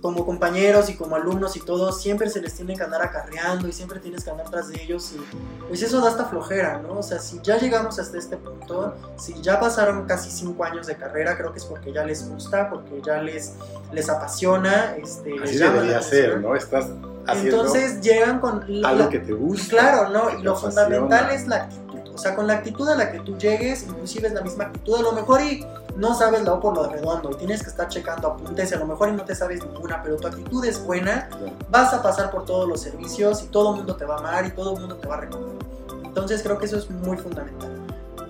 como 0.00 0.24
compañeros 0.24 0.88
y 0.90 0.94
como 0.94 1.16
alumnos 1.16 1.56
y 1.56 1.60
todos, 1.60 2.00
siempre 2.00 2.30
se 2.30 2.40
les 2.40 2.54
tiene 2.54 2.76
que 2.76 2.82
andar 2.84 3.02
acarreando 3.02 3.66
y 3.66 3.72
siempre 3.72 3.98
tienes 3.98 4.22
que 4.24 4.30
andar 4.30 4.48
tras 4.48 4.68
de 4.68 4.80
ellos 4.80 5.12
y 5.16 5.20
pues 5.66 5.82
eso 5.82 6.00
da 6.00 6.08
hasta 6.10 6.26
flojera, 6.26 6.78
¿no? 6.80 6.98
O 6.98 7.02
sea, 7.02 7.18
si 7.18 7.40
ya 7.42 7.58
llegamos 7.58 7.98
hasta 7.98 8.16
este 8.16 8.36
punto, 8.36 8.94
si 9.16 9.40
ya 9.42 9.58
pasaron 9.58 10.06
casi 10.06 10.30
cinco 10.30 10.62
años 10.62 10.86
de 10.86 10.96
carrera, 10.96 11.36
creo 11.36 11.52
que 11.52 11.58
es 11.58 11.64
porque 11.64 11.92
ya 11.92 12.04
les 12.04 12.28
gusta, 12.28 12.70
porque 12.70 13.02
ya 13.04 13.20
les, 13.20 13.54
les 13.92 14.08
apasiona, 14.08 14.94
este, 14.96 15.34
Así 15.42 15.58
debería 15.58 16.00
ser. 16.00 16.40
¿no? 16.40 16.54
Estás 16.54 16.86
haciendo 17.26 17.56
Entonces 17.62 18.00
llegan 18.00 18.38
con 18.40 18.64
la- 18.68 18.88
algo 18.90 19.08
que 19.08 19.18
te 19.18 19.32
gusta. 19.32 19.68
Claro, 19.70 20.10
¿no? 20.10 20.38
Y 20.38 20.42
lo 20.42 20.52
apasiona. 20.52 20.84
fundamental 20.86 21.30
es 21.34 21.48
la 21.48 21.56
actitud. 21.56 22.14
O 22.14 22.18
sea, 22.18 22.34
con 22.36 22.46
la 22.46 22.54
actitud 22.54 22.88
a 22.88 22.94
la 22.94 23.10
que 23.12 23.18
tú 23.20 23.36
llegues, 23.36 23.82
inclusive 23.82 24.28
es 24.28 24.34
la 24.34 24.42
misma 24.42 24.64
actitud. 24.64 24.96
A 24.96 25.02
lo 25.02 25.12
mejor 25.12 25.40
y 25.42 25.64
no 25.98 26.14
sabes 26.14 26.44
la 26.44 26.54
O 26.54 26.60
por 26.60 26.76
lo 26.76 26.88
redondo 26.88 27.32
y 27.32 27.34
tienes 27.34 27.62
que 27.62 27.68
estar 27.68 27.88
checando 27.88 28.28
apuntes 28.28 28.70
y 28.70 28.74
a 28.74 28.78
lo 28.78 28.86
mejor 28.86 29.08
y 29.08 29.12
no 29.12 29.24
te 29.24 29.34
sabes 29.34 29.64
ninguna, 29.64 30.00
pero 30.00 30.16
tu 30.16 30.28
actitud 30.28 30.64
es 30.64 30.82
buena, 30.84 31.28
vas 31.70 31.92
a 31.92 32.00
pasar 32.02 32.30
por 32.30 32.44
todos 32.44 32.68
los 32.68 32.80
servicios 32.80 33.42
y 33.42 33.46
todo 33.46 33.70
el 33.70 33.76
mundo 33.78 33.96
te 33.96 34.04
va 34.04 34.14
a 34.14 34.18
amar 34.18 34.46
y 34.46 34.52
todo 34.52 34.74
el 34.74 34.80
mundo 34.80 34.94
te 34.96 35.08
va 35.08 35.16
a 35.16 35.20
reconocer. 35.22 35.58
Entonces 36.04 36.42
creo 36.42 36.56
que 36.58 36.66
eso 36.66 36.78
es 36.78 36.88
muy 36.88 37.16
fundamental. 37.16 37.70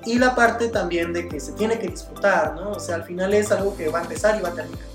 Y 0.07 0.19
la 0.19 0.35
parte 0.35 0.69
también 0.69 1.13
de 1.13 1.29
que 1.29 1.39
se 1.41 1.53
tiene 1.53 1.79
que 1.79 1.89
disfrutar, 1.89 2.55
¿no? 2.55 2.71
O 2.71 2.81
sea, 2.81 2.95
al 2.95 3.05
final 3.05 3.35
es 3.35 3.53
algo 3.53 3.77
que 3.77 3.91
va 3.91 3.99
a 3.99 4.03
empezar 4.03 4.39
y 4.39 4.43
va 4.43 4.49
a 4.49 4.55
terminar. 4.55 4.87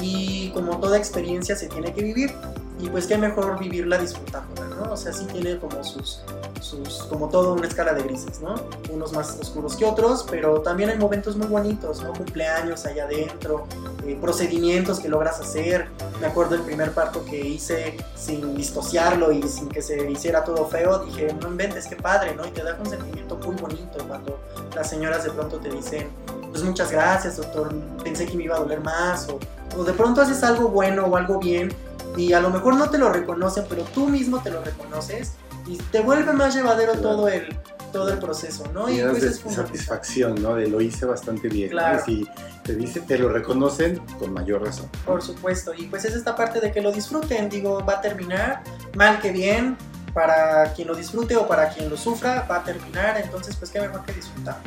Y 0.00 0.50
como 0.52 0.78
toda 0.78 0.96
experiencia 0.96 1.56
se 1.56 1.68
tiene 1.68 1.92
que 1.92 2.02
vivir. 2.02 2.34
Y 2.80 2.88
pues 2.88 3.06
qué 3.06 3.18
mejor 3.18 3.58
vivirla 3.58 3.98
disfrutándola, 3.98 4.68
¿no? 4.76 4.92
O 4.92 4.96
sea, 4.96 5.12
sí 5.12 5.24
tiene 5.26 5.58
como 5.58 5.82
sus, 5.82 6.20
sus, 6.60 7.02
como 7.04 7.28
todo 7.28 7.54
una 7.54 7.66
escala 7.66 7.92
de 7.92 8.02
grises, 8.02 8.40
¿no? 8.40 8.54
Unos 8.90 9.12
más 9.12 9.36
oscuros 9.40 9.74
que 9.74 9.84
otros, 9.84 10.24
pero 10.30 10.60
también 10.60 10.90
hay 10.90 10.96
momentos 10.96 11.36
muy 11.36 11.48
bonitos, 11.48 12.02
¿no? 12.02 12.12
Cumpleaños 12.12 12.86
allá 12.86 13.04
adentro, 13.04 13.66
eh, 14.06 14.16
procedimientos 14.20 15.00
que 15.00 15.08
logras 15.08 15.40
hacer. 15.40 15.88
Me 16.20 16.28
acuerdo 16.28 16.54
el 16.54 16.62
primer 16.62 16.92
parto 16.92 17.24
que 17.24 17.40
hice 17.40 17.96
sin 18.14 18.54
discociarlo 18.54 19.32
y 19.32 19.42
sin 19.42 19.68
que 19.68 19.82
se 19.82 20.08
hiciera 20.08 20.44
todo 20.44 20.64
feo, 20.66 21.00
dije, 21.04 21.34
no 21.40 21.48
inventes, 21.48 21.88
qué 21.88 21.96
padre, 21.96 22.36
¿no? 22.36 22.46
Y 22.46 22.50
te 22.50 22.62
da 22.62 22.76
un 22.78 22.86
sentimiento 22.88 23.38
muy 23.38 23.56
bonito 23.56 23.98
cuando 24.06 24.38
las 24.76 24.88
señoras 24.88 25.24
de 25.24 25.30
pronto 25.30 25.58
te 25.58 25.70
dicen, 25.70 26.08
pues 26.50 26.62
muchas 26.62 26.92
gracias, 26.92 27.38
doctor, 27.38 27.74
pensé 28.04 28.24
que 28.26 28.36
me 28.36 28.44
iba 28.44 28.54
a 28.54 28.60
doler 28.60 28.80
más, 28.80 29.28
o, 29.28 29.40
o 29.76 29.82
de 29.82 29.92
pronto 29.92 30.20
haces 30.22 30.44
algo 30.44 30.68
bueno 30.68 31.06
o 31.06 31.16
algo 31.16 31.40
bien 31.40 31.74
y 32.16 32.32
a 32.32 32.40
lo 32.40 32.50
mejor 32.50 32.76
no 32.76 32.90
te 32.90 32.98
lo 32.98 33.12
reconocen, 33.12 33.64
pero 33.68 33.82
tú 33.84 34.08
mismo 34.08 34.42
te 34.42 34.50
lo 34.50 34.62
reconoces 34.62 35.32
y 35.66 35.76
te 35.76 36.00
vuelve 36.00 36.32
más 36.32 36.54
llevadero 36.54 36.92
Claro. 36.92 37.08
todo 37.08 37.28
el 37.28 37.56
todo 37.92 38.10
el 38.12 38.18
proceso, 38.18 38.64
¿no? 38.74 38.90
Y 38.90 38.96
Llenas 38.96 39.12
pues 39.12 39.22
es 39.22 39.40
satisfacción, 39.54 40.42
¿no? 40.42 40.54
De 40.56 40.68
lo 40.68 40.78
hice 40.82 41.06
bastante 41.06 41.48
bien. 41.48 41.70
¿no? 41.70 41.76
Claro. 41.78 42.02
Y 42.06 42.16
si 42.24 42.28
te 42.62 42.74
dice, 42.74 43.00
te 43.00 43.18
lo 43.18 43.30
reconocen, 43.30 43.96
con 44.18 44.30
mayor 44.34 44.62
razón. 44.62 44.90
Por 45.06 45.22
supuesto, 45.22 45.72
y 45.72 45.86
pues 45.86 46.04
es 46.04 46.14
esta 46.14 46.36
parte 46.36 46.60
de 46.60 46.70
que 46.70 46.82
lo 46.82 46.92
disfruten, 46.92 47.48
digo, 47.48 47.82
va 47.86 47.94
a 47.94 48.00
terminar, 48.02 48.62
mal 48.94 49.18
que 49.20 49.32
bien, 49.32 49.74
para 50.12 50.70
quien 50.74 50.86
lo 50.88 50.94
disfrute 50.94 51.34
o 51.36 51.48
para 51.48 51.70
quien 51.70 51.88
lo 51.88 51.96
sufra, 51.96 52.46
va 52.50 52.56
a 52.56 52.64
terminar, 52.64 53.18
entonces 53.24 53.56
pues 53.56 53.70
qué 53.70 53.80
mejor 53.80 54.04
que 54.04 54.12
disfrutar. 54.12 54.58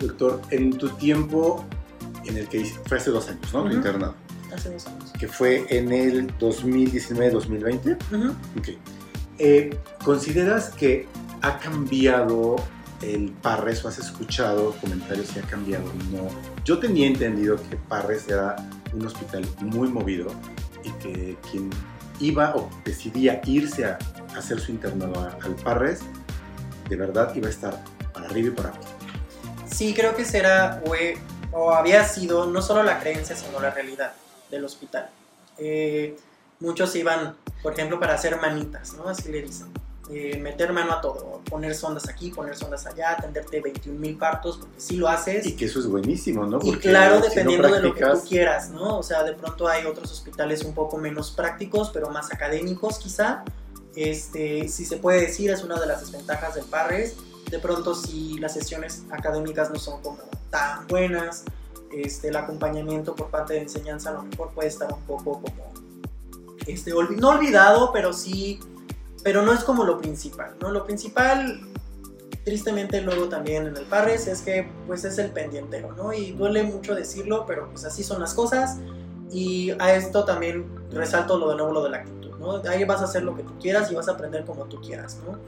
Doctor, 0.00 0.40
en 0.50 0.76
tu 0.76 0.88
tiempo 0.88 1.64
en 2.24 2.36
el 2.36 2.48
que 2.48 2.64
fue 2.86 2.96
hace 2.98 3.10
dos 3.12 3.28
años, 3.28 3.52
¿no? 3.52 3.60
Tu 3.62 3.66
Ujú. 3.68 3.76
internado, 3.76 4.14
Hace 4.54 4.70
dos 4.70 4.86
años. 4.86 5.12
que 5.18 5.28
fue 5.28 5.66
en 5.68 5.92
el 5.92 6.36
2019-2020. 6.38 7.96
Ujú. 8.12 8.30
Ok. 8.58 8.68
Eh, 9.38 9.78
¿Consideras 10.04 10.70
que 10.70 11.06
ha 11.42 11.58
cambiado 11.58 12.56
el 13.02 13.30
Parres 13.42 13.84
o 13.84 13.88
has 13.88 13.98
escuchado 13.98 14.72
comentarios 14.80 15.28
si 15.28 15.38
ha 15.38 15.42
cambiado? 15.42 15.84
No. 16.12 16.28
Yo 16.64 16.78
tenía 16.78 17.06
entendido 17.06 17.56
que 17.68 17.76
Parres 17.76 18.28
era 18.28 18.56
un 18.92 19.06
hospital 19.06 19.46
muy 19.60 19.88
movido 19.88 20.28
y 20.84 20.90
que 20.92 21.36
quien 21.50 21.70
iba 22.20 22.54
o 22.56 22.70
decidía 22.84 23.42
irse 23.44 23.84
a 23.84 23.98
hacer 24.36 24.60
su 24.60 24.70
internado 24.72 25.20
al 25.42 25.54
Parres, 25.56 26.00
de 26.88 26.96
verdad 26.96 27.34
iba 27.34 27.48
a 27.48 27.50
estar 27.50 27.84
para 28.14 28.26
arriba 28.26 28.48
y 28.48 28.50
para 28.52 28.68
abajo. 28.70 28.84
Sí, 29.70 29.92
creo 29.92 30.16
que 30.16 30.24
será 30.24 30.82
o, 30.86 30.94
o 31.52 31.72
había 31.74 32.06
sido 32.06 32.46
no 32.46 32.62
solo 32.62 32.82
la 32.82 33.00
creencia, 33.00 33.36
sino 33.36 33.60
la 33.60 33.70
realidad 33.70 34.12
del 34.50 34.64
hospital. 34.64 35.10
Eh, 35.58 36.16
muchos 36.60 36.94
iban, 36.96 37.36
por 37.62 37.72
ejemplo, 37.72 37.98
para 38.00 38.14
hacer 38.14 38.40
manitas, 38.40 38.94
¿no? 38.94 39.08
Así 39.08 39.30
le 39.30 39.42
dicen. 39.42 39.68
Eh, 40.08 40.38
meter 40.38 40.72
mano 40.72 40.92
a 40.92 41.00
todo, 41.00 41.40
poner 41.50 41.74
sondas 41.74 42.08
aquí, 42.08 42.30
poner 42.30 42.56
sondas 42.56 42.86
allá, 42.86 43.10
atenderte 43.10 43.60
21 43.60 43.98
mil 43.98 44.16
partos, 44.16 44.56
porque 44.58 44.80
sí 44.80 44.96
lo 44.96 45.08
haces. 45.08 45.44
Y 45.44 45.56
que 45.56 45.64
eso 45.64 45.80
es 45.80 45.88
buenísimo, 45.88 46.46
¿no? 46.46 46.58
Y 46.62 46.70
Porque 46.70 46.90
claro, 46.90 47.16
si 47.16 47.22
no 47.22 47.28
dependiendo 47.28 47.68
de 47.68 47.80
lo 47.80 47.92
que 47.92 48.00
tú 48.00 48.06
practicas, 48.06 48.28
quieras, 48.28 48.70
¿no? 48.70 48.98
O 48.98 49.02
sea, 49.02 49.24
de 49.24 49.32
pronto 49.32 49.66
hay 49.66 49.84
otros 49.84 50.12
hospitales 50.12 50.62
un 50.62 50.74
poco 50.74 50.96
menos 50.96 51.32
prácticos, 51.32 51.90
pero 51.92 52.08
más 52.10 52.32
académicos 52.32 53.00
quizá. 53.00 53.42
Este, 53.96 54.68
si 54.68 54.84
se 54.84 54.98
puede 54.98 55.22
decir, 55.22 55.50
es 55.50 55.64
una 55.64 55.80
de 55.80 55.86
las 55.86 56.00
desventajas 56.00 56.54
del 56.54 56.66
Parres. 56.66 57.16
De 57.50 57.58
pronto, 57.58 57.94
si 57.96 58.38
las 58.38 58.54
sesiones 58.54 59.02
académicas 59.10 59.70
no 59.70 59.78
son 59.80 60.02
como 60.02 60.18
tan 60.50 60.86
buenas, 60.86 61.42
este, 61.92 62.28
el 62.28 62.36
acompañamiento 62.36 63.14
por 63.14 63.28
parte 63.28 63.54
de 63.54 63.60
enseñanza 63.62 64.10
a 64.10 64.14
lo 64.14 64.22
mejor 64.24 64.50
puede 64.50 64.68
estar 64.68 64.92
un 64.92 65.00
poco 65.02 65.40
como, 65.40 65.72
este, 66.66 66.92
olvi- 66.94 67.16
no 67.16 67.30
olvidado, 67.30 67.92
pero 67.92 68.12
sí, 68.12 68.60
pero 69.22 69.42
no 69.42 69.52
es 69.52 69.64
como 69.64 69.84
lo 69.84 69.98
principal, 69.98 70.54
¿no? 70.60 70.70
Lo 70.70 70.84
principal 70.84 71.60
tristemente 72.44 73.00
luego 73.00 73.28
también 73.28 73.66
en 73.66 73.76
el 73.76 73.84
Parres 73.86 74.28
es 74.28 74.40
que 74.42 74.68
pues 74.86 75.04
es 75.04 75.18
el 75.18 75.32
pendientero, 75.32 75.92
¿no? 75.96 76.12
Y 76.12 76.30
duele 76.32 76.62
mucho 76.62 76.94
decirlo, 76.94 77.44
pero 77.46 77.68
pues 77.70 77.84
así 77.84 78.04
son 78.04 78.20
las 78.20 78.34
cosas 78.34 78.78
y 79.32 79.70
a 79.80 79.94
esto 79.94 80.24
también 80.24 80.64
resalto 80.92 81.38
lo 81.38 81.50
de 81.50 81.56
nuevo 81.56 81.72
lo 81.72 81.82
de 81.82 81.90
la 81.90 81.96
actitud, 81.98 82.36
¿no? 82.38 82.62
Ahí 82.70 82.84
vas 82.84 83.00
a 83.00 83.04
hacer 83.04 83.24
lo 83.24 83.34
que 83.34 83.42
tú 83.42 83.52
quieras 83.60 83.90
y 83.90 83.96
vas 83.96 84.08
a 84.08 84.12
aprender 84.12 84.44
como 84.44 84.64
tú 84.66 84.80
quieras, 84.80 85.18
¿no? 85.26 85.38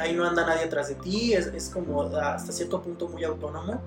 Ahí 0.00 0.14
no 0.14 0.24
anda 0.26 0.46
nadie 0.46 0.64
atrás 0.64 0.88
de 0.88 0.94
ti, 0.94 1.34
es, 1.34 1.46
es 1.48 1.68
como 1.68 2.02
hasta 2.02 2.52
cierto 2.52 2.80
punto 2.80 3.08
muy 3.08 3.22
autónomo, 3.24 3.80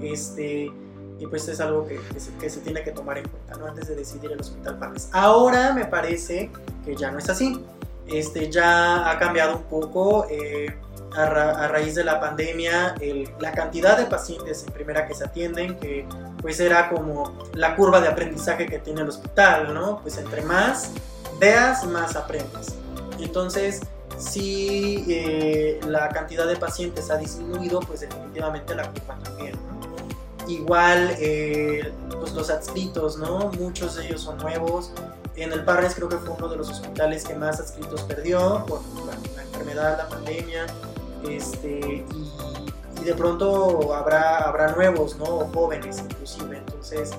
este, 0.00 0.70
y 1.18 1.26
pues 1.26 1.46
es 1.48 1.60
algo 1.60 1.86
que, 1.86 2.00
que 2.12 2.20
se, 2.20 2.32
que 2.34 2.50
se 2.50 2.60
tiene 2.60 2.82
que 2.82 2.90
tomar 2.92 3.18
en 3.18 3.28
cuenta, 3.28 3.54
¿no? 3.56 3.66
Antes 3.66 3.88
de 3.88 3.94
decidir 3.96 4.32
el 4.32 4.40
Hospital 4.40 4.78
Parres. 4.78 5.08
Ahora 5.12 5.72
me 5.72 5.84
parece 5.84 6.50
que 6.84 6.96
ya 6.96 7.10
no 7.10 7.18
es 7.18 7.28
así, 7.30 7.64
este, 8.06 8.50
ya 8.50 9.10
ha 9.10 9.18
cambiado 9.18 9.56
un 9.56 9.62
poco, 9.64 10.26
eh, 10.30 10.74
a, 11.16 11.26
ra- 11.26 11.64
a 11.64 11.68
raíz 11.68 11.94
de 11.94 12.02
la 12.02 12.18
pandemia, 12.20 12.96
el- 13.00 13.30
la 13.38 13.52
cantidad 13.52 13.96
de 13.96 14.06
pacientes 14.06 14.64
en 14.66 14.72
primera 14.72 15.06
que 15.06 15.14
se 15.14 15.24
atienden, 15.24 15.78
que 15.78 16.06
pues 16.42 16.58
era 16.58 16.88
como 16.90 17.38
la 17.54 17.76
curva 17.76 18.00
de 18.00 18.08
aprendizaje 18.08 18.66
que 18.66 18.80
tiene 18.80 19.02
el 19.02 19.08
hospital, 19.08 19.72
¿no? 19.72 20.00
Pues 20.02 20.18
entre 20.18 20.42
más 20.42 20.90
veas, 21.38 21.84
más 21.86 22.16
aprendes. 22.16 22.74
Entonces, 23.20 23.80
si 24.18 25.04
eh, 25.08 25.80
la 25.86 26.08
cantidad 26.08 26.46
de 26.48 26.56
pacientes 26.56 27.10
ha 27.10 27.16
disminuido, 27.16 27.78
pues 27.80 28.00
definitivamente 28.00 28.74
la 28.74 28.88
curva 28.90 29.16
también, 29.22 29.52
¿no? 29.68 29.73
Igual, 30.46 31.16
eh, 31.18 31.92
pues 32.20 32.32
los 32.34 32.50
adscritos, 32.50 33.16
¿no? 33.18 33.50
Muchos 33.58 33.96
de 33.96 34.06
ellos 34.06 34.22
son 34.22 34.38
nuevos. 34.38 34.92
En 35.36 35.52
el 35.52 35.64
Parres 35.64 35.94
creo 35.94 36.08
que 36.08 36.16
fue 36.18 36.34
uno 36.36 36.48
de 36.48 36.56
los 36.56 36.70
hospitales 36.70 37.24
que 37.24 37.34
más 37.34 37.58
adscritos 37.58 38.02
perdió 38.02 38.64
por 38.66 38.80
la, 39.06 39.14
la 39.36 39.42
enfermedad, 39.42 39.98
la 39.98 40.08
pandemia. 40.08 40.66
Este, 41.28 42.04
y, 42.14 42.32
y 43.00 43.04
de 43.04 43.14
pronto 43.14 43.94
habrá, 43.94 44.38
habrá 44.38 44.72
nuevos, 44.72 45.16
¿no? 45.16 45.24
O 45.24 45.48
jóvenes 45.48 45.98
inclusive. 45.98 46.58
Entonces, 46.58 47.12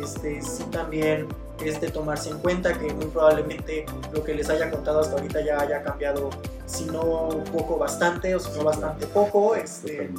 este, 0.00 0.40
sí 0.40 0.64
también 0.70 1.26
es 1.64 1.80
de 1.80 1.90
tomarse 1.90 2.30
en 2.30 2.38
cuenta 2.38 2.72
que 2.78 2.92
muy 2.94 3.06
probablemente 3.06 3.84
lo 4.12 4.22
que 4.22 4.34
les 4.34 4.48
haya 4.48 4.70
contado 4.70 5.00
hasta 5.00 5.14
ahorita 5.14 5.40
ya 5.44 5.60
haya 5.60 5.82
cambiado, 5.82 6.30
si 6.66 6.84
no 6.84 7.28
poco, 7.52 7.78
bastante, 7.78 8.34
o 8.34 8.40
si 8.40 8.50
no 8.56 8.64
bastante 8.64 9.06
poco. 9.08 9.56
Este, 9.56 10.10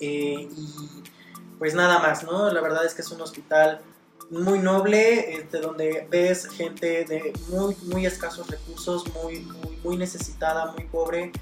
eh, 0.00 0.48
y 0.50 1.02
pues 1.58 1.74
nada 1.74 1.98
más, 1.98 2.24
¿no? 2.24 2.50
La 2.52 2.60
verdad 2.60 2.84
es 2.84 2.94
que 2.94 3.02
es 3.02 3.10
un 3.10 3.20
hospital 3.20 3.80
muy 4.30 4.58
noble, 4.58 5.36
este, 5.36 5.58
donde 5.58 6.06
ves 6.10 6.46
gente 6.48 7.04
de 7.04 7.32
muy, 7.48 7.74
muy 7.86 8.06
escasos 8.06 8.46
recursos, 8.48 9.04
muy, 9.14 9.40
muy, 9.40 9.76
muy 9.82 9.96
necesitada, 9.96 10.72
muy 10.72 10.84
pobre, 10.84 11.32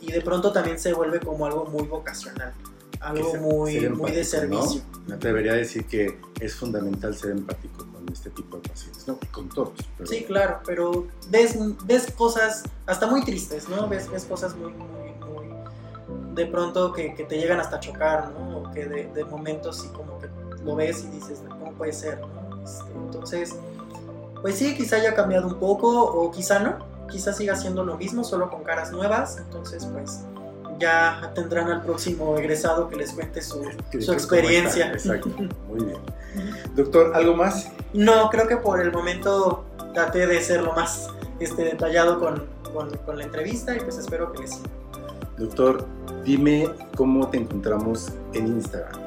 y 0.00 0.12
de 0.12 0.20
pronto 0.20 0.52
también 0.52 0.78
se 0.78 0.92
vuelve 0.92 1.20
como 1.20 1.46
algo 1.46 1.64
muy 1.64 1.84
vocacional, 1.88 2.52
algo 3.00 3.30
se- 3.32 3.38
muy, 3.38 3.88
muy 3.88 4.12
de 4.12 4.20
empático, 4.20 4.46
¿no? 4.54 4.62
servicio. 4.62 4.82
Me 5.06 5.14
atrevería 5.14 5.52
a 5.52 5.56
decir 5.56 5.86
que 5.86 6.18
es 6.40 6.54
fundamental 6.54 7.14
ser 7.16 7.30
empático 7.30 7.86
con 7.92 8.06
este 8.12 8.28
tipo 8.30 8.58
de 8.58 8.68
pacientes, 8.68 9.08
¿no? 9.08 9.18
Y 9.22 9.26
con 9.26 9.48
todos. 9.48 9.72
pero- 9.96 10.08
Sí, 10.10 10.24
claro, 10.24 10.60
pero 10.66 11.06
ves, 11.30 11.56
ves 11.86 12.10
cosas 12.12 12.62
hasta 12.86 13.06
muy 13.06 13.24
tristes, 13.24 13.68
¿no? 13.70 13.88
Ves, 13.88 14.10
ves 14.10 14.24
cosas 14.24 14.54
muy 14.54 14.70
de 16.34 16.46
pronto 16.46 16.92
que, 16.92 17.14
que 17.14 17.24
te 17.24 17.36
llegan 17.38 17.60
hasta 17.60 17.80
chocar, 17.80 18.30
¿no? 18.30 18.58
O 18.58 18.70
que 18.72 18.86
de, 18.86 19.06
de 19.12 19.24
momentos 19.24 19.78
sí 19.80 19.88
como 19.88 20.18
que 20.18 20.28
lo 20.64 20.74
ves 20.76 21.04
y 21.04 21.08
dices, 21.14 21.42
¿cómo 21.48 21.72
puede 21.72 21.92
ser? 21.92 22.20
¿no? 22.20 22.62
Este, 22.64 22.90
entonces, 22.92 23.54
pues 24.40 24.56
sí, 24.56 24.74
quizá 24.76 24.96
haya 24.96 25.14
cambiado 25.14 25.46
un 25.48 25.54
poco 25.58 25.88
o 26.04 26.30
quizá 26.30 26.58
no, 26.60 26.78
quizá 27.10 27.32
siga 27.32 27.56
siendo 27.56 27.84
lo 27.84 27.96
mismo, 27.96 28.24
solo 28.24 28.50
con 28.50 28.62
caras 28.64 28.90
nuevas, 28.92 29.36
entonces 29.38 29.84
pues 29.86 30.20
ya 30.80 31.30
tendrán 31.34 31.70
al 31.70 31.82
próximo 31.82 32.36
egresado 32.36 32.88
que 32.88 32.96
les 32.96 33.12
cuente 33.12 33.40
su, 33.42 33.60
que 33.90 34.00
su 34.02 34.12
después, 34.12 34.26
¿cómo 34.26 34.38
experiencia. 34.40 34.90
Exacto, 34.92 35.28
muy 35.68 35.84
bien. 35.84 35.98
Doctor, 36.74 37.12
¿algo 37.14 37.36
más? 37.36 37.68
No, 37.92 38.28
creo 38.30 38.48
que 38.48 38.56
por 38.56 38.80
el 38.80 38.90
momento 38.90 39.64
traté 39.92 40.26
de 40.26 40.40
ser 40.42 40.62
lo 40.62 40.72
más 40.72 41.08
este, 41.38 41.62
detallado 41.64 42.18
con, 42.18 42.46
con- 42.72 42.96
con 43.06 43.18
la 43.18 43.24
entrevista 43.24 43.76
y 43.76 43.80
pues 43.80 43.98
espero 43.98 44.32
que 44.32 44.40
les 44.42 44.50
sirva. 44.54 44.68
Doctor, 45.38 45.86
dime 46.24 46.70
cómo 46.96 47.28
te 47.28 47.38
encontramos 47.38 48.08
en 48.34 48.46
Instagram. 48.46 49.00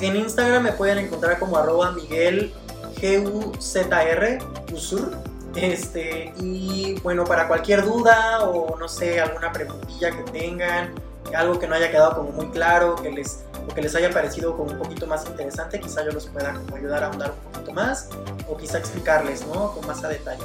En 0.00 0.16
Instagram 0.16 0.62
me 0.62 0.72
pueden 0.72 0.98
encontrar 0.98 1.38
como 1.38 1.56
arroba 1.56 1.92
Miguel 1.92 2.52
GUZR, 3.00 4.38
Usur. 4.72 5.10
Este, 5.54 6.34
y 6.38 7.00
bueno, 7.00 7.24
para 7.24 7.48
cualquier 7.48 7.84
duda 7.84 8.44
o 8.44 8.76
no 8.78 8.88
sé, 8.88 9.20
alguna 9.20 9.52
preguntilla 9.52 10.10
que 10.10 10.30
tengan, 10.30 10.94
algo 11.34 11.58
que 11.58 11.66
no 11.66 11.74
haya 11.74 11.90
quedado 11.90 12.14
como 12.14 12.30
muy 12.30 12.50
claro, 12.50 12.94
que 12.96 13.10
les, 13.10 13.44
o 13.66 13.74
que 13.74 13.80
les 13.80 13.94
haya 13.94 14.10
parecido 14.10 14.54
como 14.56 14.72
un 14.72 14.78
poquito 14.78 15.06
más 15.06 15.26
interesante, 15.26 15.80
quizá 15.80 16.04
yo 16.04 16.12
los 16.12 16.26
pueda 16.26 16.52
como 16.52 16.76
ayudar 16.76 17.04
a 17.04 17.06
ahondar 17.06 17.32
un 17.32 17.52
poquito 17.52 17.72
más 17.72 18.10
o 18.46 18.56
quizá 18.56 18.78
explicarles, 18.78 19.46
¿no? 19.46 19.72
Con 19.72 19.86
más 19.86 20.04
a 20.04 20.08
detalle. 20.08 20.44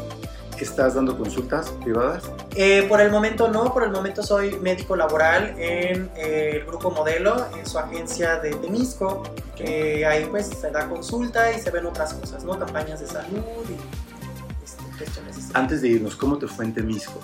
¿Estás 0.61 0.93
dando 0.93 1.17
consultas 1.17 1.71
privadas? 1.83 2.23
Eh, 2.55 2.85
por 2.87 3.01
el 3.01 3.09
momento 3.09 3.47
no, 3.47 3.73
por 3.73 3.83
el 3.83 3.89
momento 3.89 4.21
soy 4.21 4.59
médico 4.59 4.95
laboral 4.95 5.55
en 5.57 6.11
eh, 6.15 6.57
el 6.57 6.65
Grupo 6.67 6.91
Modelo, 6.91 7.47
en 7.57 7.65
su 7.65 7.79
agencia 7.79 8.37
de 8.37 8.51
Temisco. 8.51 9.23
Eh, 9.57 10.05
ahí 10.05 10.27
pues 10.29 10.49
se 10.49 10.69
da 10.69 10.87
consulta 10.87 11.51
y 11.51 11.59
se 11.59 11.71
ven 11.71 11.87
otras 11.87 12.13
cosas, 12.13 12.43
¿no? 12.43 12.59
Campañas 12.59 12.99
de 12.99 13.07
salud 13.07 13.41
y 13.69 14.63
este, 14.63 14.83
cuestiones 14.99 15.37
así. 15.37 15.51
Antes 15.55 15.81
de 15.81 15.87
irnos, 15.87 16.15
¿cómo 16.15 16.37
te 16.37 16.45
fue 16.45 16.65
en 16.65 16.75
Temisco? 16.75 17.19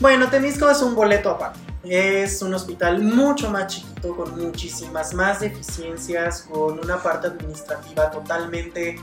Bueno, 0.00 0.28
Temisco 0.30 0.70
es 0.70 0.80
un 0.80 0.94
boleto 0.94 1.28
aparte. 1.28 1.60
Es 1.82 2.40
un 2.40 2.54
hospital 2.54 3.02
mucho 3.02 3.50
más 3.50 3.66
chiquito, 3.74 4.16
con 4.16 4.34
muchísimas 4.42 5.12
más 5.12 5.40
deficiencias, 5.40 6.42
con 6.50 6.78
una 6.82 7.02
parte 7.02 7.26
administrativa 7.26 8.10
totalmente 8.10 8.96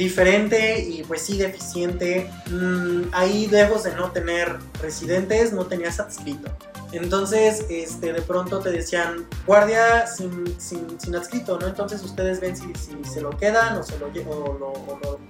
diferente 0.00 0.80
y 0.80 1.02
pues 1.04 1.20
sí 1.20 1.36
deficiente. 1.36 2.30
Mm, 2.50 3.02
ahí 3.12 3.46
lejos 3.48 3.82
de 3.84 3.94
no 3.94 4.10
tener 4.12 4.56
residentes, 4.80 5.52
no 5.52 5.66
tenías 5.66 6.00
adscrito. 6.00 6.50
Entonces, 6.92 7.66
este, 7.68 8.12
de 8.14 8.22
pronto 8.22 8.60
te 8.60 8.70
decían, 8.70 9.26
guardia 9.46 10.06
sin, 10.06 10.58
sin, 10.58 10.98
sin 10.98 11.14
adscrito, 11.14 11.58
¿no? 11.58 11.68
Entonces 11.68 12.02
ustedes 12.02 12.40
ven 12.40 12.56
si, 12.56 12.72
si 12.74 12.96
se 13.04 13.20
lo 13.20 13.30
quedan 13.30 13.76
o 13.76 13.82
se 13.82 13.98
lo 13.98 14.06
o 14.06 14.58
lo, 14.58 14.72
o 14.72 14.98
lo- 15.02 15.20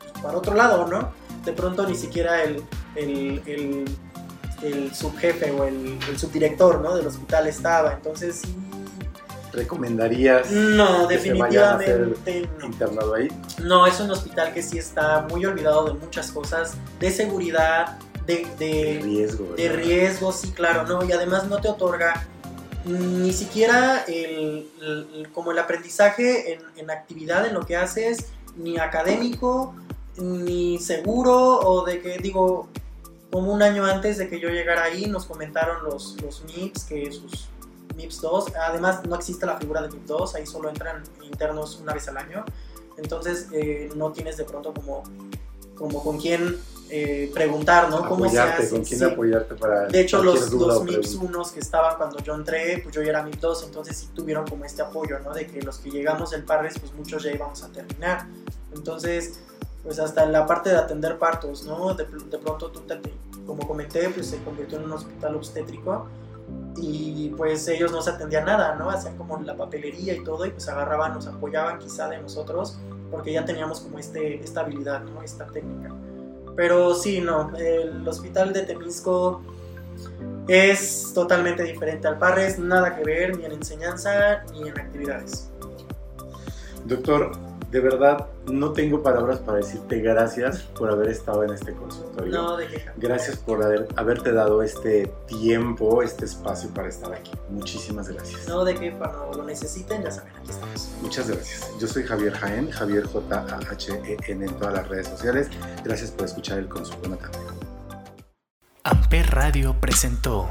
pues, 0.00 0.12
para 0.22 0.36
otro 0.36 0.54
lado, 0.54 0.86
¿no? 0.88 1.12
De 1.44 1.52
pronto 1.52 1.86
ni 1.86 1.94
siquiera 1.94 2.42
el, 2.42 2.62
el, 2.96 3.40
el, 3.46 3.84
subjefe 4.94 5.52
o 5.52 5.64
el, 5.64 5.98
el 6.10 6.18
subdirector, 6.18 6.80
¿no? 6.80 6.96
Del 6.96 7.06
hospital 7.06 7.46
estaba. 7.46 7.92
Entonces, 7.92 8.42
sí, 8.42 8.54
¿Recomendarías 9.56 10.50
no, 10.50 11.08
que 11.08 11.18
se 11.18 11.32
vayan 11.32 11.64
a 11.64 11.74
hacer 11.76 12.06
definitivamente 12.08 12.48
no. 12.60 12.66
internado 12.66 13.14
ahí? 13.14 13.28
No, 13.62 13.86
es 13.86 13.98
un 14.00 14.10
hospital 14.10 14.52
que 14.54 14.62
sí 14.62 14.78
está 14.78 15.26
muy 15.30 15.44
olvidado 15.46 15.86
de 15.86 15.94
muchas 15.94 16.30
cosas, 16.30 16.74
de 17.00 17.10
seguridad, 17.10 17.98
de, 18.26 18.46
De 18.58 18.66
de, 18.66 19.00
riesgo, 19.02 19.54
de 19.56 19.68
riesgo, 19.70 20.32
sí, 20.32 20.50
claro, 20.52 20.84
¿no? 20.86 21.04
Y 21.04 21.12
además 21.12 21.46
no 21.46 21.60
te 21.60 21.68
otorga 21.68 22.26
ni 22.84 23.32
siquiera 23.32 24.04
el, 24.06 24.68
el- 24.80 25.08
el- 25.14 25.28
como 25.32 25.50
el 25.52 25.58
aprendizaje 25.58 26.52
en, 26.54 26.60
en 26.76 26.90
actividad, 26.90 27.46
en 27.46 27.54
lo 27.54 27.64
que 27.66 27.76
haces, 27.76 28.26
ni 28.56 28.78
académico, 28.78 29.74
ni 30.18 30.78
seguro, 30.78 31.58
o 31.60 31.84
de 31.84 32.00
que, 32.00 32.18
digo, 32.18 32.68
como 33.32 33.52
un 33.52 33.62
año 33.62 33.84
antes 33.84 34.18
de 34.18 34.28
que 34.28 34.38
yo 34.38 34.48
llegara 34.50 34.84
ahí, 34.84 35.06
nos 35.06 35.24
comentaron 35.26 35.82
los, 35.84 36.16
los 36.22 36.42
MIPS 36.44 36.84
que 36.84 37.10
sus 37.12 37.48
MIPS 37.96 38.20
2, 38.20 38.54
además 38.68 39.04
no 39.06 39.16
existe 39.16 39.46
la 39.46 39.56
figura 39.56 39.82
de 39.82 39.88
MIP 39.88 40.06
2, 40.06 40.34
ahí 40.34 40.46
solo 40.46 40.68
entran 40.68 41.02
internos 41.22 41.78
una 41.82 41.92
vez 41.94 42.06
al 42.08 42.16
año, 42.18 42.44
entonces 42.96 43.48
eh, 43.52 43.90
no 43.96 44.12
tienes 44.12 44.36
de 44.36 44.44
pronto 44.44 44.72
como, 44.72 45.02
como 45.76 46.02
con 46.02 46.18
quién 46.18 46.56
eh, 46.88 47.30
preguntar, 47.34 47.90
¿no? 47.90 48.08
¿Cómo 48.08 48.28
se 48.30 48.38
apoyarte, 48.38 48.62
hace? 48.62 48.70
con 48.70 48.84
quién 48.84 48.98
Sí. 49.00 49.04
apoyarte 49.04 49.54
para 49.56 49.86
De 49.88 50.00
hecho, 50.00 50.22
los, 50.22 50.52
los 50.52 50.82
MIPS 50.84 51.08
pregunta. 51.16 51.38
1 51.38 51.52
que 51.54 51.60
estaban 51.60 51.96
cuando 51.96 52.18
yo 52.20 52.34
entré, 52.34 52.78
pues 52.82 52.94
yo 52.94 53.02
ya 53.02 53.10
era 53.10 53.22
MIP 53.24 53.40
2, 53.40 53.64
entonces 53.64 53.96
sí 53.96 54.08
tuvieron 54.14 54.46
como 54.46 54.64
este 54.64 54.82
apoyo, 54.82 55.18
¿no? 55.18 55.32
De 55.34 55.46
que 55.48 55.60
los 55.62 55.78
que 55.78 55.90
llegamos 55.90 56.30
del 56.30 56.44
Parres, 56.44 56.78
pues 56.78 56.92
muchos 56.94 57.24
ya 57.24 57.32
íbamos 57.32 57.62
a 57.64 57.68
terminar. 57.72 58.26
Entonces, 58.72 59.40
pues 59.82 59.98
hasta 59.98 60.26
la 60.26 60.46
parte 60.46 60.70
de 60.70 60.76
atender 60.76 61.18
partos, 61.18 61.64
¿no? 61.64 61.94
De, 61.94 62.04
de 62.04 62.38
pronto, 62.38 62.70
tú 62.70 62.80
te- 62.80 63.00
como 63.46 63.66
comenté, 63.66 64.08
pues 64.10 64.26
se 64.28 64.42
convirtió 64.44 64.78
en 64.78 64.84
un 64.84 64.92
hospital 64.92 65.34
obstétrico 65.36 66.06
y 66.76 67.32
pues 67.36 67.66
ellos 67.68 67.92
no 67.92 68.02
se 68.02 68.10
atendían 68.10 68.44
nada, 68.44 68.74
¿no? 68.74 68.90
Hacían 68.90 69.16
como 69.16 69.40
la 69.42 69.56
papelería 69.56 70.14
y 70.14 70.22
todo 70.22 70.44
y 70.46 70.50
pues 70.50 70.68
agarraban, 70.68 71.14
nos 71.14 71.26
apoyaban 71.26 71.78
quizá 71.78 72.08
de 72.08 72.18
nosotros 72.18 72.78
porque 73.10 73.32
ya 73.32 73.44
teníamos 73.44 73.80
como 73.80 73.98
este, 73.98 74.42
esta 74.42 74.60
habilidad, 74.60 75.02
¿no? 75.02 75.22
Esta 75.22 75.46
técnica. 75.46 75.94
Pero 76.56 76.94
sí, 76.94 77.20
no, 77.20 77.54
el 77.56 78.06
hospital 78.06 78.52
de 78.52 78.62
Temisco 78.62 79.42
es 80.48 81.12
totalmente 81.14 81.62
diferente 81.62 82.08
al 82.08 82.18
Parres, 82.18 82.58
nada 82.58 82.94
que 82.96 83.04
ver 83.04 83.36
ni 83.36 83.44
en 83.44 83.52
enseñanza 83.52 84.44
ni 84.52 84.68
en 84.68 84.78
actividades. 84.78 85.50
Doctor, 86.84 87.32
de 87.76 87.82
verdad 87.82 88.26
no 88.50 88.72
tengo 88.72 89.02
palabras 89.02 89.38
para 89.40 89.58
decirte 89.58 90.00
gracias 90.00 90.62
por 90.62 90.90
haber 90.90 91.10
estado 91.10 91.44
en 91.44 91.50
este 91.52 91.74
consultorio. 91.74 92.32
No, 92.32 92.56
de. 92.56 92.66
Gracias 92.96 93.36
por 93.36 93.62
haber- 93.62 93.86
haberte 93.96 94.32
dado 94.32 94.62
este 94.62 95.08
tiempo, 95.26 96.02
este 96.02 96.24
espacio 96.24 96.70
para 96.70 96.88
estar 96.88 97.12
aquí. 97.12 97.32
Muchísimas 97.50 98.08
gracias. 98.08 98.48
No, 98.48 98.64
de 98.64 98.74
que 98.76 98.96
cuando 98.96 99.30
lo 99.36 99.44
necesiten, 99.44 100.02
ya 100.02 100.10
saben, 100.10 100.32
aquí 100.40 100.50
estamos. 100.52 100.88
Muchas 101.02 101.28
gracias. 101.28 101.70
Yo 101.78 101.86
soy 101.86 102.04
Javier 102.04 102.32
Jaén, 102.32 102.70
Javier 102.70 103.04
J-A-H-E-N 103.04 104.46
en 104.46 104.54
todas 104.54 104.72
las 104.72 104.88
redes 104.88 105.08
sociales. 105.08 105.50
Gracias 105.84 106.10
por 106.12 106.24
escuchar 106.24 106.56
el 106.58 106.68
Consul. 106.68 106.96
Buena 107.00 107.18
tarde. 107.18 107.36
Amper 108.84 109.26
Radio 109.32 109.76
presentó 109.78 110.48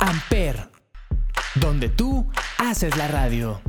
Amper, 0.00 0.68
donde 1.56 1.90
tú 1.90 2.26
haces 2.58 2.96
la 2.96 3.08
radio. 3.08 3.60